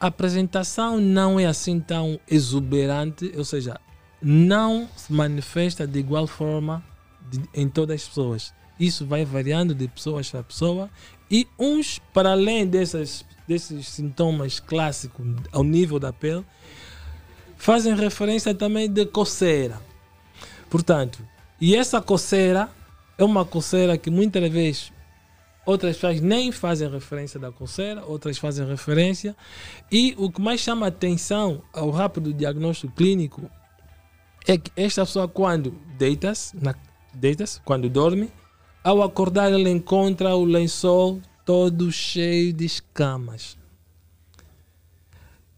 a 0.00 0.06
apresentação 0.06 1.00
não 1.00 1.38
é 1.40 1.46
assim 1.46 1.80
tão 1.80 2.18
exuberante, 2.28 3.32
ou 3.36 3.44
seja, 3.44 3.80
não 4.22 4.88
se 4.96 5.12
manifesta 5.12 5.86
de 5.86 5.98
igual 5.98 6.26
forma 6.26 6.82
de- 7.30 7.42
em 7.54 7.68
todas 7.68 8.02
as 8.02 8.08
pessoas. 8.08 8.54
Isso 8.78 9.04
vai 9.06 9.24
variando 9.24 9.74
de 9.74 9.88
pessoas 9.88 10.30
para 10.30 10.42
pessoa 10.42 10.88
e 11.30 11.46
uns, 11.58 11.98
para 12.12 12.32
além 12.32 12.66
dessas, 12.66 13.24
desses 13.46 13.88
sintomas 13.88 14.60
clássicos 14.60 15.26
ao 15.52 15.64
nível 15.64 15.98
da 15.98 16.12
pele, 16.12 16.44
fazem 17.56 17.94
referência 17.94 18.54
também 18.54 18.88
de 18.88 19.04
coceira. 19.06 19.80
Portanto, 20.70 21.20
e 21.60 21.74
essa 21.74 22.00
coceira 22.00 22.68
é 23.16 23.24
uma 23.24 23.44
coceira 23.44 23.98
que 23.98 24.10
muitas 24.10 24.48
vezes 24.50 24.92
outras 25.68 25.96
pessoas 25.96 26.18
nem 26.22 26.50
fazem 26.50 26.88
referência 26.88 27.38
da 27.38 27.52
coceira, 27.52 28.02
outras 28.06 28.38
fazem 28.38 28.66
referência. 28.66 29.36
E 29.92 30.14
o 30.16 30.30
que 30.30 30.40
mais 30.40 30.60
chama 30.60 30.86
atenção 30.86 31.60
ao 31.74 31.90
rápido 31.90 32.32
diagnóstico 32.32 32.94
clínico 32.94 33.50
é 34.46 34.56
que 34.56 34.72
esta 34.74 35.04
pessoa, 35.04 35.28
quando 35.28 35.74
deita-se, 35.98 36.56
deita-se, 37.12 37.60
quando 37.60 37.86
dorme, 37.90 38.30
ao 38.82 39.02
acordar, 39.02 39.52
ele 39.52 39.68
encontra 39.68 40.34
o 40.34 40.42
lençol 40.42 41.20
todo 41.44 41.92
cheio 41.92 42.50
de 42.54 42.64
escamas. 42.64 43.58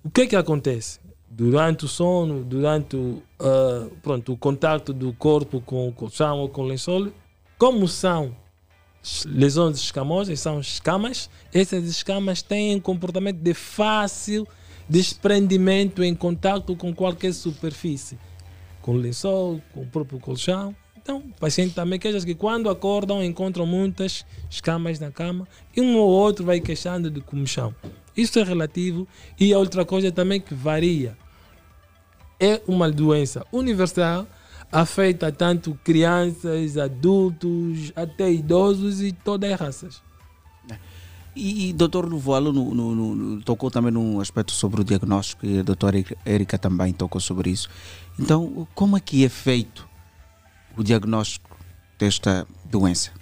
O 0.02 0.10
que 0.10 0.22
é 0.22 0.26
que 0.26 0.34
acontece? 0.34 0.98
Durante 1.30 1.84
o 1.84 1.88
sono, 1.88 2.42
durante 2.42 2.96
ah, 3.38 3.86
pronto, 4.02 4.32
o 4.32 4.36
contato 4.36 4.92
do 4.92 5.12
corpo 5.12 5.60
com 5.60 5.88
o 5.88 5.92
colchão 5.92 6.40
ou 6.40 6.48
com 6.48 6.62
o 6.62 6.66
lençol, 6.66 7.12
como 7.56 7.86
são 7.86 8.34
lesões 9.26 9.78
escamosas, 9.78 10.40
são 10.40 10.60
escamas, 10.60 11.30
essas 11.52 11.84
escamas 11.84 12.42
têm 12.42 12.76
um 12.76 12.80
comportamento 12.80 13.38
de 13.38 13.54
fácil 13.54 14.46
desprendimento 14.88 16.02
em 16.02 16.14
contato 16.14 16.74
com 16.74 16.92
qualquer 16.92 17.32
superfície, 17.32 18.18
com 18.82 18.92
o 18.92 18.96
lençol, 18.96 19.62
com 19.72 19.82
o 19.82 19.86
próprio 19.86 20.18
colchão. 20.18 20.74
Então, 20.96 21.18
o 21.18 21.40
paciente 21.40 21.74
também 21.74 21.98
queixa 21.98 22.20
que 22.26 22.34
quando 22.34 22.68
acordam 22.68 23.22
encontram 23.22 23.64
muitas 23.64 24.26
escamas 24.50 24.98
na 24.98 25.10
cama 25.10 25.46
e 25.74 25.80
um 25.80 25.96
ou 25.96 26.10
outro 26.10 26.44
vai 26.44 26.60
queixando 26.60 27.10
de 27.10 27.20
comichão. 27.20 27.74
Isso 28.16 28.38
é 28.38 28.42
relativo 28.42 29.06
e 29.38 29.54
a 29.54 29.58
outra 29.58 29.84
coisa 29.84 30.10
também 30.10 30.40
que 30.40 30.54
varia. 30.54 31.16
É 32.38 32.60
uma 32.66 32.90
doença 32.90 33.46
universal, 33.52 34.26
afeta 34.72 35.30
tanto 35.32 35.78
crianças, 35.84 36.76
adultos, 36.76 37.92
até 37.96 38.30
idosos 38.32 39.02
e 39.02 39.12
todas 39.12 39.52
as 39.52 39.60
raças. 39.60 40.02
E, 41.34 41.68
e 41.68 41.72
Dr. 41.72 42.04
Luvalo 42.06 42.52
no, 42.52 42.74
no- 42.74 42.94
no- 42.94 43.42
tocou 43.42 43.70
também 43.70 43.92
num 43.92 44.20
aspecto 44.20 44.52
sobre 44.52 44.80
o 44.80 44.84
diagnóstico 44.84 45.46
e 45.46 45.60
a 45.60 45.62
doutora 45.62 45.96
Erika 46.26 46.58
também 46.58 46.92
tocou 46.92 47.20
sobre 47.20 47.50
isso. 47.50 47.68
Então, 48.18 48.66
como 48.74 48.96
é 48.96 49.00
que 49.00 49.24
é 49.24 49.28
feito 49.28 49.88
o 50.76 50.82
diagnóstico 50.82 51.56
desta 51.98 52.46
doença? 52.64 53.12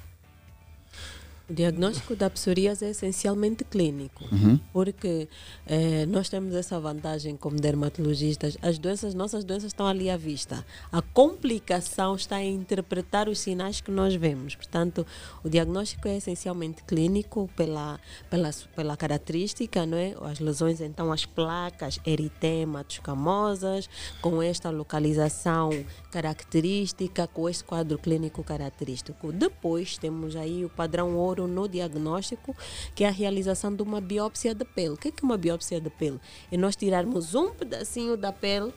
O 1.48 1.54
diagnóstico 1.54 2.14
da 2.14 2.28
psoríase 2.28 2.84
é 2.84 2.90
essencialmente 2.90 3.64
clínico, 3.64 4.22
porque 4.70 5.26
eh, 5.66 6.04
nós 6.04 6.28
temos 6.28 6.54
essa 6.54 6.78
vantagem 6.78 7.38
como 7.38 7.56
dermatologistas, 7.56 8.58
as 8.60 8.78
doenças, 8.78 9.14
nossas 9.14 9.44
doenças 9.44 9.68
estão 9.68 9.86
ali 9.86 10.10
à 10.10 10.16
vista. 10.16 10.62
A 10.92 11.00
complicação 11.00 12.14
está 12.16 12.38
em 12.42 12.54
interpretar 12.54 13.30
os 13.30 13.38
sinais 13.38 13.80
que 13.80 13.90
nós 13.90 14.14
vemos. 14.14 14.56
Portanto, 14.56 15.06
o 15.42 15.48
diagnóstico 15.48 16.06
é 16.06 16.18
essencialmente 16.18 16.84
clínico 16.84 17.48
pela, 17.56 17.98
pela, 18.28 18.50
pela 18.76 18.94
característica, 18.94 19.86
não 19.86 19.96
é? 19.96 20.14
As 20.30 20.40
lesões, 20.40 20.82
então, 20.82 21.10
as 21.10 21.24
placas, 21.24 21.98
eritematos 22.04 22.98
camosas, 22.98 23.88
com 24.20 24.42
esta 24.42 24.68
localização 24.68 25.70
característica, 26.10 27.26
com 27.26 27.48
este 27.48 27.64
quadro 27.64 27.96
clínico 27.96 28.44
característico. 28.44 29.32
Depois 29.32 29.96
temos 29.96 30.36
aí 30.36 30.62
o 30.62 30.68
padrão 30.68 31.16
ouro 31.16 31.37
no 31.46 31.68
diagnóstico, 31.68 32.56
que 32.94 33.04
é 33.04 33.08
a 33.08 33.12
realização 33.12 33.74
de 33.74 33.82
uma 33.82 34.00
biópsia 34.00 34.54
de 34.54 34.64
pele. 34.64 34.90
O 34.90 34.96
que 34.96 35.08
é, 35.08 35.10
que 35.10 35.24
é 35.24 35.26
uma 35.26 35.36
biópsia 35.36 35.80
de 35.80 35.90
pele? 35.90 36.20
É 36.50 36.56
nós 36.56 36.74
tirarmos 36.74 37.34
um 37.34 37.50
pedacinho 37.50 38.16
da 38.16 38.32
pele, 38.32 38.72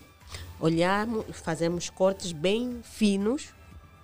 olharmos, 0.60 1.26
fazemos 1.32 1.90
cortes 1.90 2.32
bem 2.32 2.80
finos, 2.84 3.54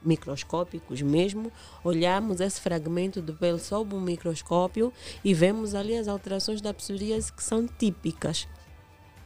microscópicos 0.04 1.02
mesmo, 1.02 1.52
olhamos 1.84 2.39
esse 2.39 2.62
fragmento 2.62 3.22
de 3.22 3.34
pele 3.34 3.60
sob 3.60 3.93
um 3.93 4.02
microscópio 4.02 4.93
e 5.24 5.34
vemos 5.34 5.76
ali 5.76 5.98
as 5.98 6.08
alterações 6.08 6.62
da 6.62 6.74
psoríase 6.74 7.32
que 7.34 7.43
são 7.43 7.67
típicas 7.67 8.48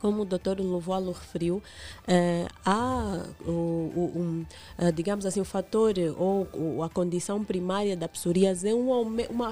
como 0.02 0.24
o 0.24 0.26
Dr. 0.26 0.60
Lovoalo 0.60 1.12
referiu, 1.12 1.62
eh, 2.08 2.48
há, 2.66 3.24
o, 3.46 3.52
o, 3.52 4.12
um, 4.16 4.46
eh, 4.78 4.92
digamos 4.92 5.26
assim, 5.26 5.40
o 5.40 5.46
fator 5.46 5.94
ou, 6.18 6.48
ou, 6.54 6.84
a 6.84 6.90
condição 6.90 7.44
primária 7.44 7.96
da 7.96 8.10
psoríase 8.10 8.68
é 8.68 8.74
um, 8.74 8.92
uma, 9.30 9.52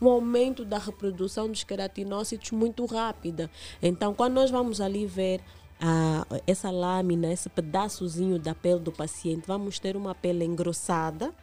um 0.00 0.08
aumento 0.08 0.64
da 0.64 0.78
reprodução 0.78 1.48
dos 1.48 1.64
queratinócitos 1.64 2.52
muito 2.52 2.86
rápida. 2.86 3.50
Então, 3.82 4.14
quando 4.14 4.34
nós 4.34 4.50
vamos 4.50 4.80
ali 4.80 5.04
ver 5.04 5.40
a, 5.80 6.24
essa 6.46 6.70
lâmina, 6.70 7.32
esse 7.32 7.48
pedaçozinho 7.48 8.38
da 8.38 8.54
pele 8.54 8.80
do 8.80 8.92
paciente, 8.92 9.42
vamos 9.46 9.78
ter 9.78 9.96
uma 9.96 10.14
pele 10.14 10.44
engrossada, 10.44 11.34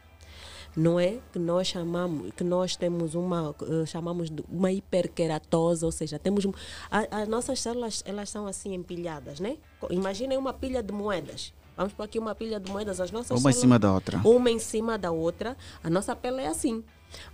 não 0.76 1.00
é 1.00 1.18
que 1.32 1.38
nós 1.38 1.66
chamamos 1.68 2.32
que 2.36 2.44
nós 2.44 2.76
temos 2.76 3.14
uma 3.14 3.50
uh, 3.50 3.86
chamamos 3.86 4.28
de 4.28 4.44
uma 4.50 4.70
hiperqueratose 4.70 5.84
ou 5.84 5.90
seja 5.90 6.18
temos 6.18 6.46
a, 6.90 7.22
as 7.22 7.28
nossas 7.28 7.60
células 7.60 8.02
elas 8.04 8.28
são 8.28 8.46
assim 8.46 8.74
empilhadas 8.74 9.40
né? 9.40 9.56
Imaginem 9.90 10.36
uma 10.36 10.52
pilha 10.52 10.82
de 10.82 10.92
moedas. 10.92 11.52
Vamos 11.76 11.92
por 11.92 12.04
aqui 12.04 12.18
uma 12.18 12.34
pilha 12.34 12.58
de 12.58 12.70
moedas 12.70 13.00
as 13.00 13.10
nossas 13.10 13.30
uma 13.30 13.52
células, 13.52 13.56
em 13.56 13.60
cima 13.60 13.78
da 13.78 13.92
outra. 13.92 14.20
uma 14.24 14.50
em 14.50 14.58
cima 14.58 14.98
da 14.98 15.10
outra 15.10 15.56
a 15.82 15.90
nossa 15.90 16.14
pele 16.14 16.40
é 16.40 16.48
assim. 16.48 16.84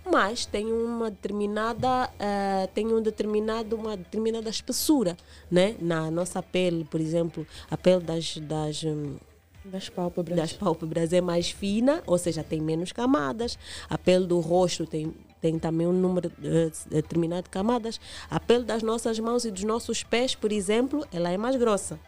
Mas 0.09 0.45
tem 0.45 0.71
uma 0.71 1.09
determinada 1.09 2.09
uh, 2.09 2.67
tem 2.73 2.87
um 2.93 3.01
determinado 3.01 3.75
uma 3.75 3.97
determinada 3.97 4.49
espessura 4.49 5.17
né? 5.51 5.75
Na 5.79 6.09
nossa 6.09 6.41
pele 6.41 6.85
por 6.85 7.01
exemplo 7.01 7.45
a 7.69 7.77
pele 7.77 8.03
das 8.03 8.37
das 8.37 8.83
um, 8.83 9.17
das 9.65 9.89
pálpebras. 9.89 10.37
das 10.37 10.53
pálpebras 10.53 11.13
é 11.13 11.21
mais 11.21 11.51
fina, 11.51 12.03
ou 12.05 12.17
seja, 12.17 12.43
tem 12.43 12.61
menos 12.61 12.91
camadas. 12.91 13.57
A 13.89 13.97
pele 13.97 14.25
do 14.25 14.39
rosto 14.39 14.85
tem 14.85 15.13
tem 15.43 15.59
também 15.59 15.85
um 15.85 15.91
número 15.91 16.29
uh, 16.29 16.89
determinado 16.89 17.43
de 17.43 17.49
camadas. 17.49 17.99
A 18.31 18.39
pele 18.39 18.63
das 18.63 18.81
nossas 18.81 19.19
mãos 19.19 19.43
e 19.43 19.51
dos 19.51 19.65
nossos 19.65 20.01
pés, 20.01 20.33
por 20.35 20.53
exemplo, 20.53 21.05
ela 21.11 21.29
é 21.29 21.37
mais 21.37 21.57
grossa. 21.57 21.99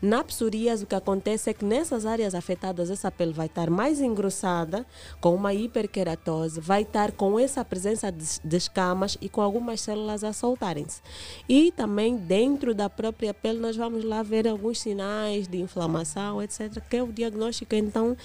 Na 0.00 0.22
psoríase, 0.22 0.84
o 0.84 0.86
que 0.86 0.94
acontece 0.94 1.50
é 1.50 1.52
que 1.52 1.64
nessas 1.64 2.06
áreas 2.06 2.36
afetadas, 2.36 2.90
essa 2.90 3.10
pele 3.10 3.32
vai 3.32 3.46
estar 3.46 3.68
mais 3.68 4.00
engrossada, 4.00 4.86
com 5.20 5.34
uma 5.34 5.52
hiperqueratose, 5.52 6.60
vai 6.60 6.82
estar 6.82 7.10
com 7.10 7.36
essa 7.36 7.64
presença 7.64 8.12
de, 8.12 8.24
de 8.44 8.56
escamas 8.56 9.18
e 9.20 9.28
com 9.28 9.40
algumas 9.40 9.80
células 9.80 10.22
a 10.22 10.32
soltarem-se. 10.32 11.02
E 11.48 11.72
também 11.72 12.16
dentro 12.16 12.76
da 12.76 12.88
própria 12.88 13.34
pele, 13.34 13.58
nós 13.58 13.76
vamos 13.76 14.04
lá 14.04 14.22
ver 14.22 14.46
alguns 14.46 14.78
sinais 14.80 15.48
de 15.48 15.60
inflamação, 15.60 16.40
etc., 16.40 16.80
que 16.88 16.98
é 16.98 17.02
o 17.02 17.12
diagnóstico, 17.12 17.74
então, 17.74 18.16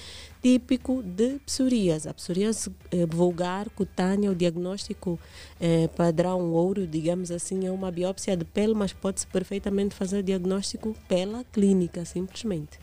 típico 0.41 1.01
de 1.03 1.39
psoríase. 1.45 2.07
A 2.07 2.13
psoríase 2.13 2.71
eh, 2.91 3.05
vulgar, 3.05 3.69
cutânea, 3.69 4.31
o 4.31 4.35
diagnóstico 4.35 5.19
eh, 5.59 5.87
padrão 5.95 6.51
ouro, 6.51 6.87
digamos 6.87 7.31
assim, 7.31 7.65
é 7.65 7.71
uma 7.71 7.91
biópsia 7.91 8.35
de 8.35 8.45
pele, 8.45 8.73
mas 8.73 8.93
pode-se 8.93 9.27
perfeitamente 9.27 9.95
fazer 9.95 10.23
diagnóstico 10.23 10.95
pela 11.07 11.43
clínica, 11.43 12.05
simplesmente. 12.05 12.79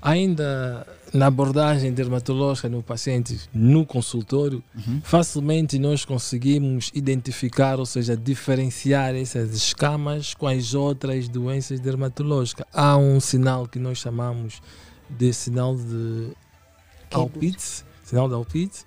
Ainda 0.00 0.84
na 1.12 1.26
abordagem 1.26 1.92
dermatológica 1.92 2.68
no 2.68 2.82
paciente, 2.82 3.38
no 3.54 3.86
consultório, 3.86 4.62
uhum. 4.74 5.00
facilmente 5.04 5.78
nós 5.78 6.04
conseguimos 6.04 6.90
identificar, 6.94 7.78
ou 7.78 7.86
seja, 7.86 8.16
diferenciar 8.16 9.14
essas 9.14 9.54
escamas 9.54 10.34
com 10.34 10.48
as 10.48 10.74
outras 10.74 11.28
doenças 11.28 11.78
dermatológicas. 11.78 12.66
Há 12.72 12.96
um 12.96 13.20
sinal 13.20 13.68
que 13.68 13.78
nós 13.78 13.98
chamamos 13.98 14.60
de 15.08 15.32
sinal 15.32 15.76
de 15.76 16.30
Alpitz, 17.12 17.84
sinal 18.04 18.28
de 18.28 18.34
Alpitz. 18.34 18.86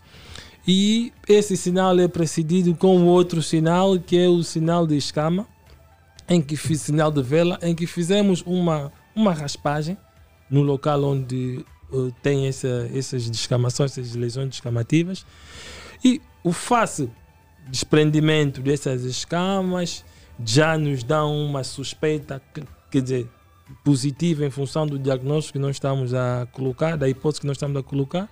E 0.68 1.14
esse 1.28 1.56
sinal 1.56 1.98
é 2.00 2.08
precedido 2.08 2.74
com 2.76 3.06
outro 3.06 3.42
sinal, 3.42 4.00
que 4.00 4.18
é 4.18 4.28
o 4.28 4.44
sinal 4.44 4.88
de 4.88 4.98
escama, 4.98 5.48
em 6.28 6.42
que 6.42 6.56
fiz 6.56 6.82
sinal 6.82 7.12
de 7.12 7.22
vela, 7.22 7.60
em 7.62 7.76
que 7.76 7.86
fizemos 7.86 8.42
uma, 8.46 8.92
uma 9.16 9.32
raspagem 9.32 9.98
no 10.50 10.62
local 10.64 11.04
onde 11.04 11.64
uh, 11.92 12.12
tem 12.24 12.48
essa, 12.48 12.90
essas 12.94 13.30
descamações, 13.30 13.98
essas 13.98 14.16
lesões 14.16 14.50
descamativas. 14.50 15.26
E 16.04 16.20
o 16.44 16.52
fácil 16.52 17.12
desprendimento 17.68 18.62
dessas 18.62 19.04
escamas 19.04 20.04
já 20.44 20.78
nos 20.78 21.04
dá 21.04 21.26
uma 21.26 21.64
suspeita, 21.64 22.42
quer 22.92 23.02
dizer, 23.02 23.30
positiva 23.84 24.46
em 24.46 24.50
função 24.50 24.86
do 24.86 24.98
diagnóstico 25.00 25.54
que 25.54 25.60
nós 25.60 25.76
estamos 25.76 26.14
a 26.14 26.48
colocar, 26.52 26.96
da 26.98 27.10
hipótese 27.10 27.42
que 27.42 27.48
nós 27.48 27.58
estamos 27.58 27.78
a 27.78 27.84
colocar, 27.84 28.30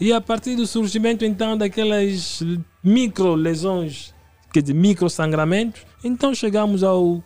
e 0.00 0.12
a 0.12 0.20
partir 0.20 0.56
do 0.56 0.66
surgimento 0.66 1.24
então 1.24 1.56
daquelas 1.56 2.42
micro 2.82 3.34
lesões, 3.34 4.14
quer 4.52 4.62
dizer, 4.62 4.74
micro 4.74 5.10
sangramentos, 5.10 5.82
então 6.04 6.34
chegamos 6.34 6.82
ao, 6.84 7.22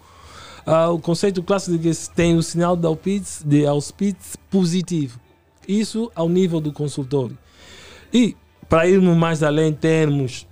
ao 0.65 0.99
conceito 0.99 1.43
clássico 1.43 1.77
de 1.77 1.91
que 1.91 2.11
tem 2.15 2.37
o 2.37 2.43
sinal 2.43 2.77
de 2.77 2.87
Auspitz, 2.87 3.43
de 3.45 3.67
Auspitz 3.67 4.37
positivo. 4.51 5.21
Isso 5.69 6.11
ao 6.15 6.29
nível 6.29 6.61
do 6.61 6.73
consultório. 6.73 7.39
E 8.13 8.35
para 8.69 8.89
irmos 8.89 9.17
mais 9.17 9.43
além 9.43 9.69
em 9.69 9.75
termos 9.75 10.47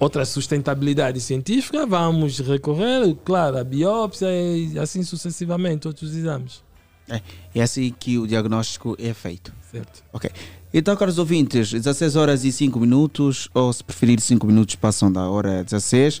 outra 0.00 0.24
sustentabilidade 0.24 1.20
científica, 1.20 1.86
vamos 1.86 2.38
recorrer, 2.40 3.16
claro, 3.24 3.58
à 3.58 3.64
biópsia 3.64 4.28
e 4.30 4.78
assim 4.78 5.02
sucessivamente, 5.02 5.86
outros 5.86 6.14
exames. 6.14 6.64
É, 7.08 7.20
é 7.54 7.62
assim 7.62 7.94
que 7.98 8.18
o 8.18 8.26
diagnóstico 8.26 8.96
é 8.98 9.14
feito. 9.14 9.52
Certo. 9.70 10.02
Ok. 10.12 10.30
Então, 10.74 10.96
caros 10.96 11.18
ouvintes, 11.18 11.70
16 11.70 12.16
horas 12.16 12.44
e 12.44 12.52
5 12.52 12.78
minutos, 12.80 13.48
ou 13.54 13.72
se 13.72 13.82
preferir 13.82 14.20
5 14.20 14.46
minutos 14.46 14.74
passam 14.74 15.10
da 15.10 15.28
hora 15.28 15.62
16. 15.62 16.20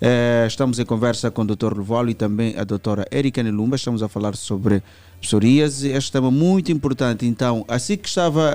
Eh, 0.00 0.46
estamos 0.46 0.78
em 0.78 0.84
conversa 0.86 1.30
com 1.30 1.42
o 1.42 1.44
Dr. 1.44 1.76
Luvolo 1.76 2.08
e 2.08 2.14
também 2.14 2.56
a 2.56 2.64
doutora 2.64 3.06
Erika 3.10 3.42
Nelumba. 3.42 3.76
Estamos 3.76 4.02
a 4.02 4.08
falar 4.08 4.34
sobre 4.34 4.82
psoríase. 5.20 5.88
Este 5.88 6.12
tema 6.12 6.30
muito 6.30 6.72
importante. 6.72 7.26
Então, 7.26 7.64
assim 7.68 7.96
que 7.96 8.08
estava 8.08 8.50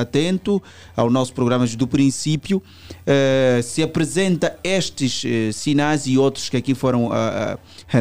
atento 0.00 0.62
ao 0.96 1.10
nosso 1.10 1.32
programa 1.32 1.66
do 1.66 1.86
princípio, 1.86 2.58
uh, 2.58 3.62
se 3.62 3.82
apresenta 3.82 4.58
estes 4.64 5.22
uh, 5.24 5.52
sinais 5.52 6.06
e 6.06 6.18
outros 6.18 6.48
que 6.48 6.56
aqui 6.56 6.74
foram 6.74 7.10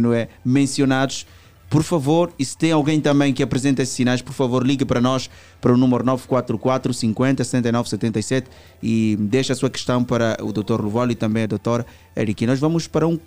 não 0.01 0.13
é, 0.13 0.27
mencionados 0.43 1.25
por 1.71 1.83
favor, 1.83 2.33
e 2.37 2.43
se 2.43 2.57
tem 2.57 2.73
alguém 2.73 2.99
também 2.99 3.33
que 3.33 3.41
apresenta 3.41 3.81
esses 3.81 3.95
sinais, 3.95 4.21
por 4.21 4.33
favor, 4.33 4.61
ligue 4.61 4.83
para 4.83 4.99
nós 4.99 5.29
para 5.61 5.71
o 5.71 5.77
número 5.77 6.03
944 6.03 6.93
50 6.93 7.43
79 7.45 7.89
77 7.89 8.49
e 8.83 9.15
deixe 9.17 9.53
a 9.53 9.55
sua 9.55 9.69
questão 9.69 10.03
para 10.03 10.37
o 10.43 10.51
Dr. 10.51 10.81
Luvolo 10.81 11.13
e 11.13 11.15
também 11.15 11.43
a 11.43 11.47
doutora 11.47 11.85
Eric. 12.13 12.45
Nós 12.45 12.59
vamos 12.59 12.87
para 12.87 13.07
um 13.07 13.17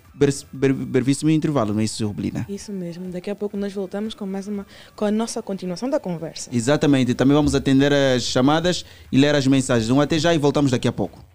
brevíssimo 0.53 1.31
intervalo, 1.31 1.73
não 1.73 1.79
é 1.79 1.85
isso, 1.85 2.05
Rublina? 2.05 2.45
Isso 2.47 2.71
mesmo. 2.71 3.09
Daqui 3.09 3.31
a 3.31 3.35
pouco 3.35 3.57
nós 3.57 3.73
voltamos 3.73 4.13
com 4.13 4.27
mais 4.27 4.47
uma 4.47 4.67
com 4.95 5.05
a 5.05 5.11
nossa 5.11 5.41
continuação 5.41 5.89
da 5.89 5.99
conversa. 5.99 6.51
Exatamente. 6.53 7.15
Também 7.15 7.35
vamos 7.35 7.55
atender 7.55 7.91
as 7.91 8.21
chamadas 8.21 8.85
e 9.11 9.17
ler 9.17 9.33
as 9.33 9.47
mensagens. 9.47 9.89
Um 9.89 9.99
até 9.99 10.19
já 10.19 10.35
e 10.35 10.37
voltamos 10.37 10.69
daqui 10.69 10.87
a 10.87 10.93
pouco. 10.93 11.25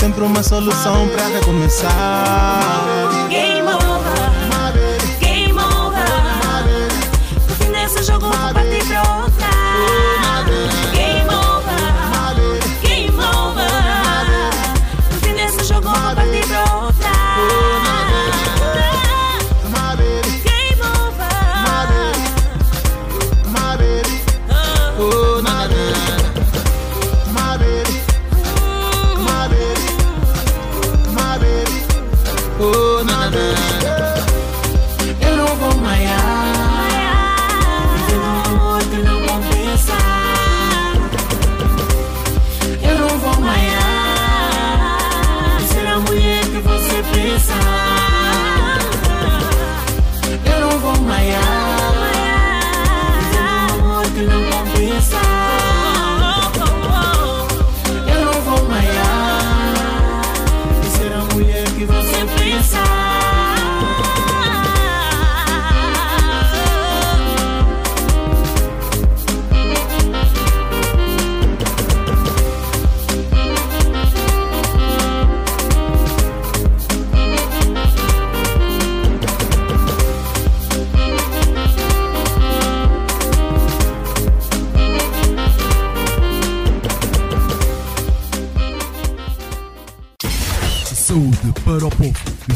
Sempre 0.00 0.24
uma 0.24 0.42
solução 0.42 1.06
pra 1.08 1.26
recomeçar. 1.28 2.86
Game 3.28 3.69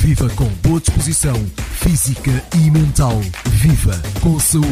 Viva 0.05 0.29
com 0.37 0.45
boa 0.69 0.79
disposição 0.79 1.35
física 1.79 2.31
e 2.55 2.71
mental. 2.71 3.19
Viva 3.53 3.95
com 4.23 4.38
saúde. 4.38 4.69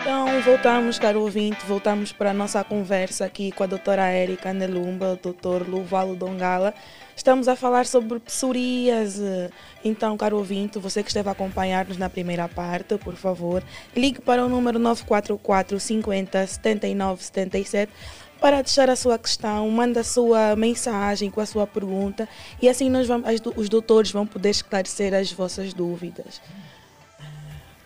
Então, 0.00 0.40
voltamos, 0.42 1.00
caro 1.00 1.22
ouvinte, 1.22 1.66
voltamos 1.66 2.12
para 2.12 2.30
a 2.30 2.32
nossa 2.32 2.62
conversa 2.62 3.24
aqui 3.24 3.50
com 3.50 3.64
a 3.64 3.66
doutora 3.66 4.04
Érica 4.04 4.52
Nelumba, 4.52 5.14
o 5.14 5.16
doutor 5.16 5.68
Luvalo 5.68 6.14
Dongala. 6.14 6.72
Estamos 7.16 7.48
a 7.48 7.56
falar 7.56 7.86
sobre 7.86 8.20
psoríase. 8.20 9.50
Então, 9.84 10.16
caro 10.16 10.36
ouvinte, 10.36 10.78
você 10.78 11.02
que 11.02 11.08
esteve 11.08 11.28
a 11.28 11.32
acompanhar-nos 11.32 11.96
na 11.96 12.08
primeira 12.08 12.48
parte, 12.48 12.96
por 12.98 13.16
favor, 13.16 13.64
ligue 13.96 14.20
para 14.20 14.44
o 14.44 14.48
número 14.48 14.78
944 14.78 15.80
50 15.80 16.46
79 16.46 17.24
77 17.24 17.92
para 18.40 18.62
deixar 18.62 18.90
a 18.90 18.96
sua 18.96 19.18
questão, 19.18 19.70
manda 19.70 20.00
a 20.00 20.04
sua 20.04 20.54
mensagem 20.56 21.30
com 21.30 21.40
a 21.40 21.46
sua 21.46 21.66
pergunta 21.66 22.28
e 22.60 22.68
assim 22.68 22.90
nós 22.90 23.06
vamos, 23.06 23.28
os 23.56 23.68
doutores 23.68 24.10
vão 24.10 24.26
poder 24.26 24.50
esclarecer 24.50 25.14
as 25.14 25.32
vossas 25.32 25.72
dúvidas. 25.72 26.40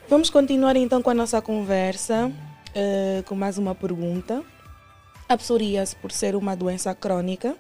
Vamos 0.09 0.31
continuar 0.31 0.75
então 0.77 1.03
com 1.03 1.11
a 1.11 1.15
nossa 1.15 1.41
conversa 1.43 2.33
eh, 2.75 3.23
com 3.27 3.35
mais 3.35 3.59
uma 3.59 3.75
pergunta. 3.75 4.43
A 5.29 5.37
psoríase, 5.37 5.95
por 5.97 6.11
ser 6.11 6.35
uma 6.35 6.57
doença 6.57 6.95
crônica, 6.95 7.55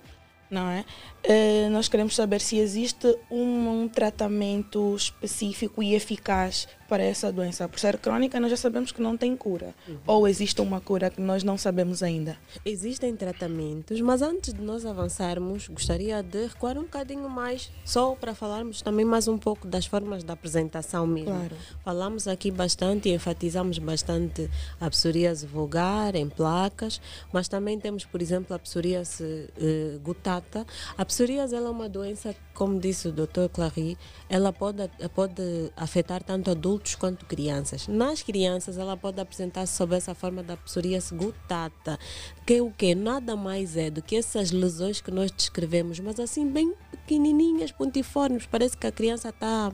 não 0.50 0.70
é? 0.70 0.84
Eh, 1.22 1.68
nós 1.70 1.88
queremos 1.88 2.14
saber 2.14 2.40
se 2.40 2.56
existe 2.56 3.18
um, 3.30 3.82
um 3.82 3.88
tratamento 3.88 4.94
específico 4.96 5.82
e 5.82 5.94
eficaz 5.94 6.66
para 6.88 7.02
essa 7.02 7.30
doença. 7.30 7.68
Por 7.68 7.78
ser 7.78 7.98
crônica, 7.98 8.40
nós 8.40 8.50
já 8.50 8.56
sabemos 8.56 8.90
que 8.90 9.02
não 9.02 9.16
tem 9.16 9.36
cura. 9.36 9.74
Ou 10.06 10.26
existe 10.26 10.60
uma 10.60 10.80
cura 10.80 11.10
que 11.10 11.20
nós 11.20 11.44
não 11.44 11.58
sabemos 11.58 12.02
ainda. 12.02 12.36
Existem 12.64 13.14
tratamentos, 13.14 14.00
mas 14.00 14.22
antes 14.22 14.54
de 14.54 14.62
nós 14.62 14.86
avançarmos, 14.86 15.68
gostaria 15.68 16.22
de 16.22 16.46
recuar 16.46 16.78
um 16.78 16.82
bocadinho 16.82 17.28
mais, 17.28 17.70
só 17.84 18.14
para 18.14 18.34
falarmos 18.34 18.80
também 18.80 19.04
mais 19.04 19.28
um 19.28 19.36
pouco 19.36 19.66
das 19.66 19.86
formas 19.86 20.24
de 20.24 20.32
apresentação 20.32 21.06
mesmo. 21.06 21.30
Claro. 21.30 21.56
Falamos 21.84 22.26
aqui 22.26 22.50
bastante 22.50 23.08
e 23.08 23.14
enfatizamos 23.14 23.78
bastante 23.78 24.50
a 24.80 24.88
psoríase 24.88 25.46
vulgar 25.46 26.14
em 26.14 26.28
placas, 26.28 27.00
mas 27.32 27.48
também 27.48 27.78
temos, 27.78 28.04
por 28.04 28.22
exemplo, 28.22 28.54
a 28.54 28.58
psoríase 28.58 29.50
eh, 29.60 29.98
gutata. 30.02 30.66
A 30.96 31.04
psoríase 31.04 31.54
ela 31.54 31.68
é 31.68 31.70
uma 31.70 31.88
doença, 31.88 32.34
como 32.58 32.80
disse 32.80 33.06
o 33.06 33.12
Dr. 33.12 33.46
Clary, 33.52 33.96
ela 34.28 34.52
pode, 34.52 34.90
pode 35.14 35.70
afetar 35.76 36.24
tanto 36.24 36.50
adultos 36.50 36.96
quanto 36.96 37.24
crianças. 37.24 37.86
Nas 37.86 38.20
crianças, 38.20 38.76
ela 38.76 38.96
pode 38.96 39.20
apresentar-se 39.20 39.76
sob 39.76 39.94
essa 39.94 40.12
forma 40.12 40.42
da 40.42 40.56
psoríase 40.56 41.14
gutata, 41.14 41.96
que 42.44 42.54
é 42.54 42.60
o 42.60 42.72
que 42.72 42.96
nada 42.96 43.36
mais 43.36 43.76
é 43.76 43.90
do 43.90 44.02
que 44.02 44.16
essas 44.16 44.50
lesões 44.50 45.00
que 45.00 45.12
nós 45.12 45.30
descrevemos, 45.30 46.00
mas 46.00 46.18
assim 46.18 46.50
bem 46.50 46.74
pequenininhas, 46.90 47.70
pontiformes, 47.70 48.44
parece 48.44 48.76
que 48.76 48.88
a 48.88 48.92
criança 48.92 49.28
está 49.28 49.72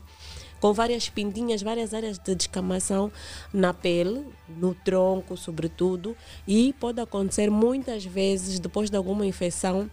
com 0.60 0.74
várias 0.74 1.08
pintinhas, 1.08 1.62
várias 1.62 1.94
áreas 1.94 2.18
de 2.18 2.34
descamação 2.34 3.10
na 3.50 3.72
pele, 3.72 4.26
no 4.46 4.74
tronco, 4.74 5.38
sobretudo, 5.38 6.14
e 6.46 6.74
pode 6.74 7.00
acontecer 7.00 7.50
muitas 7.50 8.04
vezes 8.04 8.60
depois 8.60 8.90
de 8.90 8.96
alguma 8.98 9.24
infecção 9.24 9.90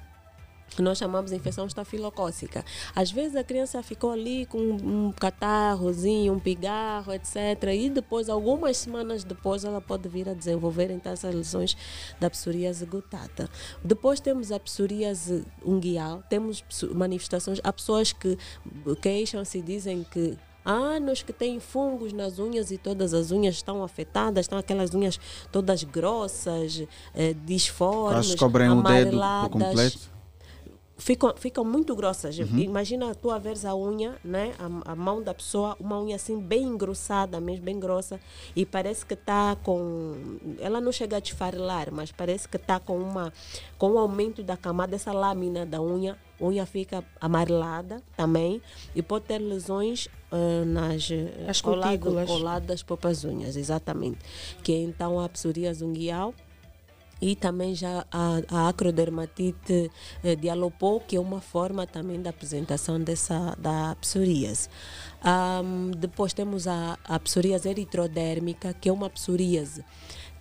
nós 0.79 0.97
chamamos 0.97 1.31
de 1.31 1.37
infecção 1.37 1.65
estafilocócica. 1.65 2.63
Às 2.95 3.11
vezes 3.11 3.35
a 3.35 3.43
criança 3.43 3.81
ficou 3.83 4.11
ali 4.11 4.45
com 4.45 4.57
um 4.59 5.11
catarrozinho, 5.11 6.33
um 6.33 6.39
pigarro, 6.39 7.13
etc. 7.13 7.35
E 7.73 7.89
depois, 7.89 8.29
algumas 8.29 8.77
semanas 8.77 9.23
depois, 9.23 9.65
ela 9.65 9.81
pode 9.81 10.07
vir 10.07 10.29
a 10.29 10.33
desenvolver 10.33 10.91
então 10.91 11.11
essas 11.11 11.33
lesões 11.33 11.75
da 12.19 12.29
psoríase 12.29 12.85
gutata. 12.85 13.49
Depois 13.83 14.19
temos 14.19 14.51
a 14.51 14.59
psoríase 14.59 15.43
unguial, 15.65 16.23
temos 16.29 16.63
manifestações, 16.93 17.59
há 17.63 17.73
pessoas 17.73 18.13
que 18.13 18.37
queixam-se 19.01 19.57
e 19.57 19.61
dizem 19.61 20.03
que 20.03 20.37
anos 20.63 21.23
que 21.23 21.33
têm 21.33 21.59
fungos 21.59 22.13
nas 22.13 22.39
unhas 22.39 22.71
e 22.71 22.77
todas 22.77 23.13
as 23.13 23.31
unhas 23.31 23.55
estão 23.55 23.83
afetadas, 23.83 24.45
estão 24.45 24.59
aquelas 24.59 24.93
unhas 24.93 25.19
todas 25.51 25.83
grossas, 25.83 26.83
eh, 27.15 27.33
disformes, 27.45 28.35
cobrem 28.35 28.69
o 28.69 28.75
dedo 28.75 28.87
amareladas 28.87 29.51
completo. 29.51 30.20
Ficam, 31.01 31.33
ficam 31.35 31.65
muito 31.65 31.95
grossas. 31.95 32.37
Imagina 32.37 33.13
tu 33.15 33.31
a 33.31 33.39
veres 33.39 33.65
a 33.65 33.75
unha, 33.75 34.15
né? 34.23 34.53
A, 34.59 34.91
a 34.91 34.95
mão 34.95 35.21
da 35.21 35.33
pessoa, 35.33 35.75
uma 35.79 35.99
unha 35.99 36.15
assim 36.15 36.39
bem 36.39 36.63
engrossada, 36.63 37.39
mesmo 37.41 37.65
bem 37.65 37.79
grossa, 37.79 38.19
e 38.55 38.65
parece 38.65 39.03
que 39.05 39.15
está 39.15 39.57
com. 39.63 40.37
Ela 40.59 40.79
não 40.79 40.91
chega 40.91 41.17
a 41.17 41.19
desfarelar, 41.19 41.89
mas 41.91 42.11
parece 42.11 42.47
que 42.47 42.57
está 42.57 42.79
com 42.79 42.97
uma 42.99 43.33
com 43.77 43.91
o 43.93 43.97
aumento 43.97 44.43
da 44.43 44.55
camada, 44.55 44.95
essa 44.95 45.11
lâmina 45.11 45.65
da 45.65 45.81
unha, 45.81 46.15
a 46.39 46.45
unha 46.45 46.65
fica 46.67 47.03
amarelada 47.19 48.01
também 48.15 48.61
e 48.95 49.01
pode 49.01 49.25
ter 49.25 49.39
lesões 49.39 50.07
ah, 50.31 50.63
nas 50.65 51.09
As 51.47 51.63
ao 51.65 51.73
lado- 51.75 51.89
cutículas. 51.97 52.29
ao 52.29 52.37
lado 52.37 52.65
das 52.67 52.83
próprias 52.83 53.23
unhas, 53.23 53.55
exatamente. 53.55 54.19
Que 54.63 54.71
é 54.73 54.81
então 54.83 55.19
a 55.19 55.27
psoríase 55.27 55.83
unguial 55.83 56.33
e 57.21 57.35
também 57.35 57.75
já 57.75 58.05
a, 58.11 58.41
a 58.49 58.69
acrodermatite 58.69 59.91
eh, 60.23 60.35
de 60.35 60.49
Alopó, 60.49 60.99
que 60.99 61.15
é 61.15 61.19
uma 61.19 61.39
forma 61.39 61.85
também 61.85 62.21
da 62.21 62.31
apresentação 62.31 62.99
dessa 62.99 63.55
da 63.59 63.95
psoríase. 64.01 64.67
Ahm, 65.23 65.91
depois 65.97 66.33
temos 66.33 66.67
a, 66.67 66.97
a 67.03 67.19
psoríase 67.19 67.69
eritrodérmica, 67.69 68.73
que 68.73 68.89
é 68.89 68.91
uma 68.93 69.09
psoríase 69.09 69.83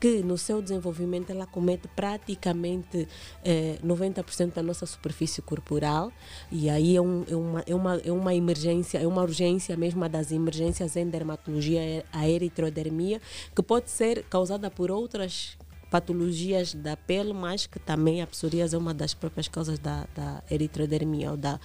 que 0.00 0.22
no 0.22 0.38
seu 0.38 0.62
desenvolvimento 0.62 1.28
ela 1.28 1.46
comete 1.46 1.86
praticamente 1.88 3.06
eh, 3.44 3.78
90% 3.84 4.54
da 4.54 4.62
nossa 4.62 4.86
superfície 4.86 5.42
corporal 5.42 6.10
e 6.50 6.70
aí 6.70 6.96
é, 6.96 7.00
um- 7.02 7.22
é 7.28 7.36
uma, 7.36 7.62
é, 7.66 7.74
uma, 7.74 7.96
é 8.06 8.10
uma 8.10 8.34
emergência, 8.34 8.96
é 8.96 9.06
uma 9.06 9.20
urgência 9.20 9.76
mesmo 9.76 10.08
das 10.08 10.32
emergências 10.32 10.96
em 10.96 11.06
dermatologia, 11.06 12.02
a 12.10 12.26
eritrodermia, 12.26 13.20
que 13.54 13.62
pode 13.62 13.90
ser 13.90 14.24
causada 14.24 14.70
por 14.70 14.90
outras 14.90 15.58
patologias 15.90 16.72
da 16.74 16.96
pele, 16.96 17.32
mas 17.32 17.66
que 17.66 17.78
também 17.78 18.22
a 18.22 18.26
psoríase 18.26 18.74
é 18.74 18.78
uma 18.78 18.94
das 18.94 19.12
próprias 19.12 19.48
causas 19.48 19.78
da, 19.78 20.06
da 20.14 20.42
eritrodermia, 20.50 21.32
ou 21.32 21.36
da, 21.36 21.58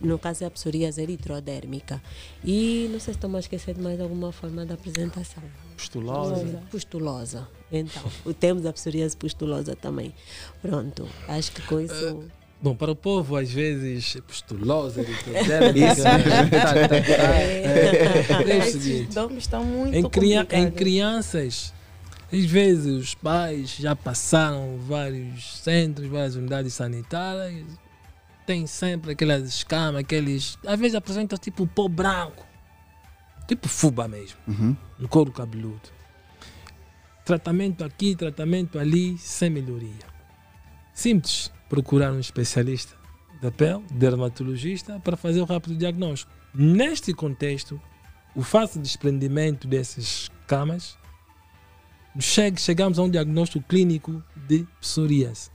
no 0.00 0.18
caso 0.18 0.44
é 0.44 0.46
a 0.46 0.50
psoríase 0.50 1.00
eritrodérmica. 1.02 2.02
E 2.44 2.88
não 2.92 3.00
sei 3.00 3.14
se 3.14 3.18
estou 3.18 3.34
a 3.34 3.40
esquecer 3.40 3.74
de 3.74 3.80
mais 3.80 3.98
alguma 4.00 4.30
forma 4.30 4.64
da 4.66 4.74
apresentação. 4.74 5.42
Pustulosa. 5.76 6.62
Pustulosa. 6.70 7.48
Então, 7.72 8.02
temos 8.38 8.66
a 8.66 8.72
psoríase 8.72 9.16
pustulosa 9.16 9.74
também. 9.74 10.14
Pronto, 10.60 11.08
acho 11.26 11.50
que 11.52 11.62
com 11.62 11.80
isso. 11.80 12.22
Bom, 12.60 12.76
para 12.76 12.92
o 12.92 12.94
povo, 12.96 13.34
às 13.34 13.50
vezes, 13.50 14.16
pustulosa, 14.26 15.00
eritrodérmica. 15.00 15.92
Isso. 15.92 16.02
tá, 16.04 16.72
tá, 16.74 16.88
tá. 16.88 18.42
É 18.52 18.58
o 18.58 18.62
seguinte. 18.62 19.02
Esses 19.02 19.14
nomes 19.16 19.38
estão 19.38 19.64
muito 19.64 19.96
em, 19.96 20.08
cria- 20.08 20.46
em 20.52 20.70
crianças, 20.70 21.74
às 22.32 22.44
vezes 22.44 22.86
os 22.86 23.14
pais 23.14 23.76
já 23.76 23.94
passaram 23.94 24.78
vários 24.78 25.58
centros, 25.58 26.08
várias 26.08 26.34
unidades 26.34 26.72
sanitárias, 26.74 27.66
tem 28.46 28.66
sempre 28.66 29.12
aquelas 29.12 29.42
escamas, 29.48 30.00
aqueles. 30.00 30.58
Às 30.66 30.78
vezes 30.80 30.94
apresentam 30.94 31.38
tipo 31.38 31.66
pó 31.66 31.88
branco, 31.88 32.44
tipo 33.46 33.68
fuba 33.68 34.08
mesmo, 34.08 34.38
Uhum. 34.48 34.76
no 34.98 35.08
couro 35.08 35.30
cabeludo. 35.30 35.90
Tratamento 37.24 37.84
aqui, 37.84 38.16
tratamento 38.16 38.78
ali, 38.78 39.16
sem 39.18 39.48
melhoria. 39.48 40.10
Simples, 40.92 41.52
procurar 41.68 42.12
um 42.12 42.18
especialista 42.18 42.96
da 43.40 43.50
pele, 43.50 43.82
dermatologista, 43.92 44.98
para 45.00 45.16
fazer 45.16 45.40
o 45.40 45.44
rápido 45.44 45.76
diagnóstico. 45.76 46.32
Neste 46.54 47.12
contexto, 47.14 47.80
o 48.34 48.42
fácil 48.42 48.80
desprendimento 48.80 49.68
dessas 49.68 50.28
camas, 50.46 50.96
chegamos 52.20 52.98
a 52.98 53.02
um 53.02 53.10
diagnóstico 53.10 53.64
clínico 53.66 54.22
de 54.36 54.66
psoríase 54.80 55.50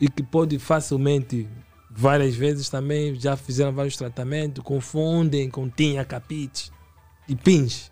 e 0.00 0.08
que 0.08 0.22
pode 0.22 0.58
facilmente, 0.58 1.48
várias 1.90 2.34
vezes 2.34 2.68
também, 2.68 3.14
já 3.14 3.36
fizeram 3.36 3.72
vários 3.72 3.96
tratamentos, 3.96 4.62
confundem 4.64 5.50
com 5.50 5.68
tinha 5.68 6.04
capites 6.04 6.72
e 7.28 7.36
pins, 7.36 7.90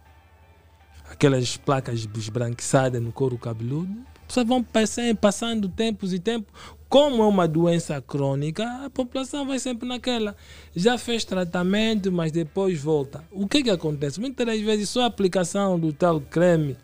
aquelas 1.11 1.57
placas 1.57 2.09
esbranquiçadas 2.17 3.03
no 3.03 3.13
couro 3.13 3.39
cabeludo, 3.39 3.95
só 4.27 4.45
vão 4.45 4.63
passando, 4.63 5.17
passando 5.17 5.69
tempos 5.69 6.13
e 6.13 6.19
tempos. 6.19 6.53
Como 6.87 7.23
é 7.23 7.27
uma 7.27 7.49
doença 7.49 8.01
crônica, 8.01 8.65
a 8.85 8.91
população 8.91 9.47
vai 9.47 9.59
sempre 9.59 9.89
naquela. 9.89 10.37
Já 10.75 10.99
fez 10.99 11.25
tratamento, 11.25 12.13
mas 12.13 12.31
depois 12.31 12.81
volta. 12.81 13.25
O 13.31 13.47
que 13.47 13.63
que 13.63 13.71
acontece? 13.71 14.21
Muitas 14.21 14.47
das 14.47 14.61
vezes 14.61 14.89
só 14.89 15.03
a 15.03 15.07
aplicação 15.07 15.79
do 15.79 15.93
tal 15.93 16.21
creme 16.21 16.77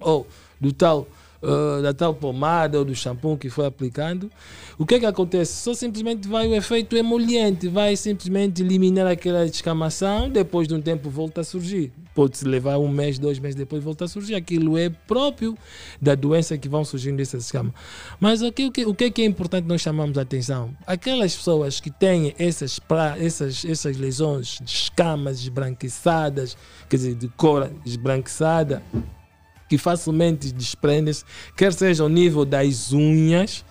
ou 0.00 0.26
do 0.60 0.72
tal 0.72 1.06
eh, 1.44 1.82
da 1.82 1.92
tal 1.92 2.14
pomada 2.14 2.78
ou 2.78 2.86
do 2.86 2.94
shampoo 2.94 3.36
que 3.36 3.50
foi 3.50 3.66
aplicando, 3.66 4.30
o 4.78 4.86
que 4.86 4.98
que 4.98 5.04
acontece? 5.04 5.52
Só 5.52 5.74
simplesmente 5.74 6.26
vai 6.26 6.48
o 6.48 6.54
efeito 6.54 6.96
emoliente, 6.96 7.68
vai 7.68 7.94
simplesmente 7.96 8.62
eliminar 8.62 9.06
aquela 9.06 9.44
descamação, 9.44 10.30
depois 10.30 10.66
de 10.66 10.72
um 10.72 10.80
tempo 10.80 11.10
volta 11.10 11.42
a 11.42 11.44
surgir. 11.44 11.92
Pode-se 12.14 12.46
levar 12.46 12.78
um 12.78 12.88
mês, 12.88 13.18
dois 13.18 13.38
meses 13.38 13.56
depois 13.56 13.84
volta 13.84 14.06
a 14.06 14.08
surgir. 14.08 14.34
Aquilo 14.34 14.78
é 14.78 14.88
próprio 14.88 15.54
da 16.00 16.14
doença 16.14 16.56
que 16.56 16.66
vão 16.66 16.82
surgindo 16.82 17.18
dessas 17.18 17.44
escamas. 17.44 17.74
Mas 18.18 18.40
o 18.40 18.50
que, 18.50 18.64
o 18.64 18.72
que, 18.72 18.86
o 18.86 18.94
que 18.94 19.04
é 19.04 19.10
que 19.10 19.20
é 19.20 19.26
importante 19.26 19.66
nós 19.66 19.82
chamamos 19.82 20.16
a 20.16 20.22
atenção? 20.22 20.74
Aquelas 20.86 21.36
pessoas 21.36 21.78
que 21.78 21.90
têm 21.90 22.34
essas, 22.38 22.80
essas, 23.18 23.66
essas 23.66 23.98
lesões 23.98 24.58
de 24.62 24.70
escamas 24.70 25.40
esbranquiçadas, 25.40 26.56
quer 26.88 26.96
dizer, 26.96 27.14
de 27.16 27.28
cor 27.28 27.70
esbranquiçada, 27.84 28.82
que 29.68 29.78
facilmente 29.78 30.52
desprendem-se, 30.52 31.24
quer 31.56 31.72
seja 31.72 32.02
ao 32.02 32.08
nível 32.08 32.44
das 32.44 32.92
unhas, 32.92 33.64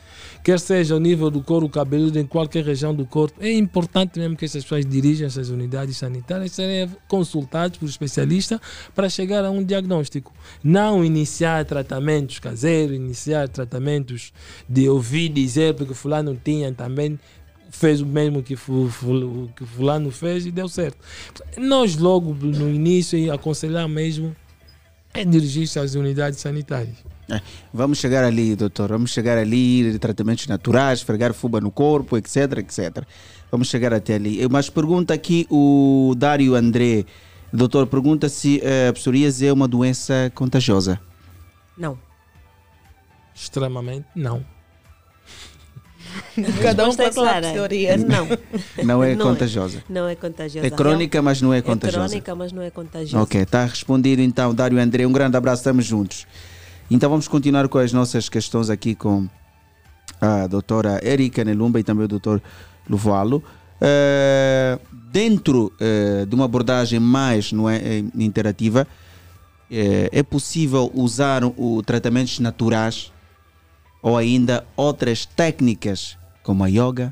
quer 0.43 0.59
seja 0.59 0.93
ao 0.93 0.99
nível 0.99 1.31
do 1.31 1.41
couro 1.41 1.69
cabeludo 1.69 2.19
em 2.19 2.25
qualquer 2.25 2.63
região 2.63 2.93
do 2.93 3.05
corpo. 3.05 3.41
É 3.41 3.51
importante 3.51 4.19
mesmo 4.19 4.35
que 4.35 4.45
essas 4.45 4.63
pessoas 4.63 4.85
dirijam 4.85 5.27
essas 5.27 5.49
unidades 5.49 5.97
sanitárias, 5.97 6.51
serem 6.51 6.89
consultados 7.07 7.77
por 7.77 7.87
especialista 7.87 8.59
para 8.93 9.09
chegar 9.09 9.45
a 9.45 9.51
um 9.51 9.63
diagnóstico. 9.63 10.33
Não 10.63 11.03
iniciar 11.03 11.63
tratamentos 11.65 12.39
caseiros, 12.39 12.95
iniciar 12.95 13.47
tratamentos 13.47 14.33
de 14.67 14.89
ouvir 14.89 15.29
dizer, 15.29 15.75
porque 15.75 15.93
fulano 15.93 16.39
tinha 16.43 16.71
também 16.73 17.17
fez 17.69 18.01
o 18.01 18.05
mesmo 18.05 18.43
que, 18.43 18.55
que 18.55 19.65
fulano 19.65 20.11
fez 20.11 20.45
e 20.45 20.51
deu 20.51 20.69
certo. 20.69 20.97
Nós 21.57 21.97
logo 21.97 22.33
no 22.33 22.69
início 22.69 23.33
aconselhar 23.33 23.89
mesmo 23.89 24.35
é 25.13 25.23
dirigir-se 25.23 25.79
às 25.79 25.95
unidades 25.95 26.39
sanitárias. 26.39 26.95
É, 27.29 27.39
Vamos 27.73 27.99
chegar 27.99 28.23
ali, 28.23 28.55
doutor. 28.55 28.89
Vamos 28.89 29.11
chegar 29.11 29.37
ali, 29.37 29.97
tratamentos 29.99 30.47
naturais, 30.47 31.01
fregar 31.01 31.33
fuba 31.33 31.61
no 31.61 31.71
corpo, 31.71 32.17
etc, 32.17 32.57
etc. 32.57 33.05
Vamos 33.51 33.69
chegar 33.69 33.93
até 33.93 34.15
ali. 34.15 34.41
Eh, 34.41 34.47
Mas 34.49 34.69
pergunta 34.69 35.13
aqui 35.13 35.47
o 35.49 36.13
Dário 36.17 36.55
André. 36.55 37.05
Doutor, 37.51 37.87
pergunta 37.87 38.27
se 38.27 38.59
eh, 38.63 38.89
a 38.89 38.93
psoríase 38.93 39.45
é 39.45 39.53
uma 39.53 39.67
doença 39.67 40.31
contagiosa. 40.33 40.99
Não. 41.77 41.97
Extremamente 43.33 44.05
não. 44.15 44.43
Cada 46.61 46.87
um 46.87 46.91
é 46.91 46.95
passou 46.95 47.23
a 47.23 47.29
clara. 47.29 47.51
teoria. 47.51 47.97
Não. 47.97 48.27
Não 48.83 49.03
é 49.03 49.15
Não 49.15 49.25
é. 49.25 49.31
contagiosa. 49.31 49.83
Não 49.89 50.07
é 50.07 50.15
contagiosa. 50.15 50.67
É 50.67 50.69
crônica, 50.69 51.21
mas 51.21 51.41
não 51.41 51.53
é 51.53 51.61
contagiosa. 51.61 52.05
É 52.05 52.19
crônica, 52.19 52.35
mas 52.35 52.51
não 52.51 52.61
é 52.61 52.69
contagiosa. 52.69 53.23
Ok, 53.23 53.41
está 53.41 53.65
respondido 53.65 54.21
então, 54.21 54.53
Dário 54.53 54.79
André. 54.79 55.05
Um 55.05 55.11
grande 55.11 55.37
abraço, 55.37 55.61
estamos 55.61 55.85
juntos. 55.85 56.25
Então 56.91 57.09
vamos 57.09 57.27
continuar 57.27 57.67
com 57.67 57.77
as 57.77 57.93
nossas 57.93 58.27
questões 58.29 58.69
aqui 58.69 58.93
com 58.95 59.27
a 60.19 60.47
doutora 60.47 60.99
Erika 61.03 61.43
Nelumba 61.43 61.79
e 61.79 61.83
também 61.83 62.05
o 62.05 62.07
doutor 62.07 62.41
Luvalo. 62.89 63.43
Eh, 63.81 64.79
dentro 65.11 65.71
eh, 65.79 66.25
de 66.27 66.33
uma 66.35 66.45
abordagem 66.45 66.99
mais 66.99 67.51
não 67.51 67.69
é, 67.69 67.77
eh, 67.77 68.03
interativa, 68.15 68.87
eh, 69.71 70.09
é 70.11 70.23
possível 70.23 70.91
usar 70.93 71.43
o 71.45 71.81
tratamentos 71.85 72.39
naturais 72.39 73.12
ou 74.03 74.15
ainda 74.17 74.63
outras 74.75 75.25
técnicas 75.25 76.15
como 76.43 76.63
a 76.63 76.67
yoga 76.67 77.11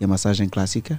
e 0.00 0.04
a 0.04 0.08
massagem 0.08 0.48
clássica? 0.48 0.98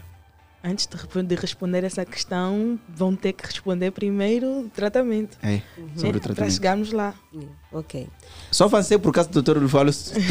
Antes 0.63 0.85
de 0.85 0.95
respon- 0.95 1.23
de 1.23 1.33
responder 1.33 1.83
essa 1.83 2.05
questão, 2.05 2.79
vão 2.87 3.15
ter 3.15 3.33
que 3.33 3.43
responder 3.47 3.89
primeiro 3.89 4.65
o 4.65 4.69
tratamento. 4.69 5.35
É, 5.41 5.59
sobre 5.95 6.09
o 6.17 6.21
Para 6.21 6.33
tratamento. 6.35 6.53
chegarmos 6.53 6.91
lá. 6.91 7.15
Ok. 7.71 8.07
Só 8.51 8.69
fazer 8.69 8.99
por 8.99 9.11
causa 9.11 9.27
do 9.31 9.41
doutor 9.41 9.59
no 9.59 9.67
assunto. 9.67 10.21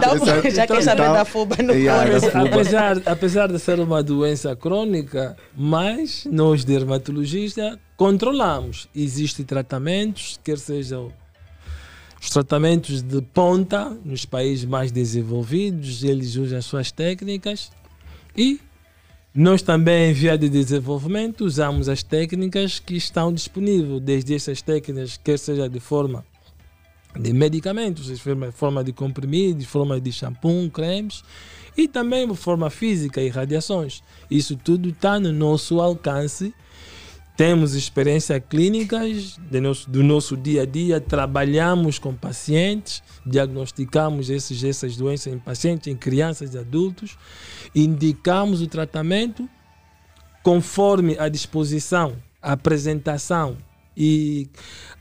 Dá 0.00 0.14
um- 0.14 0.50
já 0.50 0.66
quer 0.66 0.82
saber 0.82 1.02
Então, 1.02 1.12
da 1.14 1.24
fuba 1.24 1.56
no 1.62 1.72
yeah, 1.74 2.10
corpo. 2.20 2.38
Apesar, 2.38 3.02
apesar 3.06 3.46
de 3.52 3.58
ser 3.60 3.78
uma 3.78 4.02
doença 4.02 4.56
crônica, 4.56 5.36
mas 5.56 6.26
nós 6.28 6.64
dermatologistas 6.64 7.78
controlamos. 7.96 8.88
Existem 8.92 9.44
tratamentos, 9.46 10.40
quer 10.42 10.58
sejam 10.58 11.12
os 12.26 12.30
tratamentos 12.30 13.02
de 13.02 13.22
ponta 13.22 13.96
nos 14.04 14.24
países 14.24 14.64
mais 14.64 14.90
desenvolvidos, 14.90 16.02
eles 16.02 16.34
usam 16.34 16.58
as 16.58 16.64
suas 16.64 16.90
técnicas 16.90 17.70
e 18.36 18.60
nós 19.32 19.62
também, 19.62 20.10
em 20.10 20.12
via 20.12 20.36
de 20.36 20.48
desenvolvimento, 20.48 21.44
usamos 21.44 21.88
as 21.88 22.02
técnicas 22.02 22.80
que 22.80 22.96
estão 22.96 23.32
disponíveis, 23.32 24.00
desde 24.00 24.34
essas 24.34 24.60
técnicas, 24.60 25.20
quer 25.22 25.38
seja 25.38 25.68
de 25.68 25.78
forma 25.78 26.26
de 27.16 27.32
medicamentos, 27.32 28.06
de 28.06 28.16
forma- 28.50 28.82
de 28.82 28.92
comprimidos, 28.92 29.60
de 29.60 29.66
forma 29.66 30.00
de 30.00 30.10
shampoo, 30.10 30.68
cremes 30.68 31.22
e 31.76 31.86
também 31.86 32.26
de 32.26 32.36
forma 32.36 32.68
física 32.70 33.22
e 33.22 33.28
radiações. 33.28 34.02
Isso 34.28 34.56
tudo 34.56 34.88
está 34.88 35.20
no 35.20 35.32
nosso 35.32 35.80
alcance. 35.80 36.52
Temos 37.36 37.74
experiências 37.74 38.40
clínicas 38.48 39.38
de 39.50 39.60
nosso- 39.60 39.90
do 39.90 40.02
nosso 40.02 40.36
dia 40.38 40.62
a 40.62 40.64
dia, 40.64 40.98
trabalhamos 41.00 41.98
com 41.98 42.14
pacientes, 42.14 43.02
diagnosticamos 43.26 44.30
esses, 44.30 44.64
essas 44.64 44.96
doenças 44.96 45.32
em 45.34 45.38
pacientes, 45.38 45.86
em 45.92 45.96
crianças 45.96 46.54
e 46.54 46.58
adultos, 46.58 47.18
indicamos 47.74 48.62
o 48.62 48.66
tratamento 48.66 49.46
conforme 50.42 51.14
a 51.18 51.28
disposição, 51.28 52.14
a 52.40 52.52
apresentação 52.52 53.58
e 53.94 54.48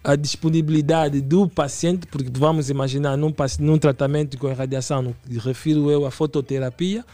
a 0.03 0.15
disponibilidade 0.17 1.21
do 1.21 1.47
paciente, 1.47 2.05
porque 2.07 2.29
vamos 2.33 2.69
imaginar 2.69 3.15
num, 3.15 3.33
num 3.59 3.77
tratamento 3.77 4.37
com 4.37 4.51
radiação, 4.53 5.01
no- 5.01 5.15
refiro 5.39 5.89
eu 5.89 6.05
à 6.05 6.11
fototerapia, 6.11 7.05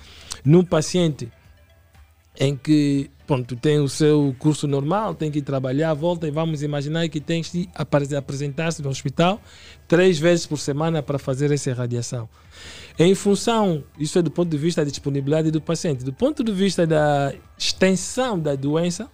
num 0.43 0.63
paciente 0.63 1.29
em 2.39 2.55
que 2.55 3.09
pronto, 3.27 3.55
tem 3.55 3.79
o 3.79 3.87
seu 3.87 4.35
curso 4.37 4.67
normal, 4.67 5.15
tem 5.15 5.31
que 5.31 5.41
trabalhar, 5.41 5.93
volta 5.93 6.27
e 6.27 6.31
vamos 6.31 6.63
imaginar 6.63 7.07
que 7.07 7.21
que 7.21 7.69
apare- 7.73 8.13
apresentar-se 8.15 8.81
no 8.81 8.89
hospital 8.89 9.39
três 9.87 10.19
vezes 10.19 10.45
por 10.45 10.57
semana 10.57 11.01
para 11.01 11.17
fazer 11.17 11.49
essa 11.51 11.73
radiação. 11.73 12.27
Em 12.99 13.15
função, 13.15 13.83
isso 13.97 14.19
é 14.19 14.21
do 14.21 14.29
ponto 14.29 14.49
de 14.49 14.57
vista 14.57 14.83
da 14.83 14.89
disponibilidade 14.89 15.49
do 15.49 15.61
paciente, 15.61 16.03
do 16.03 16.11
ponto 16.11 16.43
de 16.43 16.51
vista 16.51 16.85
da 16.85 17.33
extensão 17.57 18.37
da 18.37 18.55
doença 18.55 19.09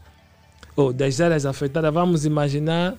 ou 0.76 0.91
das 0.91 1.22
áreas 1.22 1.45
afetadas, 1.45 1.93
vamos 1.93 2.26
imaginar 2.26 2.95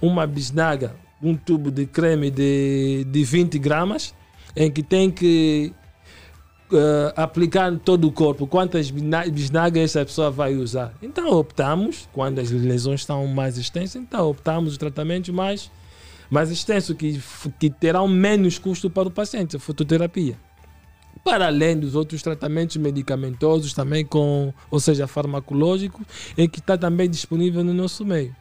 uma 0.00 0.26
bisnaga 0.26 0.94
um 1.22 1.36
tubo 1.36 1.70
de 1.70 1.86
creme 1.86 2.30
de, 2.30 3.04
de 3.10 3.24
20 3.24 3.58
gramas, 3.58 4.14
em 4.56 4.70
que 4.70 4.82
tem 4.82 5.10
que 5.10 5.72
eh, 6.72 7.12
aplicar 7.16 7.76
todo 7.78 8.06
o 8.06 8.12
corpo 8.12 8.46
quantas 8.46 8.90
bisnagas 8.90 9.82
essa 9.82 10.04
pessoa 10.04 10.30
vai 10.30 10.54
usar. 10.54 10.94
Então 11.02 11.28
optamos, 11.30 12.08
quando 12.12 12.38
as 12.38 12.50
lesões 12.50 13.00
estão 13.00 13.26
mais 13.26 13.58
extensas, 13.58 13.96
então 13.96 14.30
optamos 14.30 14.72
os 14.72 14.78
tratamentos 14.78 15.30
mais, 15.30 15.70
mais 16.30 16.50
extensos, 16.50 16.96
que, 16.96 17.20
que 17.58 17.70
terão 17.70 18.06
menos 18.06 18.58
custo 18.58 18.88
para 18.88 19.08
o 19.08 19.10
paciente, 19.10 19.56
a 19.56 19.58
fototerapia. 19.58 20.38
Para 21.24 21.46
além 21.48 21.78
dos 21.78 21.94
outros 21.94 22.22
tratamentos 22.22 22.76
medicamentosos, 22.76 23.74
também 23.74 24.04
com, 24.04 24.54
ou 24.70 24.78
seja, 24.78 25.06
farmacológicos, 25.06 26.06
em 26.38 26.48
que 26.48 26.60
está 26.60 26.78
também 26.78 27.10
disponível 27.10 27.64
no 27.64 27.74
nosso 27.74 28.04
meio, 28.04 28.34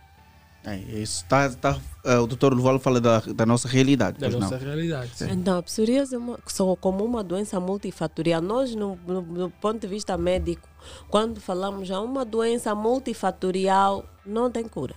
É, 0.66 0.76
isso 0.78 1.24
tá, 1.26 1.50
tá, 1.50 1.80
eh, 2.04 2.18
o 2.20 2.28
doutor 2.28 2.54
Luval 2.54 2.80
fala 2.80 3.00
da, 3.00 3.20
da 3.22 3.46
nossa 3.46 3.68
realidade. 3.68 4.20
da 4.20 4.30
nossa 4.30 4.58
não. 4.58 4.66
realidade. 4.66 5.12
sim. 5.16 5.30
Então, 5.32 5.58
a 5.58 5.64
psoríase 5.64 6.14
é 6.14 6.18
uma, 6.18 6.38
só 6.46 6.76
como 6.76 7.04
uma 7.06 7.24
doença 7.24 7.60
multifatorial. 7.62 8.42
Nós, 8.42 8.76
no, 8.76 9.00
no- 9.08 9.22
no 9.22 9.50
ponto 9.50 9.80
de 9.80 9.88
vista 9.88 10.18
médico, 10.18 10.68
quando 11.10 11.40
falamos 11.40 11.88
já 11.88 12.00
uma 12.02 12.26
doença 12.26 12.76
multifatorial, 12.76 14.04
não 14.26 14.52
tem 14.52 14.68
cura. 14.68 14.94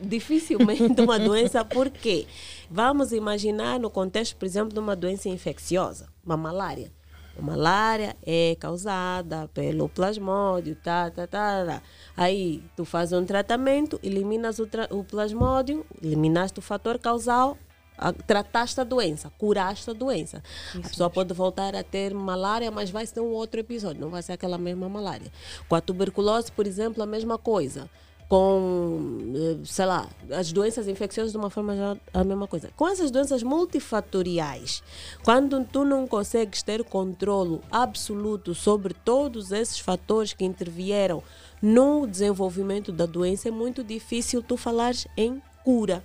Dificilmente 0.00 1.00
uma 1.00 1.18
doença, 1.18 1.64
por 1.64 1.90
quê? 1.90 2.26
Vamos 2.70 3.12
imaginar 3.12 3.78
no 3.78 3.90
contexto, 3.90 4.36
por 4.36 4.46
exemplo, 4.46 4.72
de 4.72 4.78
uma 4.80 4.96
doença 4.96 5.28
infecciosa, 5.28 6.08
uma 6.24 6.36
malária. 6.36 6.90
A 7.38 7.42
malária 7.42 8.16
é 8.26 8.56
causada 8.58 9.48
pelo 9.54 9.88
plasmódio, 9.88 10.74
tá, 10.74 11.08
tá, 11.10 11.26
tá, 11.26 11.64
tá. 11.64 11.82
Aí 12.16 12.62
tu 12.76 12.84
faz 12.84 13.12
um 13.12 13.24
tratamento, 13.24 13.98
eliminas 14.02 14.58
o, 14.58 14.66
tra- 14.66 14.88
o 14.90 15.04
plasmódio, 15.04 15.86
eliminaste 16.02 16.58
o 16.58 16.62
fator 16.62 16.98
causal, 16.98 17.56
a- 17.96 18.12
trataste 18.12 18.80
a 18.80 18.84
doença, 18.84 19.30
curaste 19.38 19.88
a 19.90 19.92
doença. 19.92 20.42
a 20.74 20.80
pessoa 20.88 21.08
pode 21.08 21.32
voltar 21.32 21.76
a 21.76 21.82
ter 21.84 22.12
malária, 22.12 22.70
mas 22.72 22.90
vai 22.90 23.06
ser 23.06 23.20
um 23.20 23.30
outro 23.30 23.60
episódio, 23.60 24.00
não 24.00 24.10
vai 24.10 24.22
ser 24.22 24.32
aquela 24.32 24.58
mesma 24.58 24.88
malária. 24.88 25.30
Com 25.68 25.76
a 25.76 25.80
tuberculose, 25.80 26.50
por 26.50 26.66
exemplo, 26.66 27.02
a 27.02 27.06
mesma 27.06 27.38
coisa. 27.38 27.88
Com, 28.28 29.32
eh, 29.34 29.64
sei 29.64 29.86
lá, 29.86 30.06
as 30.30 30.52
doenças 30.52 30.86
infecciosas 30.86 31.32
de 31.32 31.38
uma 31.38 31.48
forma 31.48 31.74
geral, 31.74 31.96
a 32.12 32.22
mesma 32.22 32.46
coisa. 32.46 32.70
Com 32.76 32.86
essas 32.86 33.10
doenças 33.10 33.42
multifatoriais, 33.42 34.82
quando 35.24 35.64
tu 35.64 35.82
não 35.84 36.06
consegues 36.06 36.62
ter 36.62 36.84
controlo 36.84 37.62
absoluto 37.70 38.54
sobre 38.54 38.92
todos 38.92 39.50
esses 39.50 39.78
fatores 39.78 40.34
que 40.34 40.44
intervieram 40.44 41.22
no 41.62 42.06
desenvolvimento 42.06 42.92
da 42.92 43.06
doença, 43.06 43.48
é 43.48 43.50
muito 43.50 43.82
difícil 43.82 44.42
tu 44.42 44.58
falares 44.58 45.06
em 45.16 45.40
cura. 45.64 46.04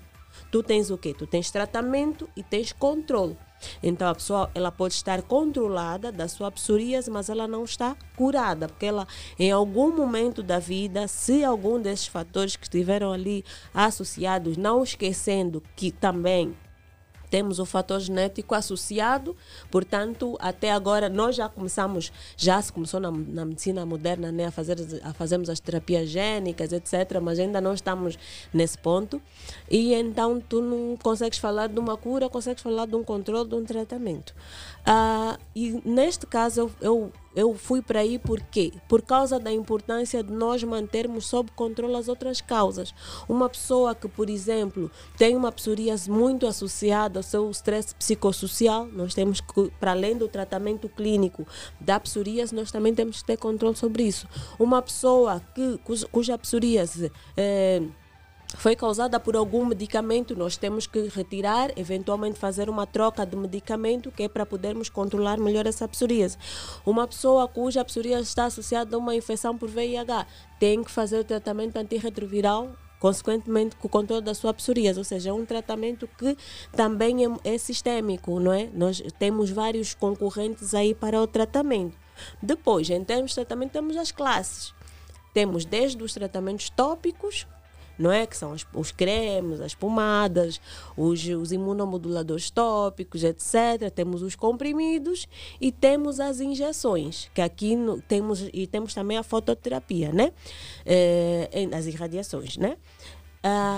Tu 0.51 0.63
tens 0.63 0.89
o 0.89 0.97
quê? 0.97 1.13
Tu 1.13 1.27
tens 1.27 1.51
tratamento 1.51 2.29
e 2.35 2.41
tens 2.41 2.71
controle. 2.71 3.37
Então 3.81 4.07
a 4.07 4.15
pessoa 4.15 4.49
ela 4.53 4.71
pode 4.71 4.93
estar 4.93 5.21
controlada 5.21 6.11
da 6.11 6.27
sua 6.27 6.51
psoríase, 6.51 7.09
mas 7.09 7.29
ela 7.29 7.47
não 7.47 7.63
está 7.63 7.95
curada, 8.15 8.67
porque 8.67 8.85
ela 8.85 9.07
em 9.37 9.51
algum 9.51 9.95
momento 9.95 10.41
da 10.43 10.59
vida, 10.59 11.07
se 11.07 11.43
algum 11.43 11.81
desses 11.81 12.07
fatores 12.07 12.55
que 12.55 12.65
estiveram 12.65 13.11
ali 13.11 13.43
associados, 13.73 14.57
não 14.57 14.83
esquecendo 14.83 15.63
que 15.75 15.91
também 15.91 16.55
temos 17.33 17.57
o 17.57 17.65
fator 17.65 17.99
genético 17.99 18.53
associado, 18.53 19.35
portanto, 19.71 20.37
até 20.39 20.71
agora 20.71 21.09
nós 21.09 21.35
já 21.35 21.49
começamos, 21.49 22.13
já 22.37 22.61
se 22.61 22.71
começou 22.71 22.99
na, 22.99 23.09
na 23.09 23.43
medicina 23.43 23.83
moderna 23.87 24.31
né, 24.31 24.45
a, 24.45 24.51
fazer, 24.51 24.77
a 25.01 25.13
fazermos 25.13 25.49
as 25.49 25.59
terapias 25.59 26.09
gênicas, 26.09 26.71
etc., 26.71 27.19
mas 27.19 27.39
ainda 27.39 27.59
não 27.59 27.73
estamos 27.73 28.19
nesse 28.53 28.77
ponto. 28.77 29.19
E 29.67 29.95
então 29.95 30.39
tu 30.39 30.61
não 30.61 30.95
consegues 30.95 31.39
falar 31.39 31.69
de 31.69 31.79
uma 31.79 31.97
cura, 31.97 32.29
consegues 32.29 32.61
falar 32.61 32.85
de 32.85 32.95
um 32.95 33.03
controle, 33.03 33.49
de 33.49 33.55
um 33.55 33.65
tratamento. 33.65 34.35
Ah, 34.85 35.39
e 35.55 35.81
neste 35.83 36.27
caso 36.27 36.59
eu, 36.61 36.71
eu, 36.81 37.11
eu 37.35 37.53
fui 37.55 37.81
para 37.81 37.99
aí 37.99 38.19
por 38.19 38.39
quê? 38.39 38.71
Por 38.87 39.01
causa 39.01 39.39
da 39.39 39.51
importância 39.51 40.23
de 40.23 40.31
nós 40.31 40.63
mantermos 40.63 41.25
sob 41.25 41.51
controle 41.55 41.95
as 41.95 42.07
outras 42.07 42.41
causas. 42.41 42.93
Uma 43.27 43.49
pessoa 43.49 43.95
que, 43.95 44.07
por 44.07 44.29
exemplo, 44.29 44.91
tem 45.17 45.35
uma 45.35 45.51
psoríase 45.51 46.09
muito 46.09 46.45
associada 46.45 47.19
ao 47.19 47.23
seu 47.23 47.49
estresse 47.49 47.95
psicossocial, 47.95 48.85
nós 48.87 49.13
temos 49.13 49.41
que, 49.41 49.71
para 49.79 49.91
além 49.91 50.17
do 50.17 50.27
tratamento 50.27 50.87
clínico 50.89 51.47
da 51.79 51.99
psoríase, 51.99 52.53
nós 52.53 52.71
também 52.71 52.93
temos 52.93 53.21
que 53.21 53.25
ter 53.25 53.37
controle 53.37 53.75
sobre 53.75 54.03
isso. 54.03 54.27
Uma 54.59 54.81
pessoa 54.81 55.41
que, 55.55 55.79
cuja, 56.11 56.37
psoríase 56.37 57.11
eh, 57.35 57.81
foi 58.57 58.75
causada 58.75 59.19
por 59.19 59.35
algum 59.35 59.65
medicamento, 59.65 60.35
nós 60.35 60.57
temos 60.57 60.87
que 60.87 61.07
retirar, 61.07 61.71
eventualmente 61.77 62.39
fazer 62.39 62.69
uma 62.69 62.85
troca 62.85 63.25
de 63.25 63.35
medicamento, 63.35 64.11
que 64.11 64.23
é 64.23 64.29
para 64.29 64.45
podermos 64.45 64.89
controlar 64.89 65.37
melhor 65.37 65.65
essa 65.65 65.87
psoríase. 65.87 66.37
Uma 66.85 67.07
pessoa 67.07 67.47
cuja 67.47 67.83
psoríase 67.83 68.23
está 68.23 68.45
associada 68.45 68.95
a 68.95 68.99
uma 68.99 69.15
infecção 69.15 69.57
por 69.57 69.69
VIH, 69.69 70.27
tem 70.59 70.83
que 70.83 70.91
fazer 70.91 71.19
o 71.19 71.23
tratamento 71.23 71.77
antirretroviral 71.77 72.71
consequentemente 73.03 73.75
com 73.75 73.87
o 73.87 73.89
controle 73.89 74.21
da 74.21 74.33
sua 74.33 74.53
psoríase, 74.53 74.97
ou 74.97 75.03
seja, 75.03 75.31
é 75.31 75.33
um 75.33 75.45
tratamento 75.45 76.07
que 76.17 76.37
também 76.71 77.25
é, 77.25 77.29
é 77.43 77.57
sistêmico, 77.57 78.39
não 78.39 78.53
é? 78.53 78.69
Nós 78.73 79.03
temos 79.19 79.49
vários 79.49 79.93
concorrentes 79.93 80.73
aí 80.73 80.95
para 80.95 81.21
o 81.21 81.27
tratamento. 81.27 81.97
Depois, 82.41 82.89
em 82.89 83.03
termos 83.03 83.31
de 83.31 83.35
tratamento, 83.35 83.71
temos 83.71 83.97
as 83.97 84.09
classes. 84.09 84.73
Temos 85.33 85.65
desde 85.65 86.01
os 86.01 86.13
tratamentos 86.13 86.69
tópicos, 86.69 87.45
não 87.97 88.11
é? 88.11 88.25
Que 88.25 88.35
são 88.35 88.51
os, 88.53 88.65
os 88.73 88.91
cremes, 88.91 89.61
as 89.61 89.75
pomadas, 89.75 90.59
os, 90.97 91.23
os 91.25 91.51
imunomoduladores 91.51 92.49
tópicos, 92.49 93.23
etc. 93.23 93.91
Temos 93.93 94.21
os 94.21 94.35
comprimidos 94.35 95.27
e 95.61 95.71
temos 95.71 96.19
as 96.19 96.39
injeções, 96.39 97.29
que 97.33 97.41
aqui 97.41 97.75
no- 97.75 98.01
temos 98.01 98.47
e 98.53 98.65
temos 98.67 98.93
também 98.93 99.17
a 99.17 99.23
fototerapia, 99.23 100.11
né? 100.11 100.31
Em- 101.51 101.73
as 101.73 101.85
irradiações, 101.85 102.57
né? 102.57 102.77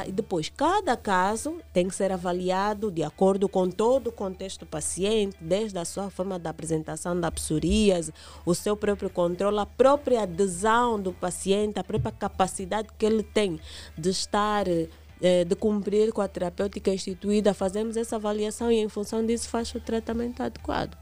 E 0.07 0.11
depois, 0.11 0.47
cada 0.55 0.95
caso 0.95 1.57
tem 1.74 1.88
que 1.88 1.95
ser 1.95 2.11
avaliado 2.11 2.91
de 2.91 3.01
acordo 3.01 3.49
com 3.49 3.68
todo 3.68 4.07
o 4.07 4.11
contexto 4.11 4.59
do 4.59 4.66
paciente, 4.68 5.36
desde 5.41 5.80
a 5.80 5.84
sua 5.86 6.11
forma 6.11 6.38
de 6.38 6.47
apresentação 6.47 7.20
da 7.20 7.32
psoríase, 7.32 8.13
o 8.45 8.53
seu 8.53 8.78
próprio 8.78 9.09
controle, 9.09 9.57
a 9.57 9.66
própria 9.66 10.22
adesão 10.22 10.99
do 10.99 11.11
paciente, 11.11 11.80
a 11.80 11.84
própria 11.84 12.11
capacidade 12.11 12.89
que 12.95 13.05
ele 13.07 13.24
tem 13.24 13.59
de 13.97 14.09
estar, 14.11 14.68
eh, 14.68 15.43
de 15.43 15.55
cumprir 15.55 16.13
com 16.13 16.22
a 16.22 16.28
terapêutica 16.28 16.91
instituída. 16.93 17.51
Fazemos 17.51 17.97
essa 17.97 18.18
avaliação 18.18 18.72
e, 18.72 18.76
em 18.76 18.88
função 18.88 19.26
disso, 19.26 19.49
faz 19.49 19.74
o 19.74 19.80
tratamento 19.80 20.43
adequado. 20.43 20.95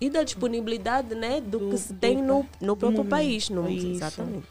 E 0.00 0.10
da 0.10 0.24
disponibilidade 0.24 1.14
né, 1.14 1.40
do, 1.40 1.58
Do- 1.60 1.70
que 1.70 1.78
se 1.78 1.94
tem 1.94 2.20
no, 2.20 2.44
no 2.60 2.76
próprio 2.76 3.04
no- 3.04 3.08
país. 3.08 3.48
No, 3.48 3.68
exatamente. 3.68 4.46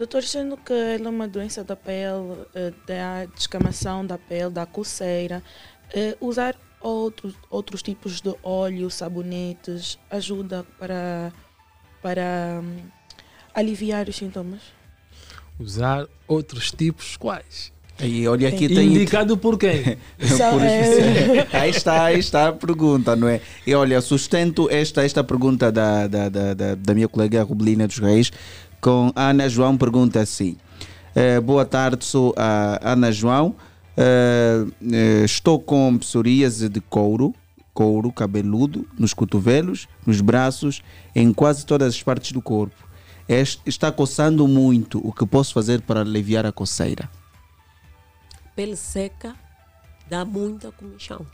Doutor, 0.00 0.22
sendo 0.22 0.56
que 0.56 0.72
ela 0.72 1.08
é 1.08 1.10
uma 1.10 1.28
doença 1.28 1.62
da 1.62 1.76
pele, 1.76 2.46
eh, 2.54 2.72
da 2.86 3.26
descamação 3.34 4.06
da 4.06 4.16
pele, 4.16 4.48
da 4.48 4.64
coceira, 4.64 5.42
eh, 5.92 6.16
usar 6.22 6.56
outros, 6.80 7.34
outros 7.50 7.82
tipos 7.82 8.22
de 8.22 8.34
óleo, 8.42 8.88
sabonetes, 8.90 9.98
ajuda 10.10 10.64
para, 10.78 11.30
para 12.00 12.62
hum, 12.62 12.78
aliviar 13.54 14.08
os 14.08 14.16
sintomas? 14.16 14.60
Usar 15.58 16.06
outros 16.26 16.70
tipos 16.72 17.18
quais? 17.18 17.70
E 18.02 18.26
olha 18.26 18.48
aqui 18.48 18.68
tem. 18.68 18.94
Indicado 18.94 19.36
por 19.36 19.58
quem? 19.58 19.98
Por 20.16 20.24
isso- 20.24 21.54
aí 21.54 21.68
está, 21.68 22.04
aí 22.04 22.18
está 22.18 22.48
a 22.48 22.52
pergunta, 22.54 23.14
não 23.14 23.28
é? 23.28 23.42
E 23.66 23.74
olha, 23.74 24.00
sustento 24.00 24.66
esta, 24.70 25.04
esta 25.04 25.22
pergunta 25.22 25.70
da, 25.70 26.06
da, 26.06 26.30
da, 26.30 26.54
da, 26.54 26.74
da 26.74 26.94
minha 26.94 27.06
colega 27.06 27.42
Rubelina 27.42 27.86
dos 27.86 27.98
Reis 27.98 28.32
com 28.80 29.12
Ana 29.14 29.48
João, 29.48 29.76
pergunta 29.76 30.20
assim. 30.20 30.56
eh, 31.14 31.40
boa 31.40 31.64
tarde, 31.64 32.04
sou 32.04 32.34
a 32.36 32.78
Ana 32.92 33.10
João. 33.12 33.54
eh, 33.96 34.64
eh, 34.92 35.24
estou 35.24 35.58
com 35.60 35.98
psoríase 35.98 36.68
de 36.68 36.80
couro, 36.80 37.34
couro 37.74 38.10
cabeludo, 38.12 38.88
nos 38.98 39.12
cotovelos, 39.12 39.88
nos 40.06 40.20
braços, 40.20 40.82
em 41.14 41.32
quase 41.32 41.66
todas 41.66 41.94
as 41.94 42.02
partes 42.02 42.32
do 42.32 42.40
corpo. 42.40 42.88
Es- 43.28 43.60
está 43.66 43.92
coçando 43.92 44.46
muito. 44.48 45.00
O 45.06 45.12
que 45.12 45.26
posso 45.26 45.52
fazer 45.52 45.82
para 45.82 46.00
aliviar 46.00 46.46
a 46.46 46.52
coceira? 46.52 47.08
pele 48.56 48.76
seca 48.76 49.34
dá 50.08 50.24
muita 50.24 50.70
comichão. 50.72 51.24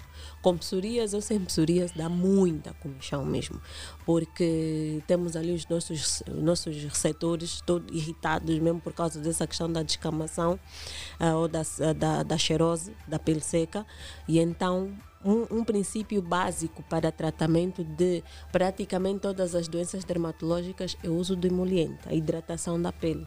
Com 0.46 0.56
psoríase 0.56 1.16
ou 1.16 1.20
sem 1.20 1.40
psoríase 1.40 1.92
dá 1.96 2.08
muita 2.08 2.72
comichão 2.74 3.24
mesmo, 3.24 3.60
porque 4.04 5.02
temos 5.04 5.34
ali 5.34 5.52
os 5.52 5.66
nossos, 5.66 6.22
os 6.24 6.40
nossos 6.40 6.84
receptores 6.84 7.60
todos 7.62 7.92
irritados 7.92 8.56
mesmo 8.60 8.80
por 8.80 8.92
causa 8.92 9.18
dessa 9.18 9.44
questão 9.44 9.68
da 9.72 9.82
descamação 9.82 10.56
ah, 11.18 11.34
ou 11.34 11.48
da, 11.48 11.62
da, 11.96 12.22
da 12.22 12.38
cheirose, 12.38 12.94
da 13.08 13.18
pele 13.18 13.40
seca, 13.40 13.84
e 14.28 14.38
então 14.38 14.96
um, 15.24 15.58
um 15.58 15.64
princípio 15.64 16.22
básico 16.22 16.80
para 16.84 17.10
tratamento 17.10 17.82
de 17.82 18.22
praticamente 18.52 19.22
todas 19.22 19.52
as 19.52 19.66
doenças 19.66 20.04
dermatológicas 20.04 20.96
é 21.02 21.08
o 21.08 21.16
uso 21.16 21.34
do 21.34 21.48
emoliente, 21.48 22.08
a 22.08 22.14
hidratação 22.14 22.80
da 22.80 22.92
pele 22.92 23.26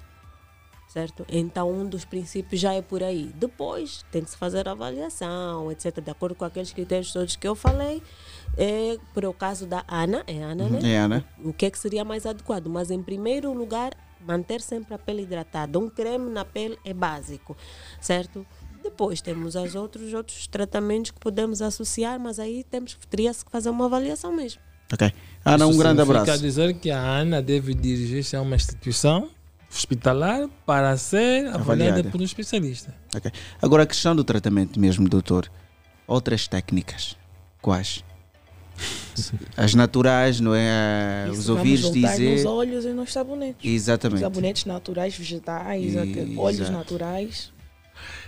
certo? 0.89 1.23
Então, 1.29 1.71
um 1.71 1.85
dos 1.85 2.03
princípios 2.03 2.59
já 2.59 2.73
é 2.73 2.81
por 2.81 3.03
aí. 3.03 3.31
Depois, 3.35 4.03
tem 4.11 4.23
que 4.23 4.31
se 4.31 4.37
fazer 4.37 4.67
a 4.67 4.71
avaliação, 4.71 5.71
etc., 5.71 6.01
de 6.01 6.09
acordo 6.09 6.35
com 6.35 6.43
aqueles 6.43 6.73
critérios 6.73 7.13
todos 7.13 7.35
que 7.35 7.47
eu 7.47 7.55
falei. 7.55 8.01
É, 8.57 8.97
por 9.13 9.23
o 9.23 9.33
caso 9.33 9.67
da 9.67 9.85
Ana, 9.87 10.23
é 10.25 10.41
Ana, 10.41 10.67
né? 10.67 10.79
É, 10.83 10.97
Ana. 10.97 11.25
O 11.43 11.53
que 11.53 11.67
é 11.67 11.69
que 11.69 11.77
seria 11.77 12.03
mais 12.03 12.25
adequado? 12.25 12.67
Mas, 12.67 12.89
em 12.89 13.03
primeiro 13.03 13.53
lugar, 13.53 13.93
manter 14.25 14.61
sempre 14.61 14.95
a 14.95 14.97
pele 14.97 15.21
hidratada. 15.21 15.77
Um 15.77 15.89
creme 15.89 16.31
na 16.31 16.43
pele 16.43 16.77
é 16.83 16.93
básico, 16.93 17.55
certo? 18.01 18.45
Depois 18.81 19.21
temos 19.21 19.55
os 19.55 19.75
outros, 19.75 20.13
outros 20.13 20.47
tratamentos 20.47 21.11
que 21.11 21.19
podemos 21.19 21.61
associar, 21.61 22.19
mas 22.19 22.39
aí 22.39 22.63
temos, 22.63 22.97
teria-se 23.09 23.45
que 23.45 23.51
fazer 23.51 23.69
uma 23.69 23.85
avaliação 23.85 24.35
mesmo. 24.35 24.61
Ok. 24.91 25.13
Ana, 25.45 25.67
um 25.67 25.69
Isso 25.69 25.79
grande 25.79 26.01
abraço. 26.01 26.41
dizer 26.41 26.73
que 26.79 26.89
a 26.89 26.99
Ana 26.99 27.41
deve 27.43 27.75
dirigir-se 27.75 28.35
a 28.35 28.41
uma 28.41 28.55
instituição 28.55 29.29
hospitalar 29.71 30.47
para 30.65 30.95
ser 30.97 31.47
avaliada, 31.47 31.61
Avaliada. 31.61 32.03
por 32.09 32.19
um 32.19 32.23
especialista. 32.23 32.93
Ok. 33.15 33.31
Agora, 33.61 33.83
a 33.83 33.85
questão 33.85 34.15
do 34.15 34.23
tratamento 34.23 34.79
mesmo, 34.79 35.07
doutor. 35.07 35.49
Outras 36.07 36.47
técnicas. 36.47 37.15
Quais? 37.61 38.03
As 39.57 39.73
naturais, 39.75 40.39
não 40.39 40.55
é? 40.55 41.27
Isso, 41.31 41.39
Os 41.41 41.49
ouvires 41.49 41.81
voltar 41.81 41.99
nos 41.99 42.17
dizer. 42.17 42.47
olhos 42.47 42.85
e 42.85 42.89
nos 42.93 43.11
sabonetes. 43.13 43.63
Os 43.63 43.71
Exatamente. 43.75 44.21
sabonetes 44.21 44.65
naturais, 44.65 45.15
vegetais, 45.15 45.95
aquele- 45.97 46.39
Exato. 46.41 46.71
naturais. 46.71 47.51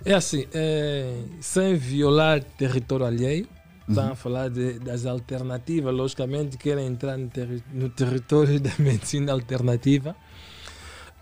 É 0.06 0.14
assim, 0.14 0.46
é, 0.54 1.14
sem 1.40 1.76
violar 1.76 2.44
território 2.44 3.06
alheio, 3.06 3.48
Uhum. 3.88 3.94
estão 3.96 4.12
a 4.12 4.16
falar 4.16 4.50
de- 4.50 4.80
das 4.80 5.06
alternativas, 5.06 5.94
logicamente 5.96 6.58
querem 6.58 6.86
entrar 6.88 7.18
no, 7.18 7.30
terri- 7.30 7.64
no 7.74 7.90
território 7.90 8.60
da 8.60 8.72
medicina 8.78 9.32
alternativa. 9.32 10.16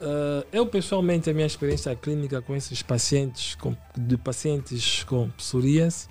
Eh, 0.01 0.45
eu 0.53 0.65
pessoalmente, 0.65 1.29
a 1.29 1.33
minha 1.33 1.45
experiência 1.47 1.95
clínica 1.95 2.41
com 2.41 2.55
esses 2.55 2.81
pacientes, 2.81 3.55
com, 3.55 3.75
de 3.97 4.17
pacientes 4.17 5.03
com 5.03 5.29
psoríase, 5.31 6.07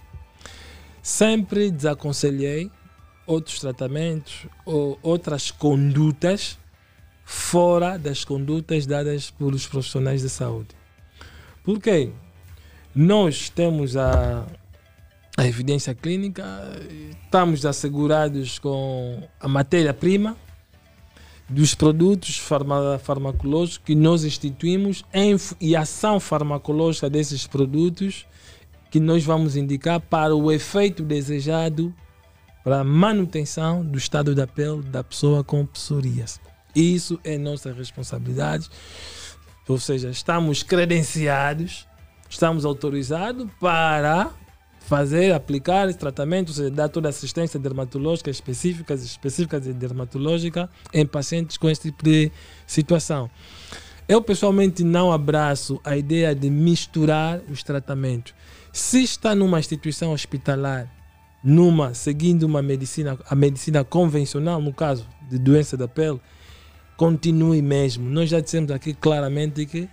sempre 1.02 1.70
desaconselhei 1.70 2.70
outros 3.26 3.60
tratamentos 3.60 4.46
ou 4.64 4.98
outras 5.02 5.50
condutas 5.50 6.58
fora 7.24 7.98
das 7.98 8.24
condutas 8.24 8.86
dadas 8.86 9.30
pelos 9.30 9.66
profissionais 9.66 10.22
de 10.22 10.28
saúde. 10.28 10.68
Por 11.62 11.78
quê? 11.80 12.10
Nós 12.94 13.50
temos 13.50 13.96
a, 13.96 14.46
a 15.36 15.46
evidência 15.46 15.94
clínica, 15.94 16.44
estamos 17.24 17.64
assegurados 17.66 18.58
com 18.58 19.28
a 19.38 19.46
matéria-prima 19.46 20.36
dos 21.48 21.74
produtos 21.74 22.36
farma, 22.38 22.98
farmacológicos 22.98 23.78
que 23.78 23.94
nós 23.94 24.24
instituímos 24.24 25.04
em, 25.12 25.36
e 25.60 25.74
ação 25.74 26.20
farmacológica 26.20 27.08
desses 27.08 27.46
produtos 27.46 28.26
que 28.90 29.00
nós 29.00 29.24
vamos 29.24 29.56
indicar 29.56 30.00
para 30.00 30.34
o 30.34 30.50
efeito 30.52 31.02
desejado 31.02 31.94
para 32.64 32.80
a 32.80 32.84
manutenção 32.84 33.84
do 33.84 33.96
estado 33.96 34.34
da 34.34 34.46
pele 34.46 34.82
da 34.82 35.02
pessoa 35.02 35.42
com 35.42 35.64
psoríase. 35.64 36.40
Isso 36.74 37.18
é 37.24 37.38
nossa 37.38 37.72
responsabilidade. 37.72 38.68
Ou 39.66 39.78
seja, 39.78 40.10
estamos 40.10 40.62
credenciados, 40.62 41.86
estamos 42.28 42.64
autorizados 42.64 43.48
para 43.58 44.30
fazer, 44.88 45.34
aplicar 45.34 45.86
esse 45.86 45.98
tratamento, 45.98 46.48
ou 46.48 46.54
seja, 46.54 46.70
dar 46.70 46.88
toda 46.88 47.10
assistência 47.10 47.60
dermatológica 47.60 48.30
específica, 48.30 48.94
específica 48.94 49.58
e 49.58 49.72
dermatológica 49.74 50.70
em 50.94 51.04
pacientes 51.04 51.58
com 51.58 51.68
esse 51.68 51.82
tipo 51.82 52.02
de 52.02 52.32
situação. 52.66 53.30
Eu 54.08 54.22
pessoalmente 54.22 54.82
não 54.82 55.12
abraço 55.12 55.78
a 55.84 55.94
ideia 55.94 56.34
de 56.34 56.48
misturar 56.48 57.38
os 57.50 57.62
tratamentos. 57.62 58.32
Se 58.72 59.02
está 59.02 59.34
numa 59.34 59.60
instituição 59.60 60.12
hospitalar, 60.12 60.90
numa 61.44 61.92
seguindo 61.92 62.44
uma 62.44 62.62
medicina, 62.62 63.18
a 63.28 63.34
medicina 63.34 63.84
convencional, 63.84 64.58
no 64.58 64.72
caso 64.72 65.06
de 65.28 65.38
doença 65.38 65.76
da 65.76 65.86
pele, 65.86 66.18
continue 66.96 67.60
mesmo. 67.60 68.08
Nós 68.08 68.30
já 68.30 68.40
dissemos 68.40 68.70
aqui 68.70 68.94
claramente 68.94 69.66
que 69.66 69.86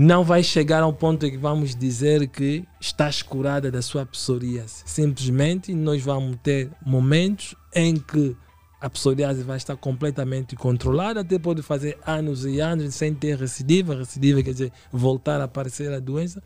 não 0.00 0.22
vai 0.22 0.44
chegar 0.44 0.80
ao 0.80 0.92
ponto 0.92 1.26
em 1.26 1.30
que 1.32 1.36
vamos 1.36 1.74
dizer 1.74 2.28
que 2.28 2.64
estás 2.80 3.20
curada 3.20 3.68
da 3.68 3.82
sua 3.82 4.06
psoríase. 4.06 4.84
Simplesmente 4.86 5.74
nós 5.74 6.00
vamos 6.00 6.36
ter 6.40 6.70
momentos 6.86 7.56
em 7.74 7.96
que 7.96 8.36
a 8.80 8.88
psoríase 8.88 9.42
vai 9.42 9.56
estar 9.56 9.76
completamente 9.76 10.54
controlada, 10.54 11.22
até 11.22 11.36
pode 11.36 11.62
fazer 11.62 11.98
anos 12.06 12.46
e 12.46 12.60
anos 12.60 12.94
sem 12.94 13.12
ter 13.12 13.36
recidiva. 13.36 13.96
Recidiva 13.96 14.40
quer 14.40 14.52
dizer 14.52 14.72
voltar 14.92 15.40
a 15.40 15.44
aparecer 15.44 15.92
a 15.92 15.98
doença. 15.98 16.40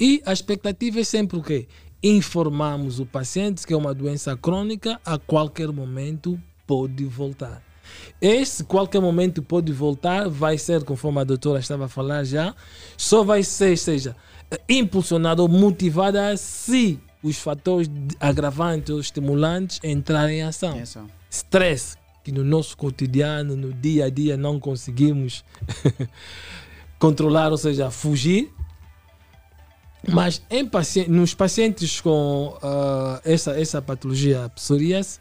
E 0.00 0.22
a 0.24 0.32
expectativa 0.32 1.00
é 1.00 1.04
sempre 1.04 1.36
o 1.36 1.42
quê? 1.42 1.68
Informamos 2.02 3.00
o 3.00 3.04
paciente 3.04 3.66
que 3.66 3.74
é 3.74 3.76
uma 3.76 3.92
doença 3.92 4.34
crônica, 4.34 4.98
a 5.04 5.18
qualquer 5.18 5.68
momento 5.68 6.40
pode 6.66 7.04
voltar. 7.04 7.73
Esse 8.20 8.64
qualquer 8.64 9.00
momento 9.00 9.42
pode 9.42 9.72
voltar, 9.72 10.28
vai 10.28 10.56
ser, 10.58 10.84
conforme 10.84 11.20
a 11.20 11.24
doutora 11.24 11.58
estava 11.60 11.86
a 11.86 11.88
falar 11.88 12.24
já, 12.24 12.54
só 12.96 13.22
vai 13.22 13.42
ser, 13.42 13.76
seja, 13.76 14.16
eh, 14.50 14.60
impulsionado 14.68 15.42
ou 15.42 15.48
motivada 15.48 16.36
se 16.36 16.98
os 17.22 17.38
fatores 17.38 17.90
agravantes 18.20 18.90
ou 18.90 19.00
estimulantes 19.00 19.80
entrarem 19.82 20.38
em 20.38 20.42
ação. 20.42 20.76
Stress, 21.30 21.96
que 22.22 22.30
no 22.30 22.44
nosso 22.44 22.76
cotidiano, 22.76 23.56
no 23.56 23.72
dia 23.72 24.06
a 24.06 24.10
dia, 24.10 24.36
não 24.36 24.60
conseguimos 24.60 25.44
controlar, 26.98 27.50
ou 27.50 27.58
seja, 27.58 27.90
fugir. 27.90 28.52
Mas 30.06 30.42
em 30.50 30.66
paci- 30.66 31.08
nos 31.08 31.32
pacientes 31.32 32.00
com 32.00 32.56
ah, 32.62 33.20
essa, 33.24 33.58
essa 33.58 33.80
patologia 33.80 34.50
psoríase, 34.54 35.18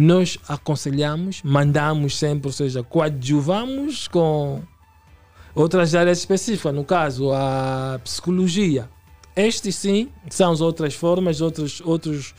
nós 0.00 0.38
aconselhamos, 0.48 1.42
mandamos 1.42 2.16
sempre, 2.16 2.46
ou 2.46 2.52
seja, 2.52 2.84
coadjuvamos 2.84 4.06
com 4.06 4.62
outras 5.56 5.92
áreas 5.92 6.18
específicas, 6.20 6.72
no 6.72 6.84
caso, 6.84 7.32
a 7.32 8.00
psicologia. 8.04 8.88
Estes 9.34 9.74
sim 9.74 10.08
são 10.30 10.52
as 10.52 10.60
outras 10.60 10.94
formas, 10.94 11.40
outros, 11.40 11.80
outros, 11.84 12.32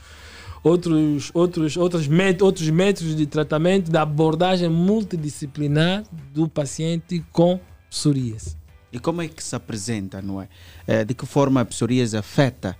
outros, 0.63 1.31
outros, 1.33 1.75
outros, 1.75 2.07
met- 2.07 2.41
outros 2.41 2.69
métodos 2.69 3.13
de 3.13 3.25
tratamento 3.25 3.91
da 3.91 4.03
abordagem 4.03 4.69
multidisciplinar 4.69 6.03
do 6.33 6.47
paciente 6.47 7.21
com 7.33 7.59
psoríase. 7.89 8.57
E 8.91 8.99
como 8.99 9.21
é 9.21 9.27
que 9.27 9.43
se 9.43 9.53
apresenta, 9.55 10.21
não 10.21 10.41
é? 10.41 10.47
Eh, 10.87 11.03
De 11.03 11.13
que 11.13 11.25
forma 11.25 11.59
a 11.61 11.65
psoríase 11.65 12.15
afeta 12.17 12.75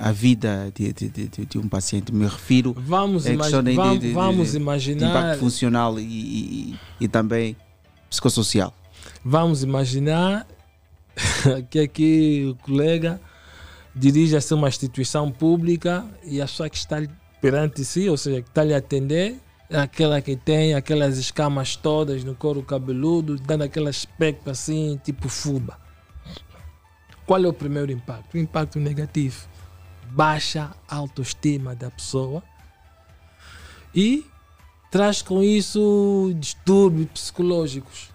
a 0.00 0.12
vida 0.12 0.70
de, 0.74 0.92
de, 0.92 1.08
de, 1.08 1.46
de- 1.46 1.58
um 1.58 1.68
paciente? 1.68 2.12
Me 2.12 2.26
refiro 2.26 2.74
Vamos, 2.78 3.26
imagi- 3.26 3.50
questão 3.62 3.62
de- 3.98 4.12
vamos, 4.12 4.54
imaginar. 4.54 5.08
impacto 5.10 5.40
funcional 5.40 5.98
e, 5.98 6.02
e, 6.02 6.78
e 7.00 7.08
também 7.08 7.56
psicossocial. 8.08 8.74
Vamos 9.24 9.62
imaginar 9.62 10.46
que 11.70 11.78
aqui 11.80 12.46
o 12.50 12.54
colega 12.64 13.20
dirige-se 13.94 14.52
a 14.52 14.56
uma 14.56 14.68
instituição 14.68 15.30
pública 15.30 16.04
e 16.24 16.40
a 16.40 16.46
pessoa 16.46 16.68
que 16.68 16.76
está 16.76 16.96
perante 17.40 17.84
si, 17.84 18.08
ou 18.08 18.16
seja, 18.16 18.42
que 18.42 18.48
está 18.48 18.62
lhe 18.62 18.74
a 18.74 18.78
atender, 18.78 19.36
é 19.70 19.78
aquela 19.78 20.20
que 20.20 20.36
tem 20.36 20.74
aquelas 20.74 21.16
escamas 21.16 21.74
todas 21.76 22.22
no 22.22 22.34
couro 22.34 22.62
cabeludo, 22.62 23.36
dando 23.36 23.62
aquele 23.64 23.88
aspecto 23.88 24.50
assim, 24.50 25.00
tipo 25.02 25.28
fuba. 25.28 25.78
Qual 27.26 27.42
é 27.42 27.48
o 27.48 27.52
primeiro 27.52 27.90
impacto? 27.92 28.34
O 28.34 28.38
impacto 28.38 28.78
negativo. 28.78 29.48
Baixa 30.10 30.70
autoestima 30.88 31.74
da 31.74 31.90
pessoa 31.90 32.42
e 33.94 34.24
traz 34.90 35.22
com 35.22 35.42
isso 35.42 36.32
distúrbios 36.36 37.08
psicológicos. 37.10 38.10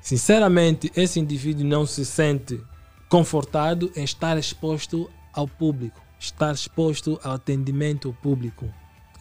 Sinceramente, 0.00 0.90
esse 0.96 1.20
indivíduo 1.20 1.64
não 1.64 1.86
se 1.86 2.04
sente 2.04 2.60
confortado 3.08 3.90
em 3.94 4.04
estar 4.04 4.36
exposto 4.36 5.08
ao 5.32 5.46
público, 5.46 6.00
estar 6.18 6.52
exposto 6.52 7.20
ao 7.22 7.32
atendimento 7.32 8.16
público. 8.22 8.68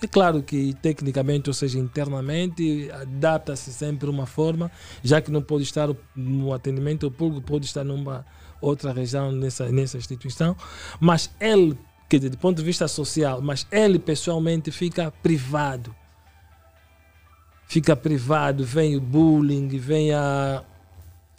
É 0.01 0.07
claro 0.07 0.43
que 0.43 0.75
tecnicamente, 0.75 1.49
ou 1.49 1.53
seja, 1.53 1.80
internamente, 1.80 2.89
adapta-se 2.91 3.73
sempre 3.73 4.09
uma 4.09 4.28
forma, 4.28 4.71
já 5.03 5.19
que 5.19 5.32
não 5.32 5.41
pode 5.41 5.63
estar 5.63 5.89
no 6.15 6.53
atendimento 6.53 7.09
público, 7.09 7.41
pode 7.45 7.65
estar 7.65 7.84
numa 7.84 8.23
outra 8.62 8.91
região 8.91 9.32
nessa, 9.32 9.70
nessa 9.70 9.97
instituição, 9.97 10.55
mas 10.99 11.30
ele, 11.39 11.78
dizer, 12.10 12.30
do 12.30 12.38
ponto 12.38 12.58
de 12.58 12.64
vista 12.64 12.88
social, 12.88 13.41
mas 13.41 13.68
ele 13.72 13.99
pessoalmente 13.99 14.72
fica 14.72 15.12
privado. 15.12 15.95
Fica 17.68 17.95
privado, 17.95 18.64
vem 18.64 18.95
o 18.95 19.01
bullying, 19.01 19.68
vem 19.68 20.14
a, 20.14 20.64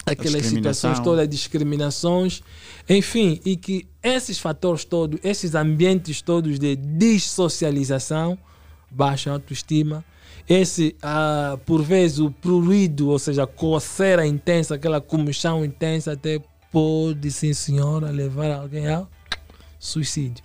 aquelas 0.05 0.45
situações 0.45 1.01
todas, 1.01 1.27
discriminações, 1.29 2.43
enfim, 2.89 3.41
e 3.45 3.57
que 3.57 3.89
esses 4.03 4.39
fatores 4.39 4.85
todos, 4.85 5.19
esses 5.25 5.55
ambientes 5.55 6.21
todos 6.21 6.59
de 6.59 6.77
dissocialização, 6.77 8.39
baixa 8.91 9.31
autoestima 9.31 10.05
esse, 10.49 10.97
ah, 11.03 11.59
por 11.67 11.83
vezes, 11.83 12.19
o 12.19 12.31
prurido, 12.31 13.11
ou 13.11 13.19
seja, 13.19 13.43
a 13.43 13.47
coceira 13.47 14.27
intensa, 14.27 14.77
aquela 14.77 15.01
comichão 15.01 15.63
intensa, 15.63 16.13
até 16.13 16.41
pode, 16.71 17.31
sim 17.31 17.53
senhora, 17.53 18.11
levar 18.11 18.51
alguém 18.51 18.89
ao 18.93 19.09
suicídio. 19.79 20.45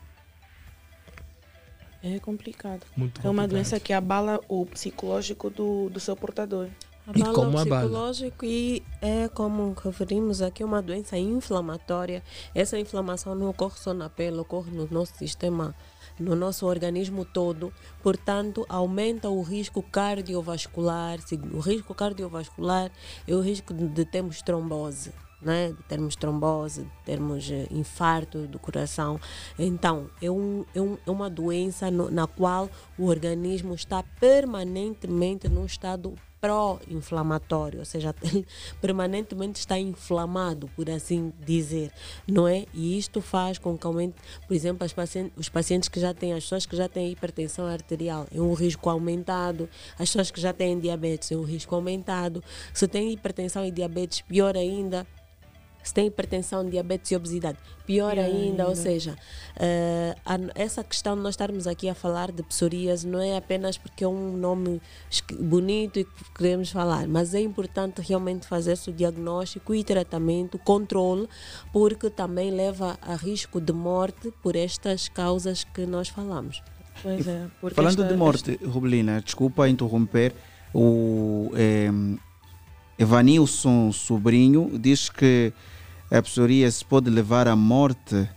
É 2.02 2.20
complicado. 2.20 2.82
Muito 2.98 3.20
É 3.20 3.30
uma 3.30 3.44
complicado. 3.44 3.50
doença 3.52 3.80
que 3.80 3.94
abala 3.94 4.40
o 4.50 4.66
psicológico 4.66 5.50
do, 5.50 5.90
do 5.90 6.00
seu 6.00 6.16
portador. 6.16 6.68
E 7.16 7.22
Abala 7.22 7.34
como 7.34 7.58
o 7.58 7.60
abala? 7.60 7.82
psicológico 7.82 8.46
e 8.46 8.84
é 9.02 9.28
como 9.30 9.74
referimos 9.74 10.42
aqui 10.42 10.64
uma 10.64 10.82
doença 10.82 11.18
inflamatória. 11.18 12.22
Essa 12.54 12.78
inflamação 12.80 13.36
não 13.36 13.50
ocorre 13.50 13.78
só 13.78 13.94
na 13.94 14.10
pele, 14.10 14.38
ocorre 14.38 14.72
no 14.72 14.88
nosso 14.90 15.16
sistema, 15.18 15.74
no 16.20 16.36
nosso 16.36 16.66
organismo 16.66 17.24
todo. 17.26 17.74
Portanto, 18.02 18.66
aumenta 18.70 19.30
o 19.30 19.42
risco 19.42 19.82
cardiovascular. 19.84 21.20
O 21.54 21.60
risco 21.60 21.94
cardiovascular 21.94 22.92
é 23.28 23.34
o 23.36 23.42
risco 23.42 23.74
de 23.74 24.06
termos 24.06 24.42
trombose. 24.42 25.12
Né? 25.44 25.70
De 25.74 25.84
termos 25.84 26.16
trombose, 26.16 26.84
de 26.84 27.04
termos 27.06 27.52
eh, 27.52 27.68
infarto 27.70 28.48
do 28.48 28.58
coração. 28.58 29.20
Então, 29.60 30.10
é, 30.22 30.32
um, 30.32 30.64
é, 30.74 30.82
um, 30.82 30.98
é 31.06 31.12
uma 31.12 31.30
doença 31.30 31.92
no- 31.92 32.10
na 32.10 32.26
qual 32.28 32.70
o 32.98 33.08
organismo 33.08 33.74
está 33.74 34.04
permanentemente 34.20 35.50
num 35.50 35.66
estado 35.66 36.14
pró-inflamatório, 36.40 37.80
ou 37.80 37.86
seja, 37.86 38.14
permanentemente 38.82 39.60
está 39.60 39.80
inflamado, 39.80 40.70
por 40.76 40.90
assim 40.90 41.32
dizer, 41.40 41.90
não 42.28 42.46
é? 42.46 42.66
E 42.74 42.98
isto 42.98 43.22
faz 43.22 43.58
com 43.58 43.78
que 43.78 43.88
aumente, 43.88 44.16
por 44.46 44.54
exemplo, 44.54 44.86
pacientes, 44.94 45.32
os 45.38 45.48
pacientes 45.48 45.88
que 45.88 46.02
já 46.02 46.14
têm, 46.14 46.34
as 46.34 46.44
pessoas 46.44 46.66
que 46.66 46.76
já 46.76 46.90
têm 46.90 47.12
hipertensão 47.14 47.66
arterial, 47.66 48.28
é 48.30 48.42
um 48.42 48.54
risco 48.54 48.90
aumentado, 48.90 49.70
as 49.94 50.10
pessoas 50.10 50.32
que 50.32 50.42
já 50.42 50.52
têm 50.52 50.78
diabetes, 50.78 51.32
é 51.32 51.38
um 51.38 51.44
risco 51.44 51.74
aumentado, 51.76 52.44
se 52.74 52.90
tem 52.90 53.14
hipertensão 53.14 53.66
e 53.66 53.72
diabetes, 53.72 54.20
pior 54.20 54.58
ainda, 54.58 55.08
se 55.84 55.94
tem 55.94 56.08
hipertensão, 56.08 56.68
diabetes 56.68 57.12
e 57.12 57.16
obesidade, 57.16 57.58
pior 57.86 58.14
Pior 58.14 58.24
ainda, 58.24 58.64
ou 58.64 58.70
ainda. 58.70 58.76
seja, 58.82 59.16
eh, 59.58 60.16
a- 60.26 60.40
essa 60.56 60.84
questão 60.84 61.16
de 61.16 61.22
nós 61.22 61.34
estarmos 61.34 61.68
aqui 61.68 61.90
a 61.90 61.94
falar 61.94 62.32
de 62.32 62.42
psoríase 62.44 63.06
não 63.06 63.20
é 63.20 63.36
apenas 63.36 63.78
porque 63.78 64.04
é 64.04 64.08
um 64.08 64.38
nome 64.38 64.82
bonito 65.40 66.00
e 66.00 66.06
que 66.06 66.12
queremos 66.38 66.70
falar, 66.72 67.08
mas 67.08 67.34
é 67.36 67.42
importante 67.42 68.02
realmente 68.02 68.48
fazer-se 68.48 68.90
o 68.90 68.94
diagnóstico 68.94 69.76
e 69.76 69.84
tratamento, 69.84 70.58
controle, 70.58 71.28
porque 71.74 72.10
também 72.10 72.50
leva 72.52 72.98
a 73.02 73.16
risco 73.16 73.60
de 73.60 73.74
morte 73.74 74.32
por 74.42 74.56
estas 74.56 75.10
causas 75.10 75.64
que 75.66 75.86
nós 75.86 76.08
falamos. 76.08 76.62
Pois 77.02 77.28
é. 77.28 77.48
Porque 77.60 77.76
Falando 77.76 78.02
esta- 78.04 78.14
de 78.14 78.18
morte, 78.18 78.60
Rubelina, 78.64 79.20
desculpa 79.22 79.68
interromper, 79.68 80.34
o 80.74 81.52
eh, 81.56 81.90
Evanilson 82.98 83.92
Sobrinho 83.92 84.78
diz 84.80 85.10
que 85.10 85.52
a 86.14 86.22
psoríase 86.22 86.86
pode 86.86 87.10
levar 87.10 87.48
à 87.48 87.56
morte. 87.56 88.30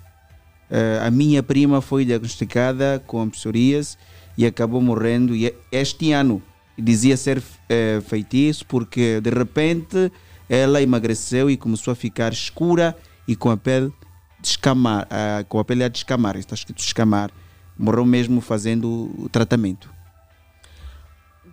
Eh, 0.71 1.01
a 1.03 1.11
minha 1.11 1.43
prima 1.43 1.83
foi 1.83 2.07
diagnosticada 2.07 3.03
com 3.07 3.29
psoríase 3.29 3.99
e 4.37 4.47
acabou 4.47 4.81
morrendo 4.81 5.37
e 5.37 5.55
este 5.71 6.11
ano 6.13 6.43
dizia 6.79 7.17
ser 7.17 7.43
eh, 7.69 8.01
feitiço 8.07 8.65
porque 8.67 9.21
de 9.21 9.31
repente 9.31 10.11
ela 10.49 10.81
emagreceu 10.81 11.51
e 11.51 11.57
começou 11.57 11.93
a 11.93 11.95
ficar 11.95 12.33
escura 12.33 12.97
e 13.29 13.37
com 13.37 13.51
a 13.51 13.57
pele 13.57 13.93
descamar, 14.41 15.07
ah, 15.11 15.45
com 15.49 15.59
a 15.59 15.65
pele 15.65 15.85
a 15.85 15.89
descamar, 15.89 16.37
está 16.37 16.55
escrito 16.55 16.79
descamar. 16.79 17.31
Morreu 17.79 18.07
mesmo 18.07 18.41
fazendo 18.41 19.13
o 19.19 19.29
tratamento. 19.29 19.96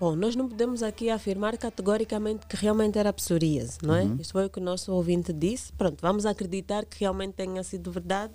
Bom, 0.04 0.18
nós 0.18 0.36
não 0.36 0.49
podemos 0.49 0.84
aqui 0.84 1.10
afirmar 1.10 1.58
categoricamente 1.58 2.45
que 2.45 2.58
realmente 2.58 2.99
era 2.99 3.14
psoríase, 3.14 3.78
não 3.82 3.95
é? 3.95 4.04
Uhum. 4.04 4.18
Isso 4.20 4.34
foi 4.34 4.45
o 4.47 4.49
que 4.49 4.60
o 4.60 4.62
nosso 4.62 4.91
ouvinte 4.91 5.32
disse. 5.32 5.72
Pronto, 5.72 5.97
vamos 6.01 6.26
acreditar 6.26 6.84
que 6.84 6.99
realmente 6.99 7.36
tenha 7.36 7.64
sido 7.64 7.89
verdade, 7.89 8.34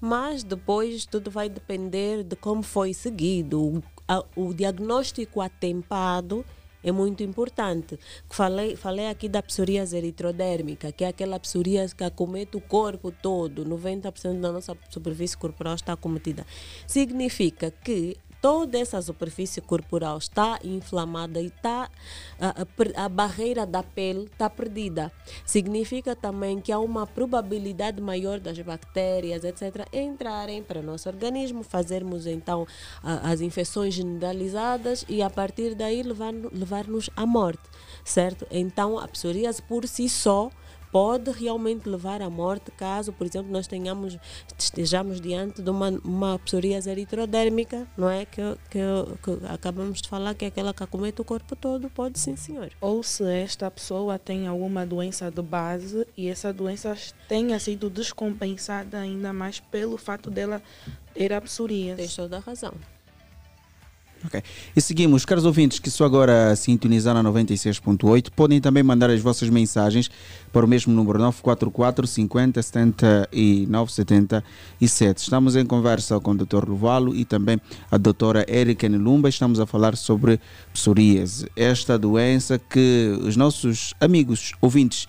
mas 0.00 0.44
depois 0.44 1.04
tudo 1.06 1.28
vai 1.28 1.48
depender 1.48 2.22
de 2.22 2.36
como 2.36 2.62
foi 2.62 2.94
seguido. 2.94 3.60
O, 3.60 3.82
a- 4.06 4.24
o 4.36 4.54
diagnóstico 4.54 5.40
atempado 5.40 6.44
é 6.84 6.92
muito 6.92 7.24
importante. 7.24 7.98
Falei, 8.30 8.76
falei 8.76 9.08
aqui 9.08 9.28
da 9.28 9.42
psoríase 9.42 9.96
eritrodérmica, 9.96 10.92
que 10.92 11.02
é 11.02 11.08
aquela 11.08 11.40
psoríase 11.40 11.96
que 11.96 12.04
acomete 12.04 12.56
o 12.56 12.60
corpo 12.60 13.10
todo, 13.10 13.64
90% 13.64 14.38
da 14.40 14.52
nossa 14.52 14.76
superfície 14.88 15.36
corporal 15.36 15.74
está 15.74 15.94
acometida. 15.94 16.46
Significa 16.86 17.72
que 17.72 18.16
toda 18.40 18.78
essa 18.78 19.00
superfície 19.02 19.60
corporal 19.60 20.18
está 20.18 20.58
inflamada 20.62 21.40
e 21.40 21.46
está 21.46 21.90
a, 22.40 22.64
a 23.04 23.08
barreira 23.08 23.66
da 23.66 23.82
pele 23.82 24.24
está 24.24 24.48
perdida. 24.48 25.10
Significa 25.44 26.14
também 26.14 26.60
que 26.60 26.70
há 26.72 26.78
uma 26.78 27.06
probabilidade 27.06 28.00
maior 28.00 28.38
das 28.40 28.58
bactérias, 28.60 29.44
etc., 29.44 29.86
entrarem 29.92 30.62
para 30.62 30.80
o 30.80 30.82
nosso 30.82 31.08
organismo, 31.08 31.62
fazermos 31.62 32.26
então 32.26 32.66
as 33.02 33.40
infecções 33.40 33.94
generalizadas 33.94 35.04
e 35.08 35.22
a 35.22 35.30
partir 35.30 35.74
daí 35.74 36.02
levar- 36.02 36.34
levar-nos 36.52 37.10
à 37.16 37.26
morte, 37.26 37.62
certo? 38.04 38.46
Então 38.50 38.98
a 38.98 39.08
psoríase 39.08 39.62
por 39.62 39.86
si 39.86 40.08
só 40.08 40.50
pode 40.90 41.30
realmente 41.30 41.88
levar 41.88 42.22
à 42.22 42.30
morte 42.30 42.70
caso, 42.70 43.12
por 43.12 43.26
exemplo, 43.26 43.50
nós 43.50 43.66
tenhamos 43.66 44.18
estejamos 44.58 45.20
diante 45.20 45.62
de 45.62 45.70
uma, 45.70 45.90
uma 46.04 46.38
psoríase 46.38 46.90
eritrodérmica, 46.90 47.86
não 47.96 48.08
é? 48.08 48.24
Que, 48.24 48.42
que, 48.70 48.78
que 49.22 49.46
acabamos 49.46 50.00
de 50.00 50.08
falar 50.08 50.34
que 50.34 50.44
é 50.44 50.48
aquela 50.48 50.74
que 50.74 50.82
acomete 50.82 51.20
o 51.20 51.24
corpo 51.24 51.54
todo, 51.56 51.88
pode 51.90 52.18
sim, 52.18 52.36
senhor. 52.36 52.70
Ou 52.80 53.02
se 53.02 53.24
esta 53.24 53.70
pessoa 53.70 54.18
tem 54.18 54.46
alguma 54.46 54.84
doença 54.86 55.30
de 55.30 55.42
base 55.42 56.06
e 56.16 56.28
essa 56.28 56.52
doença 56.52 56.96
tenha 57.28 57.58
sido 57.58 57.90
descompensada 57.90 58.98
ainda 58.98 59.32
mais 59.32 59.60
pelo 59.60 59.96
fato 59.96 60.30
dela 60.30 60.62
ter 61.14 61.32
a 61.32 61.40
psoríase. 61.40 61.96
Tens 61.96 62.16
toda 62.16 62.36
a 62.36 62.40
razão. 62.40 62.74
Ok. 64.24 64.42
E 64.74 64.80
seguimos, 64.80 65.24
caros 65.24 65.44
ouvintes 65.44 65.78
que 65.78 65.90
só 65.90 66.04
agora 66.04 66.54
sintonizaram 66.56 67.22
na 67.22 67.30
96.8, 67.30 68.30
podem 68.34 68.60
também 68.60 68.82
mandar 68.82 69.10
as 69.10 69.20
vossas 69.20 69.48
mensagens 69.48 70.10
para 70.52 70.64
o 70.64 70.68
mesmo 70.68 70.92
número 70.92 71.18
944 71.18 72.06
50 72.06 72.60
79 72.62 73.92
77. 73.92 75.18
Estamos 75.18 75.54
em 75.54 75.64
conversa 75.64 76.18
com 76.18 76.32
o 76.32 76.34
Dr. 76.34 76.68
Luvalo 76.68 77.14
e 77.14 77.24
também 77.24 77.60
a 77.90 77.96
doutora 77.96 78.44
Erika 78.48 78.88
Nelumba. 78.88 79.28
Estamos 79.28 79.60
a 79.60 79.66
falar 79.66 79.96
sobre 79.96 80.40
psoríase, 80.72 81.48
esta 81.54 81.96
doença 81.96 82.58
que 82.58 83.16
os 83.22 83.36
nossos 83.36 83.94
amigos 84.00 84.52
ouvintes 84.60 85.06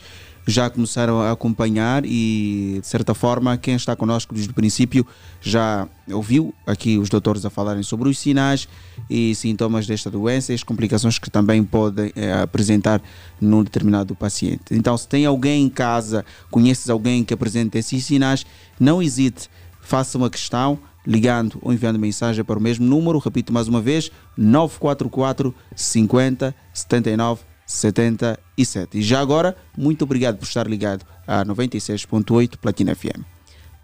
já 0.50 0.70
começaram 0.70 1.22
a 1.22 1.32
acompanhar 1.32 2.04
e, 2.06 2.80
de 2.82 2.88
certa 2.88 3.14
forma, 3.14 3.58
quem 3.58 3.76
está 3.76 3.96
conosco 3.96 4.34
desde 4.34 4.52
o 4.52 4.54
princípio 4.54 5.06
já 5.40 5.88
ouviu 6.12 6.54
aqui 6.66 6.98
os 6.98 7.08
doutores 7.08 7.46
a 7.46 7.50
falarem 7.50 7.84
sobre 7.84 8.10
os 8.10 8.18
sinais 8.18 8.68
e 9.10 9.36
sintomas 9.36 9.86
desta 9.86 10.10
doença 10.10 10.52
e 10.52 10.56
as 10.56 10.64
complicações 10.64 11.20
que 11.20 11.30
também 11.30 11.64
podem 11.64 12.12
eh, 12.16 12.34
apresentar 12.42 13.02
num 13.40 13.64
determinado 13.64 14.16
paciente. 14.16 14.64
Então, 14.72 14.98
se 14.98 15.08
tem 15.08 15.26
alguém 15.26 15.66
em 15.66 15.70
casa, 15.70 16.26
conheces 16.50 16.90
alguém 16.90 17.24
que 17.24 17.34
apresenta 17.34 17.78
esses 17.78 18.04
sinais, 18.04 18.46
não 18.80 19.02
hesite, 19.02 19.50
faça 19.80 20.18
uma 20.18 20.30
questão 20.30 20.80
ligando 21.06 21.60
ou 21.62 21.72
enviando 21.72 22.00
mensagem 22.00 22.44
para 22.44 22.58
o 22.58 22.62
mesmo 22.62 22.86
número, 22.86 23.20
repito 23.20 23.54
mais 23.54 23.68
uma 23.68 23.82
vez, 23.82 24.12
944 24.36 25.54
50 25.76 26.56
79 26.74 27.49
77. 27.70 28.98
E 28.98 29.02
já 29.04 29.20
agora, 29.20 29.56
muito 29.78 30.04
obrigado 30.04 30.38
por 30.38 30.46
estar 30.46 30.66
ligado 30.68 31.06
a 31.28 31.46
96.8 31.46 32.58
Platina 32.58 32.96
FM. 32.96 33.22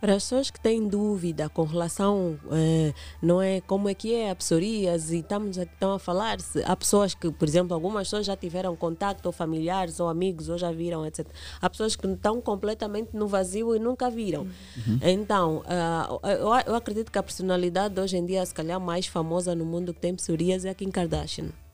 Para 0.01 0.15
as 0.15 0.23
pessoas 0.23 0.51
que 0.51 0.59
têm 0.59 0.87
dúvida 0.87 1.49
com 1.49 1.63
relação, 1.63 2.37
eh, 2.51 2.93
não 3.21 3.41
é 3.41 3.61
como 3.61 3.87
é 3.87 3.93
que 3.93 4.13
é 4.13 4.31
a 4.31 4.35
psoríase, 4.35 5.15
e 5.15 5.19
estamos 5.19 5.57
aqui 5.57 5.71
estão 5.71 5.93
a 5.93 5.99
falar, 5.99 6.39
se 6.41 6.63
há 6.63 6.75
pessoas 6.75 7.13
que, 7.13 7.31
por 7.31 7.47
exemplo, 7.47 7.73
algumas 7.73 8.07
pessoas 8.07 8.25
já 8.25 8.35
tiveram 8.35 8.75
contato, 8.75 9.25
ou 9.25 9.31
familiares, 9.31 9.99
ou 9.99 10.09
amigos, 10.09 10.49
ou 10.49 10.57
já 10.57 10.71
viram, 10.71 11.05
etc. 11.05 11.25
Há 11.61 11.69
pessoas 11.69 11.95
que 11.95 12.07
estão 12.07 12.41
completamente 12.41 13.09
no 13.13 13.27
vazio 13.27 13.75
e 13.75 13.79
nunca 13.79 14.09
viram. 14.09 14.47
Então, 15.01 15.63
ah, 15.65 16.19
eu, 16.23 16.71
eu 16.71 16.75
acredito 16.75 17.11
que 17.11 17.17
a 17.17 17.23
personalidade 17.23 17.99
hoje 17.99 18.17
em 18.17 18.25
dia, 18.25 18.45
se 18.45 18.53
calhar, 18.53 18.79
mais 18.79 19.07
famosa 19.07 19.55
no 19.55 19.65
mundo 19.65 19.93
que 19.93 19.99
tem 20.01 20.13
psoríase 20.13 20.67
é 20.67 20.71
a 20.71 20.75
Kim 20.75 20.91
Kardashian 20.91 21.64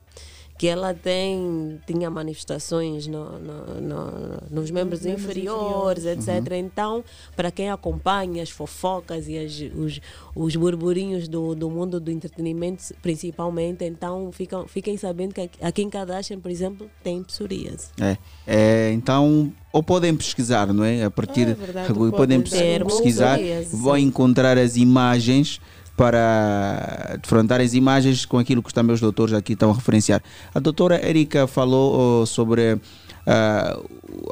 que 0.62 0.68
ela 0.68 0.94
tem 0.94 1.80
tinha 1.84 2.08
manifestações 2.08 3.08
no, 3.08 3.36
no- 3.40 3.80
no- 3.80 4.38
nos 4.48 4.70
membros 4.70 5.00
membros 5.00 5.24
inferiores, 5.24 6.04
etc. 6.06 6.52
Então, 6.52 7.02
para 7.34 7.50
quem 7.50 7.68
acompanha 7.68 8.44
as 8.44 8.48
fofocas 8.50 9.26
e 9.26 9.36
as- 9.36 9.60
os, 9.74 10.00
os 10.36 10.54
burburinhos 10.54 11.26
do, 11.26 11.56
do 11.56 11.68
mundo 11.68 11.98
do 11.98 12.12
entretenimento, 12.12 12.94
principalmente, 13.02 13.84
então 13.84 14.30
ficam, 14.30 14.68
fiquem 14.68 14.96
sabendo 14.96 15.34
que 15.34 15.40
a- 15.40 15.66
a 15.66 15.72
Kim 15.72 15.90
Kardashian, 15.90 16.38
por 16.38 16.48
exemplo, 16.52 16.88
tem 17.02 17.24
psoríase. 17.24 17.88
É, 18.00 18.16
é, 18.46 18.92
então, 18.92 19.52
ou 19.72 19.82
podem 19.82 20.14
pesquisar, 20.14 20.72
não 20.72 20.84
é? 20.84 21.02
A 21.02 21.10
partir 21.10 21.48
É 21.48 21.54
verdade, 21.54 21.88
podem 21.92 22.10
podem 22.12 22.38
pesquisar, 22.84 23.36
vão 23.76 23.98
encontrar 23.98 24.56
as 24.56 24.76
imagens 24.76 25.60
para 26.02 27.16
defrontar 27.22 27.60
as 27.60 27.74
imagens 27.74 28.24
com 28.24 28.36
aquilo 28.36 28.60
que 28.60 28.74
também 28.74 28.92
os 28.92 29.00
doutores 29.00 29.32
aqui 29.32 29.52
estão 29.52 29.70
a 29.70 29.72
referenciar. 29.72 30.20
A 30.52 30.58
doutora 30.58 31.00
Erika 31.08 31.46
falou 31.46 32.22
oh, 32.22 32.26
sobre 32.26 32.80
ah, 33.24 33.78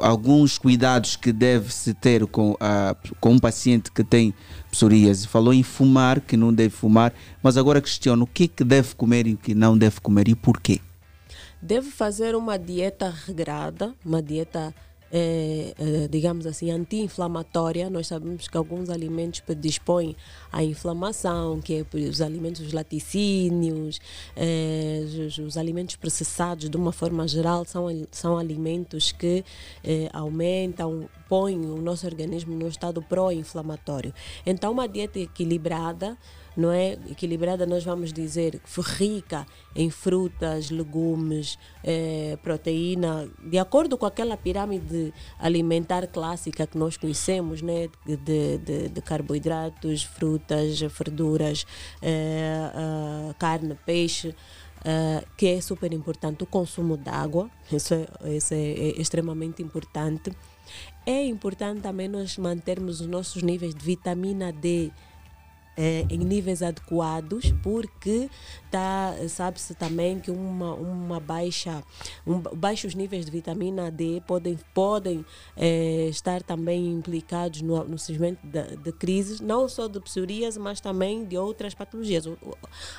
alguns 0.01 0.57
cuidados 0.57 1.15
que 1.15 1.31
deve-se 1.31 1.93
ter 1.93 2.27
com, 2.27 2.57
ah, 2.59 2.93
com 3.21 3.29
um 3.29 3.39
paciente 3.39 3.89
que 3.89 4.03
tem 4.03 4.33
psoríase. 4.69 5.29
Falou 5.29 5.53
em 5.53 5.63
fumar, 5.63 6.19
que 6.19 6.35
não 6.35 6.53
deve 6.53 6.71
fumar, 6.71 7.13
mas 7.41 7.55
agora 7.55 7.79
questiono 7.79 8.25
o 8.25 8.27
que, 8.27 8.49
que 8.49 8.65
deve 8.65 8.93
comer 8.93 9.25
e 9.25 9.35
o 9.35 9.37
que 9.37 9.55
não 9.55 9.77
deve 9.77 10.01
comer 10.01 10.27
e 10.27 10.35
porquê. 10.35 10.81
deve 11.61 11.89
fazer 11.89 12.35
uma 12.35 12.59
dieta 12.59 13.15
regrada, 13.25 13.93
uma 14.05 14.21
dieta, 14.21 14.75
eh, 15.11 15.73
eh, 15.77 16.07
digamos 16.09 16.45
assim, 16.45 16.71
anti-inflamatória. 16.71 17.89
Nós 17.89 18.07
sabemos 18.07 18.47
que 18.47 18.57
alguns 18.57 18.89
alimentos 18.89 19.41
predispõem 19.41 20.15
à 20.51 20.63
inflamação, 20.63 21.59
que 21.59 21.85
é 21.93 21.97
os 21.97 22.21
alimentos 22.21 22.61
os 22.61 22.71
laticínios, 22.71 23.99
eh, 24.35 25.03
os, 25.27 25.37
os 25.37 25.57
alimentos 25.57 25.95
processados, 25.95 26.69
de 26.69 26.77
uma 26.77 26.91
forma 26.91 27.27
geral, 27.27 27.65
são, 27.65 27.87
são 28.11 28.37
alimentos 28.37 29.11
que 29.11 29.43
eh, 29.83 30.09
aumentam, 30.13 31.09
põem 31.27 31.57
o 31.57 31.81
nosso 31.81 32.05
organismo 32.05 32.55
no 32.55 32.67
estado 32.67 33.01
pró-inflamatório. 33.01 34.13
Então, 34.45 34.71
uma 34.71 34.87
dieta 34.87 35.19
equilibrada 35.19 36.17
não 36.55 36.71
é 36.71 36.93
equilibrada, 37.09 37.65
nós 37.65 37.83
vamos 37.83 38.11
dizer 38.11 38.61
rica 38.77 39.45
em 39.75 39.89
frutas, 39.89 40.69
legumes, 40.69 41.57
eh, 41.83 42.37
proteína, 42.43 43.29
de 43.43 43.57
acordo 43.57 43.97
com 43.97 44.05
aquela 44.05 44.35
pirâmide 44.35 45.13
alimentar 45.39 46.07
clássica 46.07 46.67
que 46.67 46.77
nós 46.77 46.97
conhecemos, 46.97 47.61
né? 47.61 47.87
de, 48.05 48.17
de, 48.57 48.89
de 48.89 49.01
carboidratos, 49.01 50.03
frutas, 50.03 50.81
verduras, 50.81 51.65
eh, 52.01 52.71
ah, 52.73 53.33
carne, 53.39 53.77
peixe. 53.85 54.35
ah, 54.83 55.23
que 55.37 55.47
é 55.47 55.61
super 55.61 55.93
importante 55.93 56.43
o 56.43 56.45
consumo 56.45 56.97
de 56.97 57.09
água, 57.09 57.49
isso 57.71 57.93
é, 57.93 58.07
isso 58.35 58.53
é, 58.53 58.57
é 58.57 59.01
extremamente 59.01 59.61
importante. 59.61 60.31
É 61.05 61.25
importante 61.25 61.81
também 61.81 62.07
nós 62.07 62.37
mantermos 62.37 63.01
os 63.01 63.07
nossos 63.07 63.41
níveis 63.41 63.73
de 63.73 63.83
vitamina 63.83 64.51
D 64.51 64.91
eh, 65.77 66.05
em 66.09 66.17
níveis 66.19 66.61
adequados, 66.61 67.53
porque 67.63 68.29
tá, 68.69 69.15
sabe-se 69.27 69.73
também 69.73 70.19
que 70.19 70.31
uma, 70.31 70.73
uma 70.73 71.19
baixa, 71.19 71.83
um, 72.25 72.39
baixos 72.39 72.95
níveis 72.95 73.25
de 73.25 73.31
vitamina 73.31 73.89
D 73.91 74.21
podem, 74.25 74.57
podem 74.73 75.25
eh, 75.57 76.07
estar 76.09 76.41
também 76.43 76.87
implicados 76.91 77.61
no, 77.61 77.83
no 77.83 77.97
surgimento 77.97 78.39
de, 78.45 78.77
de 78.77 78.91
crises, 78.91 79.39
não 79.39 79.67
só 79.67 79.87
de 79.87 79.99
psoríase, 79.99 80.59
mas 80.59 80.79
também 80.79 81.25
de 81.25 81.37
outras 81.37 81.73
patologias. 81.73 82.25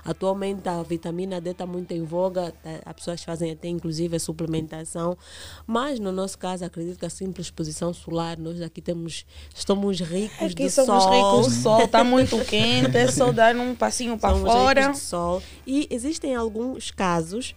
Atualmente 0.05 0.69
a 0.69 0.83
vitamina 0.83 1.41
D 1.41 1.51
está 1.51 1.67
muito 1.67 1.93
em 1.93 2.03
voga, 2.05 2.53
tá, 2.63 2.81
as 2.85 2.95
pessoas 2.95 3.23
fazem 3.23 3.51
até 3.53 3.69
inclusive 3.69 4.17
a 4.17 4.21
suplementação, 4.21 5.17
mas 5.67 5.99
no 5.99 6.13
nosso 6.13 6.39
caso 6.39 6.65
acredito 6.65 6.99
que 6.99 7.07
a 7.07 7.11
simples 7.11 7.47
exposição 7.47 7.93
solar, 7.93 8.39
nós 8.39 8.61
aqui 8.61 8.81
temos, 8.81 9.25
estamos 9.55 10.01
ricos 10.01 10.53
Aqui 10.53 10.55
de 10.65 10.71
somos 10.71 11.03
sol. 11.03 11.13
ricos 11.13 11.55
de 11.55 11.63
sol, 11.63 11.83
está 11.83 12.03
muito 12.05 12.37
quente, 12.45 12.62
é 12.63 13.07
só 13.09 13.33
dar 13.33 13.57
um 13.57 13.75
passinho 13.75 14.19
para 14.19 14.37
fora. 14.37 14.95
sol. 14.95 15.43
E 15.67 15.87
existem 15.91 16.35
alguns 16.35 16.91
casos 16.91 17.55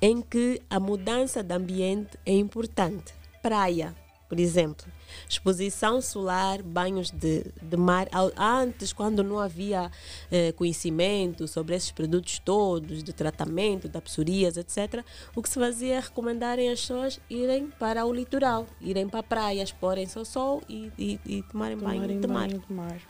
em 0.00 0.20
que 0.20 0.60
a 0.70 0.80
mudança 0.80 1.42
de 1.42 1.54
ambiente 1.54 2.18
é 2.24 2.32
importante. 2.32 3.12
Praia, 3.42 3.94
por 4.28 4.38
exemplo. 4.38 4.86
Exposição 5.28 6.00
solar, 6.00 6.62
banhos 6.62 7.10
de, 7.10 7.44
de 7.60 7.76
mar. 7.76 8.08
Antes, 8.36 8.92
quando 8.92 9.24
não 9.24 9.40
havia 9.40 9.90
eh, 10.30 10.52
conhecimento 10.52 11.48
sobre 11.48 11.74
esses 11.74 11.90
produtos 11.90 12.38
todos, 12.38 13.02
de 13.02 13.12
tratamento, 13.12 13.88
da 13.88 14.00
psoríase, 14.00 14.60
etc., 14.60 15.04
o 15.34 15.42
que 15.42 15.48
se 15.48 15.58
fazia 15.58 15.96
é 15.96 16.00
recomendarem 16.00 16.70
as 16.70 16.80
pessoas 16.80 17.20
irem 17.28 17.68
para 17.78 18.04
o 18.06 18.12
litoral, 18.12 18.66
irem 18.80 19.08
para 19.08 19.20
a 19.20 19.24
praia, 19.24 19.62
exporem-se 19.62 20.16
ao 20.16 20.24
sol 20.24 20.62
e, 20.68 20.92
e, 20.96 21.20
e 21.26 21.42
tomarem, 21.42 21.76
Tomarem 21.76 22.00
banho 22.00 22.20
de 22.20 22.28
mar. 22.28 22.48
banho 22.48 22.62
de 22.66 22.72
mar. 22.72 23.00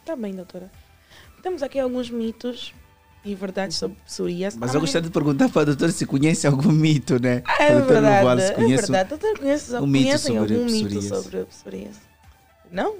Está 0.00 0.16
bem, 0.16 0.34
doutora. 0.34 0.70
Temos 1.42 1.62
aqui 1.62 1.78
alguns 1.78 2.10
mitos 2.10 2.74
e 3.24 3.34
verdades 3.34 3.76
sobre 3.76 3.96
psoríase. 4.04 4.58
Mas 4.58 4.72
Ah, 4.72 4.76
eu 4.76 4.80
gostaria 4.80 5.06
de 5.08 5.12
perguntar 5.12 5.48
para 5.50 5.62
a 5.62 5.64
doutora 5.66 5.92
se 5.92 6.06
conhece 6.06 6.46
algum 6.46 6.72
mito, 6.72 7.20
né? 7.20 7.42
É 7.58 7.74
doutora 7.76 8.00
verdade, 8.00 8.20
Novaes 8.20 8.50
é 8.50 8.54
verdade. 8.66 9.08
Doutora, 9.10 9.38
conhece, 9.38 9.76
um 9.76 9.86
mito 9.86 10.18
sobre 10.18 10.38
algum 10.38 10.64
mito 10.64 11.02
sobre 11.02 11.44
psoríase? 11.44 12.00
Não? 12.72 12.96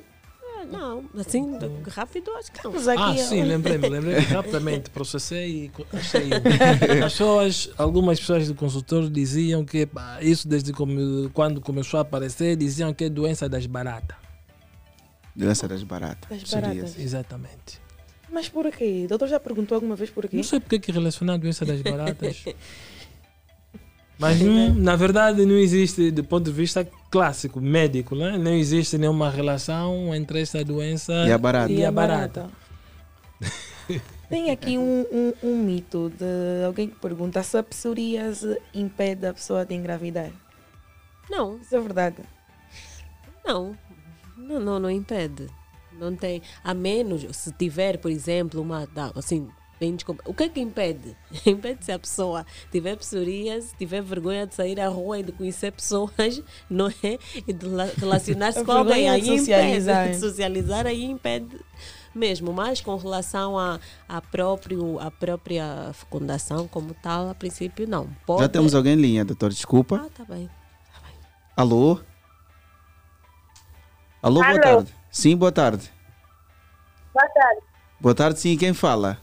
Ah, 0.58 0.64
Não, 0.66 1.04
assim, 1.18 1.58
rápido 1.88 2.30
acho 2.32 2.52
que 2.52 2.62
não. 2.62 2.70
Temos 2.72 2.86
aqui 2.88 3.02
Ah, 3.02 3.16
sim, 3.16 3.42
lembrei-me, 3.42 3.88
lembrei-me 3.88 4.20
rapidamente, 4.28 4.90
processei 4.90 5.48
e 5.74 5.96
achei. 5.96 6.28
As 7.04 7.12
pessoas, 7.12 7.70
algumas 7.78 8.20
pessoas 8.20 8.46
do 8.46 8.54
consultório 8.54 9.08
diziam 9.08 9.64
que 9.64 9.88
isso 10.20 10.46
desde 10.46 10.72
quando 11.32 11.60
começou 11.62 11.98
a 11.98 12.02
aparecer, 12.02 12.56
diziam 12.56 12.92
que 12.92 13.04
é 13.04 13.08
doença 13.08 13.48
das 13.48 13.64
baratas. 13.64 14.16
Doença 15.34 15.66
das 15.68 15.82
baratas. 15.82 16.40
Das 16.40 16.50
baratas. 16.50 16.98
Exatamente. 16.98 17.80
Mas 18.32 18.48
por 18.48 18.70
quê? 18.70 19.02
O 19.04 19.08
doutor 19.08 19.28
já 19.28 19.40
perguntou 19.40 19.74
alguma 19.76 19.96
vez 19.96 20.10
por 20.10 20.28
quê? 20.28 20.36
Não 20.36 20.42
sei 20.44 20.60
porque 20.60 20.78
que 20.78 20.92
relacionar 20.92 21.34
a 21.34 21.36
doença 21.36 21.64
das 21.64 21.82
baratas. 21.82 22.44
Mas 24.18 24.38
não, 24.38 24.74
na 24.74 24.96
verdade 24.96 25.46
não 25.46 25.56
existe, 25.56 26.10
do 26.10 26.22
ponto 26.22 26.44
de 26.44 26.52
vista 26.52 26.86
clássico, 27.10 27.58
médico, 27.58 28.14
né? 28.14 28.36
não 28.36 28.52
existe 28.52 28.98
nenhuma 28.98 29.30
relação 29.30 30.14
entre 30.14 30.42
essa 30.42 30.62
doença 30.62 31.24
E 31.26 31.32
a 31.32 31.38
barata. 31.38 31.72
e 31.72 31.82
a 31.82 31.90
barata. 31.90 32.50
Tem 34.28 34.50
aqui 34.50 34.76
um, 34.76 35.06
um, 35.10 35.32
um 35.42 35.56
mito 35.64 36.12
de 36.16 36.64
alguém 36.66 36.88
que 36.88 36.96
pergunta 37.00 37.42
se 37.42 37.56
a 37.56 37.62
psoríase 37.62 38.60
impede 38.74 39.26
a 39.26 39.32
pessoa 39.32 39.64
de 39.64 39.74
engravidar. 39.74 40.30
Não, 41.30 41.56
Isso 41.58 41.74
é 41.74 41.80
verdade. 41.80 42.18
não, 43.44 43.74
não, 44.50 44.60
não, 44.60 44.78
não 44.80 44.90
impede. 44.90 45.46
Não 45.92 46.14
tem, 46.14 46.40
a 46.64 46.72
menos 46.74 47.26
se 47.36 47.52
tiver, 47.52 47.98
por 47.98 48.10
exemplo, 48.10 48.60
uma, 48.62 48.86
tá, 48.86 49.12
assim, 49.14 49.48
bem 49.78 49.96
o 50.26 50.34
que 50.34 50.44
é 50.44 50.48
que 50.48 50.60
impede? 50.60 51.16
Impede 51.46 51.84
se 51.84 51.92
a 51.92 51.98
pessoa 51.98 52.44
tiver 52.70 52.96
psoríase, 52.96 53.74
tiver 53.78 54.02
vergonha 54.02 54.46
de 54.46 54.54
sair 54.54 54.78
à 54.78 54.88
rua 54.88 55.18
e 55.18 55.22
de 55.22 55.32
conhecer 55.32 55.72
pessoas, 55.72 56.42
não 56.70 56.88
é? 56.88 57.18
E 57.46 57.52
de 57.52 57.66
la- 57.66 57.88
relacionar-se 57.96 58.58
A 58.60 58.64
com 58.64 58.72
alguém, 58.72 59.08
aí 59.08 59.20
de 59.22 59.38
socializar. 59.38 60.02
impede, 60.04 60.14
de 60.16 60.20
socializar 60.20 60.86
aí 60.86 61.04
impede 61.04 61.56
mesmo, 62.14 62.52
mas 62.52 62.80
com 62.80 62.96
relação 62.96 63.58
à 63.58 63.78
a, 64.08 64.20
próprio, 64.20 64.98
a 64.98 65.10
própria 65.10 65.92
fecundação 65.94 66.66
como 66.68 66.92
tal, 66.94 67.28
a 67.30 67.34
princípio 67.34 67.86
não. 67.88 68.08
Pode... 68.26 68.42
Já 68.42 68.48
temos 68.48 68.74
alguém 68.74 68.94
em 68.94 69.00
linha, 69.00 69.24
doutor, 69.24 69.50
desculpa. 69.50 70.02
Ah, 70.06 70.10
tá 70.14 70.24
bem. 70.24 70.48
Alô? 71.56 72.00
Alô, 74.22 74.40
boa 74.40 74.50
Alô. 74.50 74.60
tarde. 74.60 74.94
Sim, 75.10 75.36
boa 75.36 75.50
tarde. 75.50 75.90
Boa 77.14 77.28
tarde. 77.28 77.60
Boa 77.98 78.14
tarde, 78.14 78.38
sim, 78.38 78.56
quem 78.56 78.74
fala? 78.74 79.18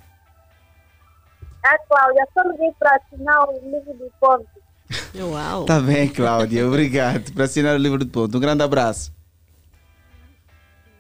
É 1.64 1.78
Cláudia, 1.88 2.28
só 2.34 2.42
liguei 2.50 2.72
para 2.80 2.96
assinar 2.96 3.48
o 3.48 3.52
livro 3.54 3.94
do 3.94 4.12
ponto. 4.20 4.48
Uau. 5.16 5.66
Tá 5.66 5.80
bem, 5.80 6.10
Cláudia, 6.10 6.68
obrigado 6.68 7.32
por 7.32 7.44
assinar 7.44 7.76
o 7.76 7.78
livro 7.78 8.04
de 8.04 8.10
ponto. 8.10 8.38
Um 8.38 8.42
grande 8.42 8.64
abraço. 8.64 9.14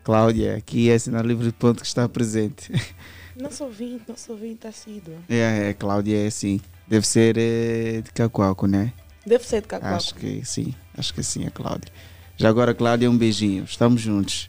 Cláudia, 0.03 0.57
aqui 0.57 0.89
é 0.89 0.95
assinar 0.95 1.23
o 1.23 1.27
livro 1.27 1.43
de 1.43 1.51
ponto 1.51 1.81
que 1.81 1.87
está 1.87 2.07
presente. 2.07 2.71
Nosso 3.35 3.65
ouvinte, 3.65 4.03
nosso 4.07 4.31
ouvinte 4.31 4.65
assíduo. 4.65 5.13
É, 5.29 5.69
é 5.69 5.73
Cláudia 5.73 6.25
é 6.25 6.29
sim. 6.29 6.59
Deve 6.87 7.05
ser 7.05 7.37
eh, 7.37 8.01
de 8.01 8.11
Cacoalco, 8.11 8.65
né? 8.65 8.91
Deve 9.23 9.43
ser 9.43 9.61
de 9.61 9.67
Cacoalco. 9.67 9.95
Acho 9.95 10.15
que 10.15 10.43
sim, 10.43 10.73
acho 10.97 11.13
que 11.13 11.21
sim, 11.21 11.45
é 11.45 11.51
Cláudia. 11.51 11.91
Já 12.37 12.49
agora, 12.49 12.73
Cláudia, 12.73 13.09
um 13.09 13.17
beijinho. 13.17 13.63
Estamos 13.63 13.99
juntos. 13.99 14.47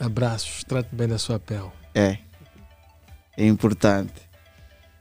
Abraços, 0.00 0.64
trate 0.64 0.92
bem 0.92 1.06
da 1.06 1.18
sua 1.18 1.38
pele. 1.38 1.70
É. 1.94 2.18
É 3.36 3.46
importante. 3.46 4.12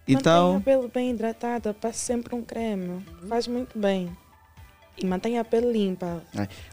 Então, 0.08 0.54
Mantenha 0.54 0.78
a 0.78 0.80
pele 0.80 0.92
bem 0.94 1.12
hidratada, 1.12 1.74
passe 1.74 2.00
sempre 2.00 2.36
um 2.36 2.44
creme. 2.44 3.04
Faz 3.28 3.48
muito 3.48 3.78
bem. 3.78 4.16
E 4.98 5.06
mantenha 5.06 5.42
a 5.42 5.44
pele 5.44 5.72
limpa. 5.72 6.22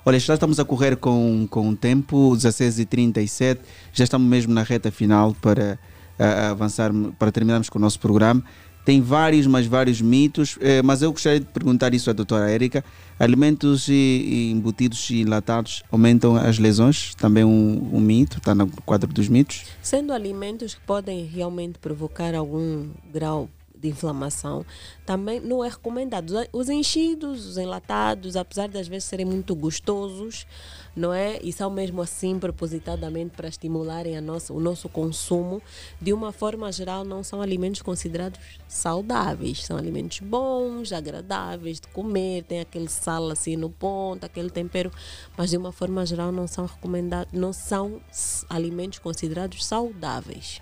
olha, 0.04 0.18
já 0.18 0.34
estamos 0.34 0.60
a 0.60 0.64
correr 0.66 0.96
com, 0.96 1.46
com 1.48 1.70
o 1.70 1.76
tempo, 1.76 2.32
16h37. 2.36 3.58
Já 3.92 4.04
estamos 4.04 4.28
mesmo 4.28 4.52
na 4.52 4.62
reta 4.62 4.90
final 4.90 5.34
para 5.40 5.78
ah, 6.18 6.50
avançar, 6.50 6.92
para 7.18 7.32
terminarmos 7.32 7.70
com 7.70 7.78
o 7.78 7.80
nosso 7.80 7.98
programa. 7.98 8.44
Tem 8.88 9.02
vários, 9.02 9.46
mas 9.46 9.66
vários 9.66 10.00
mitos, 10.00 10.56
eh, 10.62 10.80
mas 10.80 11.02
eu 11.02 11.12
gostaria 11.12 11.40
de 11.40 11.44
perguntar 11.44 11.92
isso 11.92 12.08
à 12.08 12.14
doutora 12.14 12.50
Érica. 12.50 12.82
Alimentos 13.18 13.86
e, 13.86 13.92
e 13.92 14.50
embutidos 14.50 15.10
e 15.10 15.20
enlatados 15.20 15.82
aumentam 15.92 16.36
as 16.36 16.58
lesões? 16.58 17.14
Também 17.14 17.44
um, 17.44 17.90
um 17.92 18.00
mito, 18.00 18.38
está 18.38 18.54
no 18.54 18.66
quadro 18.86 19.12
dos 19.12 19.28
mitos? 19.28 19.64
Sendo 19.82 20.10
alimentos 20.10 20.72
que 20.72 20.80
podem 20.86 21.26
realmente 21.26 21.78
provocar 21.78 22.34
algum 22.34 22.86
grau 23.12 23.50
de 23.80 23.88
inflamação, 23.88 24.64
também 25.06 25.40
não 25.40 25.64
é 25.64 25.68
recomendado. 25.68 26.34
Os 26.52 26.68
enchidos, 26.68 27.46
os 27.46 27.58
enlatados, 27.58 28.36
apesar 28.36 28.68
de 28.68 28.78
às 28.78 28.88
vezes 28.88 29.04
serem 29.04 29.26
muito 29.26 29.54
gostosos, 29.54 30.46
não 30.94 31.12
é? 31.12 31.38
E 31.42 31.52
são 31.52 31.70
mesmo 31.70 32.02
assim 32.02 32.38
propositadamente 32.38 33.36
para 33.36 33.48
estimularem 33.48 34.20
nossa, 34.20 34.52
o 34.52 34.60
nosso 34.60 34.88
consumo, 34.88 35.62
de 36.00 36.12
uma 36.12 36.32
forma 36.32 36.70
geral 36.72 37.04
não 37.04 37.22
são 37.22 37.40
alimentos 37.40 37.82
considerados 37.82 38.40
saudáveis, 38.66 39.64
são 39.64 39.76
alimentos 39.76 40.20
bons, 40.20 40.92
agradáveis 40.92 41.80
de 41.80 41.88
comer, 41.88 42.42
tem 42.44 42.60
aquele 42.60 42.88
sal 42.88 43.30
assim 43.30 43.56
no 43.56 43.70
ponto, 43.70 44.24
aquele 44.24 44.50
tempero, 44.50 44.90
mas 45.36 45.50
de 45.50 45.56
uma 45.56 45.72
forma 45.72 46.04
geral 46.04 46.32
não 46.32 46.46
são 46.46 46.66
recomendados, 46.66 47.32
não 47.32 47.52
são 47.52 48.00
alimentos 48.48 48.98
considerados 48.98 49.64
saudáveis. 49.64 50.60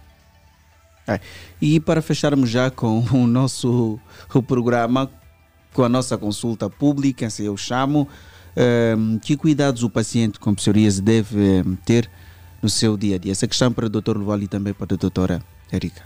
É. 1.06 1.20
E 1.60 1.78
para 1.78 2.02
fecharmos 2.02 2.50
já 2.50 2.70
com 2.70 3.00
o 3.12 3.26
nosso 3.26 3.98
o 4.34 4.42
programa, 4.42 5.10
com 5.72 5.84
a 5.84 5.88
nossa 5.88 6.18
consulta 6.18 6.68
pública, 6.68 7.30
se 7.30 7.44
eu 7.44 7.56
chamo, 7.56 8.08
ehm, 8.56 9.18
que 9.18 9.36
cuidados 9.36 9.82
o 9.82 9.90
paciente 9.90 10.40
com 10.40 10.54
psoríase 10.54 11.00
deve 11.00 11.58
ehm, 11.58 11.74
ter 11.84 12.10
no 12.60 12.68
seu 12.68 12.96
dia 12.96 13.16
a 13.16 13.18
dia? 13.18 13.32
Essa 13.32 13.46
questão 13.46 13.72
para 13.72 13.86
o 13.86 13.88
Dr. 13.88 14.16
Luval 14.16 14.40
e 14.42 14.48
também 14.48 14.72
para 14.72 14.94
a 14.94 14.96
doutora 14.96 15.42
Erika. 15.72 16.02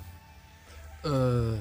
Ah, 1.04 1.58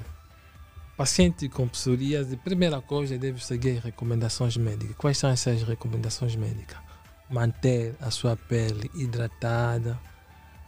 paciente 0.97 1.47
com 1.47 1.67
psoríase, 1.67 2.35
primeira 2.37 2.81
coisa, 2.81 3.17
deve 3.17 3.43
seguir 3.43 3.79
recomendações 3.79 4.57
médicas. 4.57 4.95
Quais 4.97 5.17
são 5.17 5.29
essas 5.29 5.63
recomendações 5.63 6.35
médicas? 6.35 6.77
Manter 7.29 7.95
a 8.01 8.11
sua 8.11 8.35
pele 8.35 8.89
hidratada, 8.95 9.97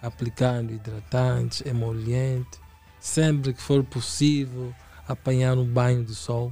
aplicando 0.01 0.73
hidratantes, 0.73 1.61
emolientes, 1.65 2.59
sempre 2.99 3.53
que 3.53 3.61
for 3.61 3.83
possível, 3.83 4.73
apanhar 5.07 5.57
um 5.57 5.65
banho 5.65 6.03
de 6.03 6.15
sol, 6.15 6.51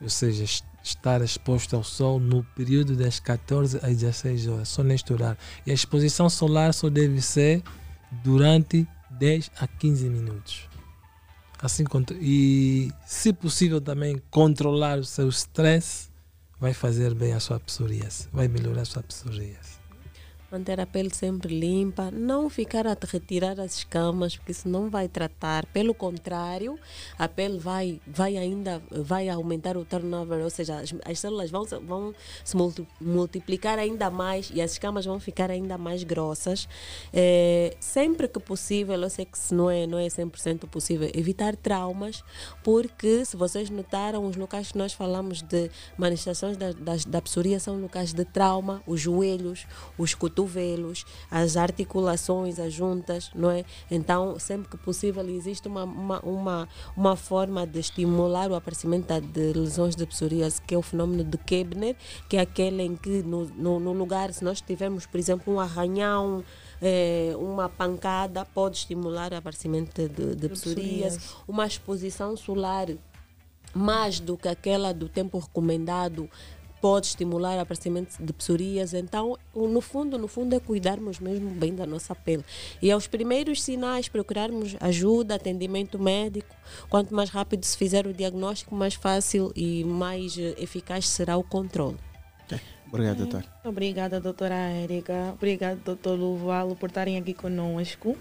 ou 0.00 0.08
seja, 0.08 0.44
es- 0.44 0.64
estar 0.82 1.20
exposto 1.22 1.76
ao 1.76 1.84
sol 1.84 2.18
no 2.18 2.42
período 2.56 2.96
das 2.96 3.20
14 3.20 3.76
às 3.78 3.96
16 3.98 4.48
horas, 4.48 4.68
só 4.68 4.82
neste 4.82 5.12
horário. 5.12 5.38
E 5.64 5.70
a 5.70 5.74
exposição 5.74 6.28
solar 6.28 6.74
só 6.74 6.90
deve 6.90 7.20
ser 7.22 7.62
durante 8.24 8.86
10 9.10 9.50
a 9.60 9.66
15 9.68 10.08
minutos. 10.08 10.68
Assim, 11.60 11.84
e 12.20 12.90
se 13.06 13.32
possível 13.32 13.80
também 13.80 14.20
controlar 14.30 14.98
o 14.98 15.04
seu 15.04 15.28
stress, 15.28 16.10
vai 16.58 16.74
fazer 16.74 17.14
bem 17.14 17.32
a 17.32 17.38
sua 17.40 17.60
psoríase, 17.60 18.28
vai 18.32 18.48
melhorar 18.48 18.82
a 18.82 18.84
sua 18.84 19.02
psoríase. 19.04 19.81
Manter 20.52 20.78
a 20.80 20.86
pele 20.86 21.08
sempre 21.14 21.58
limpa, 21.58 22.10
não 22.10 22.50
ficar 22.50 22.86
a 22.86 22.94
retirar 23.10 23.58
as 23.58 23.78
escamas, 23.78 24.36
porque 24.36 24.52
isso 24.52 24.68
não 24.68 24.90
vai 24.90 25.08
tratar. 25.08 25.64
Pelo 25.64 25.94
contrário, 25.94 26.78
a 27.18 27.26
pele 27.26 27.58
vai, 27.58 27.98
vai 28.06 28.36
ainda 28.36 28.82
vai 28.90 29.30
aumentar 29.30 29.78
o 29.78 29.84
turnover, 29.86 30.44
ou 30.44 30.50
seja, 30.50 30.80
as, 30.80 30.94
as 31.06 31.18
células 31.18 31.50
vão, 31.50 31.64
vão 31.64 32.14
se 32.44 32.54
multi- 32.54 32.86
multiplicar 33.00 33.78
ainda 33.78 34.10
mais 34.10 34.50
e 34.52 34.60
as 34.60 34.72
escamas 34.72 35.06
vão 35.06 35.18
ficar 35.18 35.50
ainda 35.50 35.78
mais 35.78 36.04
grossas. 36.04 36.68
É, 37.14 37.74
sempre 37.80 38.28
que 38.28 38.38
possível, 38.38 39.00
eu 39.00 39.08
sei 39.08 39.24
que 39.24 39.38
não 39.54 39.70
é, 39.70 39.86
não 39.86 39.96
é 39.96 40.06
100% 40.06 40.68
possível, 40.68 41.10
evitar 41.14 41.56
traumas, 41.56 42.22
porque 42.62 43.24
se 43.24 43.38
vocês 43.38 43.70
notaram, 43.70 44.26
os 44.26 44.36
locais 44.36 44.70
que 44.70 44.76
nós 44.76 44.92
falamos 44.92 45.40
de 45.40 45.70
manifestações 45.96 46.58
da, 46.58 46.72
da, 46.72 46.96
da 47.08 47.22
psoríase 47.22 47.64
são 47.64 47.80
locais 47.80 48.12
de 48.12 48.24
trauma, 48.26 48.82
os 48.86 49.00
joelhos, 49.00 49.66
os 49.96 50.14
cotovelos, 50.14 50.41
as 51.30 51.56
articulações, 51.56 52.58
as 52.58 52.72
juntas, 52.72 53.30
não 53.34 53.50
é? 53.50 53.64
Então, 53.90 54.38
sempre 54.38 54.68
que 54.68 54.76
possível, 54.76 55.28
existe 55.28 55.68
uma, 55.68 55.84
uma, 55.84 56.20
uma, 56.20 56.68
uma 56.96 57.16
forma 57.16 57.66
de 57.66 57.80
estimular 57.80 58.50
o 58.50 58.54
aparecimento 58.54 59.20
de 59.20 59.52
lesões 59.52 59.96
de 59.96 60.06
psoríase, 60.06 60.60
que 60.62 60.74
é 60.74 60.78
o 60.78 60.82
fenômeno 60.82 61.24
de 61.24 61.38
Kebner, 61.38 61.96
que 62.28 62.36
é 62.36 62.40
aquele 62.40 62.82
em 62.82 62.96
que 62.96 63.22
no, 63.22 63.46
no, 63.46 63.80
no 63.80 63.92
lugar, 63.92 64.32
se 64.32 64.44
nós 64.44 64.60
tivermos, 64.60 65.06
por 65.06 65.18
exemplo, 65.18 65.52
um 65.52 65.60
arranhão, 65.60 66.44
eh, 66.80 67.32
uma 67.36 67.68
pancada, 67.68 68.44
pode 68.44 68.78
estimular 68.78 69.32
o 69.32 69.36
aparecimento 69.36 70.08
de, 70.08 70.34
de 70.34 70.48
psoríase. 70.48 71.20
uma 71.46 71.66
exposição 71.66 72.36
solar 72.36 72.88
mais 73.74 74.20
do 74.20 74.36
que 74.36 74.48
aquela 74.48 74.92
do 74.92 75.08
tempo 75.08 75.38
recomendado 75.38 76.28
pode 76.82 77.06
estimular 77.06 77.56
o 77.56 77.60
aparecimento 77.60 78.20
de 78.20 78.32
psoríase. 78.32 78.98
Então, 78.98 79.38
no 79.54 79.80
fundo, 79.80 80.18
no 80.18 80.26
fundo 80.26 80.56
é 80.56 80.58
cuidarmos 80.58 81.20
mesmo 81.20 81.48
bem 81.50 81.72
da 81.72 81.86
nossa 81.86 82.12
pele. 82.12 82.44
E 82.82 82.90
aos 82.90 83.06
primeiros 83.06 83.62
sinais, 83.62 84.08
procurarmos 84.08 84.76
ajuda, 84.80 85.36
atendimento 85.36 85.96
médico. 85.96 86.52
Quanto 86.90 87.14
mais 87.14 87.30
rápido 87.30 87.64
se 87.64 87.78
fizer 87.78 88.04
o 88.04 88.12
diagnóstico, 88.12 88.74
mais 88.74 88.94
fácil 88.94 89.52
e 89.54 89.84
mais 89.84 90.36
eh, 90.36 90.56
eficaz 90.58 91.08
será 91.08 91.36
o 91.36 91.44
controle. 91.44 91.96
Obrigado, 92.88 93.18
doutor. 93.18 93.44
Obrigada, 93.64 94.20
doutora 94.20 94.54
Érica. 94.54 95.32
Obrigada, 95.34 95.80
doutor 95.82 96.18
Luvalo, 96.18 96.76
por 96.76 96.88
estarem 96.88 97.16
aqui 97.16 97.32
conosco. 97.32 98.18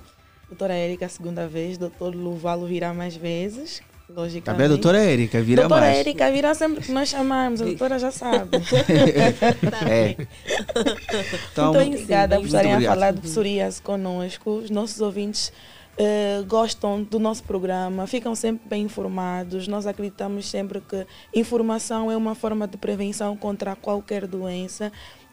Doutora 0.47 0.76
Érica, 0.76 1.09
segunda 1.09 1.47
vez. 1.47 1.78
Doutor 1.78 2.16
Luvalo 2.16 2.68
virá 2.68 2.93
mais 2.93 3.16
vezes, 3.16 3.82
logicamente. 4.16 4.43
Também 4.43 4.66
a 4.66 4.70
doutora 4.70 5.03
Erika, 5.03 5.41
vira 5.41 5.64
doutora 5.64 5.82
mais. 5.82 5.97
Érica 5.97 6.32
virá 6.32 6.53
sempre 6.53 6.84
que 6.84 6.91
nós 6.91 7.09
chamamos. 7.09 7.62
A 7.62 7.66
doutora 7.66 7.99
já 7.99 8.12
sabe. 8.12 8.49
É. 9.89 10.16
Então, 11.51 11.74
Muito 11.74 11.88
obrigada 11.93 12.38
por 12.38 12.45
estarem 12.45 12.74
a 12.74 12.82
falar 12.82 13.12
de 13.12 13.22
psoríase 13.22 13.82
conosco. 13.82 14.49
Os 14.57 14.70
nossos 14.70 15.01
ouvintes 15.01 15.51
eh, 15.97 16.43
gostam 16.47 17.03
do 17.03 17.20
nosso 17.20 17.43
programa, 17.43 18.07
ficam 18.07 18.34
sempre 18.36 18.68
bem 18.70 18.84
informados. 18.84 19.68
Nós 19.68 19.86
acreditamos 19.86 20.49
sempre 20.49 20.82
que 20.82 21.05
informação 21.34 22.12
é 22.12 22.16
uma 22.18 22.36
forma 22.36 22.68
de 22.68 22.78
prevenção 22.78 23.36
contra 23.36 23.76
qualquer 23.76 24.28
doença. 24.28 24.91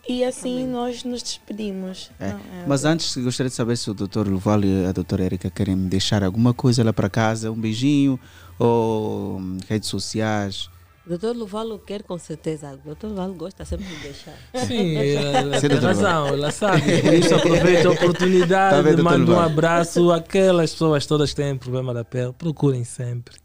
E 0.09 0.25
assim 0.25 0.67
nós 0.67 1.05
nos 1.05 1.23
despedimos. 1.23 2.11
É. 2.19 2.29
Não, 2.29 2.37
é- 2.39 2.41
Mas 2.67 2.85
antes, 2.85 3.15
gostaria 3.19 3.51
de 3.51 3.55
saber 3.57 3.77
se 3.77 3.91
o 3.91 3.95
doutor 3.95 4.27
Luval 4.27 4.65
e 4.65 4.87
a 4.87 4.93
doutora 4.93 5.25
Erika 5.25 5.51
querem 5.51 5.77
deixar 5.87 6.25
alguma 6.25 6.55
coisa 6.55 6.83
lá 6.83 6.93
para 6.93 7.11
casa, 7.11 7.51
um 7.51 7.61
beijinho 7.61 8.19
ou 8.59 9.41
redes 9.69 9.89
sociais. 9.89 10.69
Doutor 11.07 11.35
Luvalo 11.35 11.79
quer 11.79 12.03
com 12.03 12.19
certeza. 12.19 12.79
Doutor 12.85 13.09
Luvalo 13.09 13.33
gosta 13.33 13.65
sempre 13.65 13.87
de 13.87 13.97
deixar. 13.97 14.35
Sim, 14.67 14.95
ela 14.97 15.59
tem 15.59 15.71
razão, 15.79 16.27
ela 16.27 16.51
sabe. 16.51 17.01
Por 17.01 17.15
isso 17.15 17.35
aproveita 17.35 17.81
a 17.81 17.83
Tá 17.97 18.05
oportunidade, 18.05 18.83
doutor 18.83 19.03
manda 19.03 19.33
um 19.33 19.41
abraço 19.41 20.13
àquelas 20.13 20.73
pessoas 20.73 21.07
todas 21.07 21.31
que 21.31 21.37
têm 21.37 21.57
problema 21.57 21.95
da 21.95 22.05
pele. 22.05 22.35
Procurem 22.35 22.85
sempre 22.85 23.37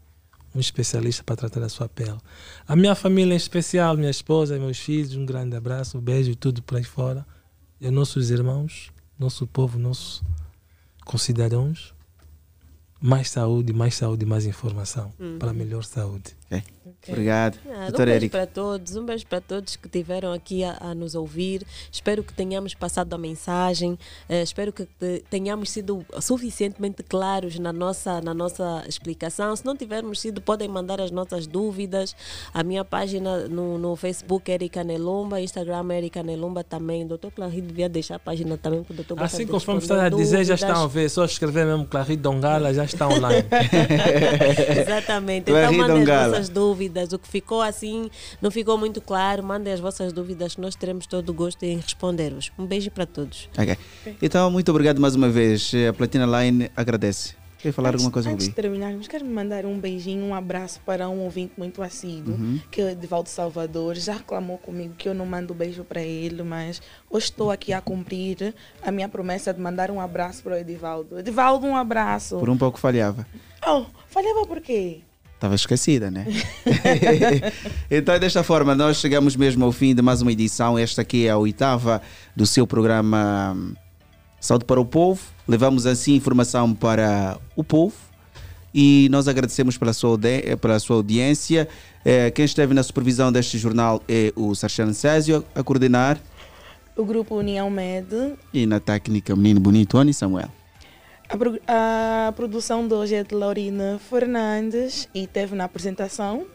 um 0.54 0.60
especialista 0.60 1.24
para 1.24 1.36
tratar 1.36 1.62
a 1.62 1.68
sua 1.70 1.88
pele. 1.88 2.18
A 2.68 2.76
minha 2.76 2.94
família 2.94 3.32
em 3.32 3.36
especial, 3.36 3.96
minha 3.96 4.10
esposa, 4.10 4.58
meus 4.58 4.78
filhos, 4.78 5.16
um 5.16 5.24
grande 5.24 5.56
abraço, 5.56 5.96
um 5.96 6.00
beijo 6.02 6.32
e 6.32 6.34
tudo 6.34 6.62
por 6.62 6.76
aí 6.76 6.84
fora. 6.84 7.26
E 7.80 7.86
aos 7.86 7.94
nossos 7.94 8.30
irmãos, 8.30 8.92
nosso 9.18 9.46
povo, 9.46 9.78
nossos 9.78 10.22
concidadãos. 11.06 11.93
Mais 13.06 13.28
saúde, 13.28 13.70
mais 13.74 13.94
saúde, 13.96 14.24
mais 14.24 14.46
informação. 14.46 15.12
Para 15.38 15.52
melhor 15.52 15.84
saúde. 15.84 16.34
Obrigado. 17.08 17.58
Ah, 17.68 17.88
um 17.88 17.96
beijo 17.96 18.10
Erika. 18.10 18.38
para 18.38 18.46
todos, 18.46 18.96
um 18.96 19.04
beijo 19.04 19.26
para 19.26 19.40
todos 19.40 19.76
que 19.76 19.88
tiveram 19.88 20.32
aqui 20.32 20.64
a, 20.64 20.76
a 20.80 20.94
nos 20.94 21.14
ouvir. 21.14 21.62
Espero 21.90 22.22
que 22.22 22.32
tenhamos 22.32 22.74
passado 22.74 23.12
a 23.14 23.18
mensagem. 23.18 23.98
eh, 24.28 24.42
espero 24.42 24.72
que 24.72 24.84
te- 24.86 25.22
tenhamos 25.30 25.70
sido 25.70 26.04
suficientemente 26.20 27.02
claros 27.02 27.58
na 27.58 27.72
nossa, 27.72 28.20
na 28.20 28.32
nossa 28.34 28.84
explicação. 28.88 29.54
Se 29.56 29.64
não 29.64 29.76
tivermos 29.76 30.20
sido, 30.20 30.40
podem 30.40 30.68
mandar 30.68 31.00
as 31.00 31.10
nossas 31.10 31.46
dúvidas. 31.46 32.14
A 32.52 32.62
minha 32.62 32.84
página 32.84 33.48
no, 33.48 33.78
no 33.78 33.96
Facebook, 33.96 34.50
Erika 34.50 34.82
Nelumba, 34.84 35.40
Instagram, 35.40 35.92
Erika 35.94 36.22
Nelumba 36.22 36.64
também. 36.64 37.06
Doutor 37.06 37.30
Clary 37.32 37.60
devia 37.60 37.88
deixar 37.88 38.16
a 38.16 38.18
página 38.18 38.56
também, 38.56 38.80
porque 38.80 38.92
o 38.92 38.96
doutor 38.96 39.22
Assim 39.22 39.46
conforme 39.46 39.80
está 39.80 40.04
a 40.06 40.08
dizer, 40.08 40.44
já 40.44 40.54
dúvidas. 40.54 40.60
estão 40.70 40.84
a 40.84 40.86
ver. 40.88 41.08
Só 41.10 41.24
escrever 41.24 41.66
mesmo 41.66 41.86
Clarice 41.86 42.16
Dongala, 42.16 42.72
já 42.72 42.84
está 42.84 43.06
online. 43.08 43.44
Exatamente. 44.80 45.50
Então 45.50 45.72
mandem 45.72 45.80
as 45.82 45.98
Dongala. 46.00 46.28
vossas 46.30 46.48
dúvidas. 46.94 47.12
O 47.12 47.18
que 47.18 47.28
ficou 47.28 47.60
assim, 47.60 48.08
não 48.40 48.50
ficou 48.50 48.78
muito 48.78 49.00
claro, 49.00 49.42
mandem 49.42 49.72
as 49.72 49.80
vossas 49.80 50.12
dúvidas 50.12 50.54
que 50.54 50.60
nós 50.60 50.74
teremos 50.76 51.06
todo 51.06 51.28
o 51.30 51.34
gosto 51.34 51.62
em 51.64 51.76
responder-vos. 51.76 52.52
Um 52.58 52.64
beijo 52.66 52.90
para 52.90 53.04
todos. 53.06 53.48
Ok. 53.58 53.76
Então, 54.22 54.50
muito 54.50 54.70
obrigado 54.70 55.00
mais 55.00 55.14
uma 55.14 55.28
vez. 55.28 55.72
A 55.88 55.92
Platina 55.92 56.26
Line 56.26 56.70
agradece. 56.76 57.34
Quer 57.58 57.72
falar 57.72 57.88
antes, 57.88 58.02
alguma 58.02 58.12
coisa, 58.12 58.28
antes 58.30 58.46
de 58.46 58.52
terminarmos, 58.54 59.08
quero 59.08 59.24
mandar 59.24 59.64
um 59.64 59.78
beijinho, 59.80 60.22
um 60.22 60.34
abraço 60.34 60.80
para 60.84 61.08
um 61.08 61.20
ouvinte 61.20 61.54
muito 61.56 61.82
assíduo, 61.82 62.34
Uhum. 62.34 62.60
que 62.70 62.82
é 62.82 62.92
Edivaldo 62.92 63.30
Salvador. 63.30 63.94
Já 63.94 64.12
reclamou 64.16 64.58
comigo 64.58 64.92
que 64.98 65.08
eu 65.08 65.14
não 65.14 65.24
mando 65.24 65.54
beijo 65.54 65.82
para 65.82 66.02
ele, 66.02 66.42
mas 66.42 66.82
hoje 67.08 67.24
estou 67.24 67.50
aqui 67.50 67.72
a 67.72 67.80
cumprir 67.80 68.54
a 68.82 68.90
minha 68.90 69.08
promessa 69.08 69.50
de 69.54 69.62
mandar 69.62 69.90
um 69.90 69.98
abraço 69.98 70.42
para 70.42 70.52
o 70.52 70.58
Edivaldo. 70.58 71.18
Edivaldo, 71.18 71.66
um 71.66 71.74
abraço. 71.74 72.36
Por 72.38 72.50
um 72.50 72.58
pouco 72.58 72.78
falhava. 72.78 73.26
Oh, 73.66 73.86
falhava 74.08 74.44
por 74.46 74.60
quê? 74.60 75.00
Estava 75.44 75.56
esquecida, 75.56 76.10
né? 76.10 76.26
então, 77.90 78.18
desta 78.18 78.42
forma, 78.42 78.74
nós 78.74 78.96
chegamos 78.96 79.36
mesmo 79.36 79.62
ao 79.62 79.72
fim 79.72 79.94
de 79.94 80.00
mais 80.00 80.22
uma 80.22 80.32
edição. 80.32 80.78
Esta 80.78 81.02
aqui 81.02 81.26
é 81.26 81.30
a 81.32 81.36
oitava 81.36 82.00
do 82.34 82.46
seu 82.46 82.66
programa 82.66 83.54
hum, 83.54 83.74
Saúde 84.40 84.64
para 84.64 84.80
o 84.80 84.86
Povo. 84.86 85.20
Levamos 85.46 85.84
assim 85.84 86.14
informação 86.14 86.72
para 86.72 87.36
o 87.54 87.62
povo 87.62 87.94
e 88.74 89.06
nós 89.10 89.28
agradecemos 89.28 89.76
pela 89.76 89.92
sua, 89.92 90.18
eh, 90.22 90.56
pela 90.56 90.78
sua 90.78 90.96
audiência. 90.96 91.68
Eh, 92.06 92.30
quem 92.30 92.46
esteve 92.46 92.72
na 92.72 92.82
supervisão 92.82 93.30
deste 93.30 93.58
jornal 93.58 94.02
é 94.08 94.32
o 94.34 94.54
Sarchano 94.54 94.94
Césio, 94.94 95.44
a 95.54 95.62
coordenar, 95.62 96.18
O 96.96 97.04
grupo 97.04 97.36
União 97.36 97.68
Med. 97.68 98.06
e 98.50 98.64
na 98.64 98.80
técnica 98.80 99.36
Menino 99.36 99.60
Bonito, 99.60 99.90
Tony 99.90 100.14
Samuel. 100.14 100.48
A, 101.28 101.36
pro- 101.36 101.58
a 101.66 102.32
produção 102.36 102.86
de 102.86 102.94
hoje 102.94 103.14
é 103.14 103.24
de 103.24 103.34
Laurina 103.34 103.98
Fernandes 104.10 105.08
e 105.14 105.26
teve 105.26 105.54
na 105.56 105.64
apresentação 105.64 106.46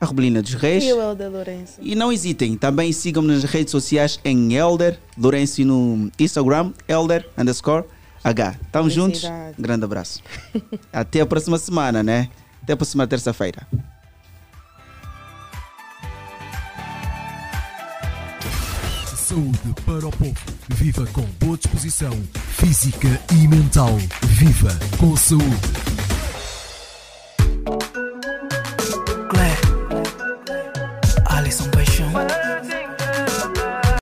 A 0.00 0.06
Rebelina 0.06 0.42
dos 0.42 0.54
Reis. 0.54 0.84
e 0.84 0.92
o 0.92 1.00
Helder 1.00 1.30
Lourenço. 1.30 1.78
E 1.80 1.94
não 1.94 2.12
hesitem, 2.12 2.56
também 2.56 2.92
sigam-me 2.92 3.28
nas 3.32 3.44
redes 3.44 3.70
sociais 3.70 4.18
em 4.24 4.54
Elder 4.54 4.98
Lourenço 5.16 5.60
e 5.60 5.64
no 5.64 6.10
Instagram, 6.18 6.72
Elder 6.88 7.28
underscore 7.38 7.84
H. 8.24 8.56
Estamos 8.66 8.92
juntos? 8.92 9.22
Grande 9.58 9.84
abraço. 9.84 10.22
Até 10.92 11.20
a 11.20 11.26
próxima 11.26 11.58
semana, 11.58 12.02
né? 12.02 12.28
Até 12.62 12.72
a 12.74 12.76
próxima 12.76 13.06
terça-feira. 13.06 13.66
Saúde 19.32 19.74
para 19.86 20.06
o 20.06 20.10
povo. 20.10 20.34
Viva 20.74 21.06
com 21.06 21.22
boa 21.40 21.56
disposição 21.56 22.12
física 22.34 23.08
e 23.32 23.48
mental. 23.48 23.96
Viva 24.26 24.78
com 24.98 25.16
saúde. 25.16 26.02
Alisson 29.42 29.81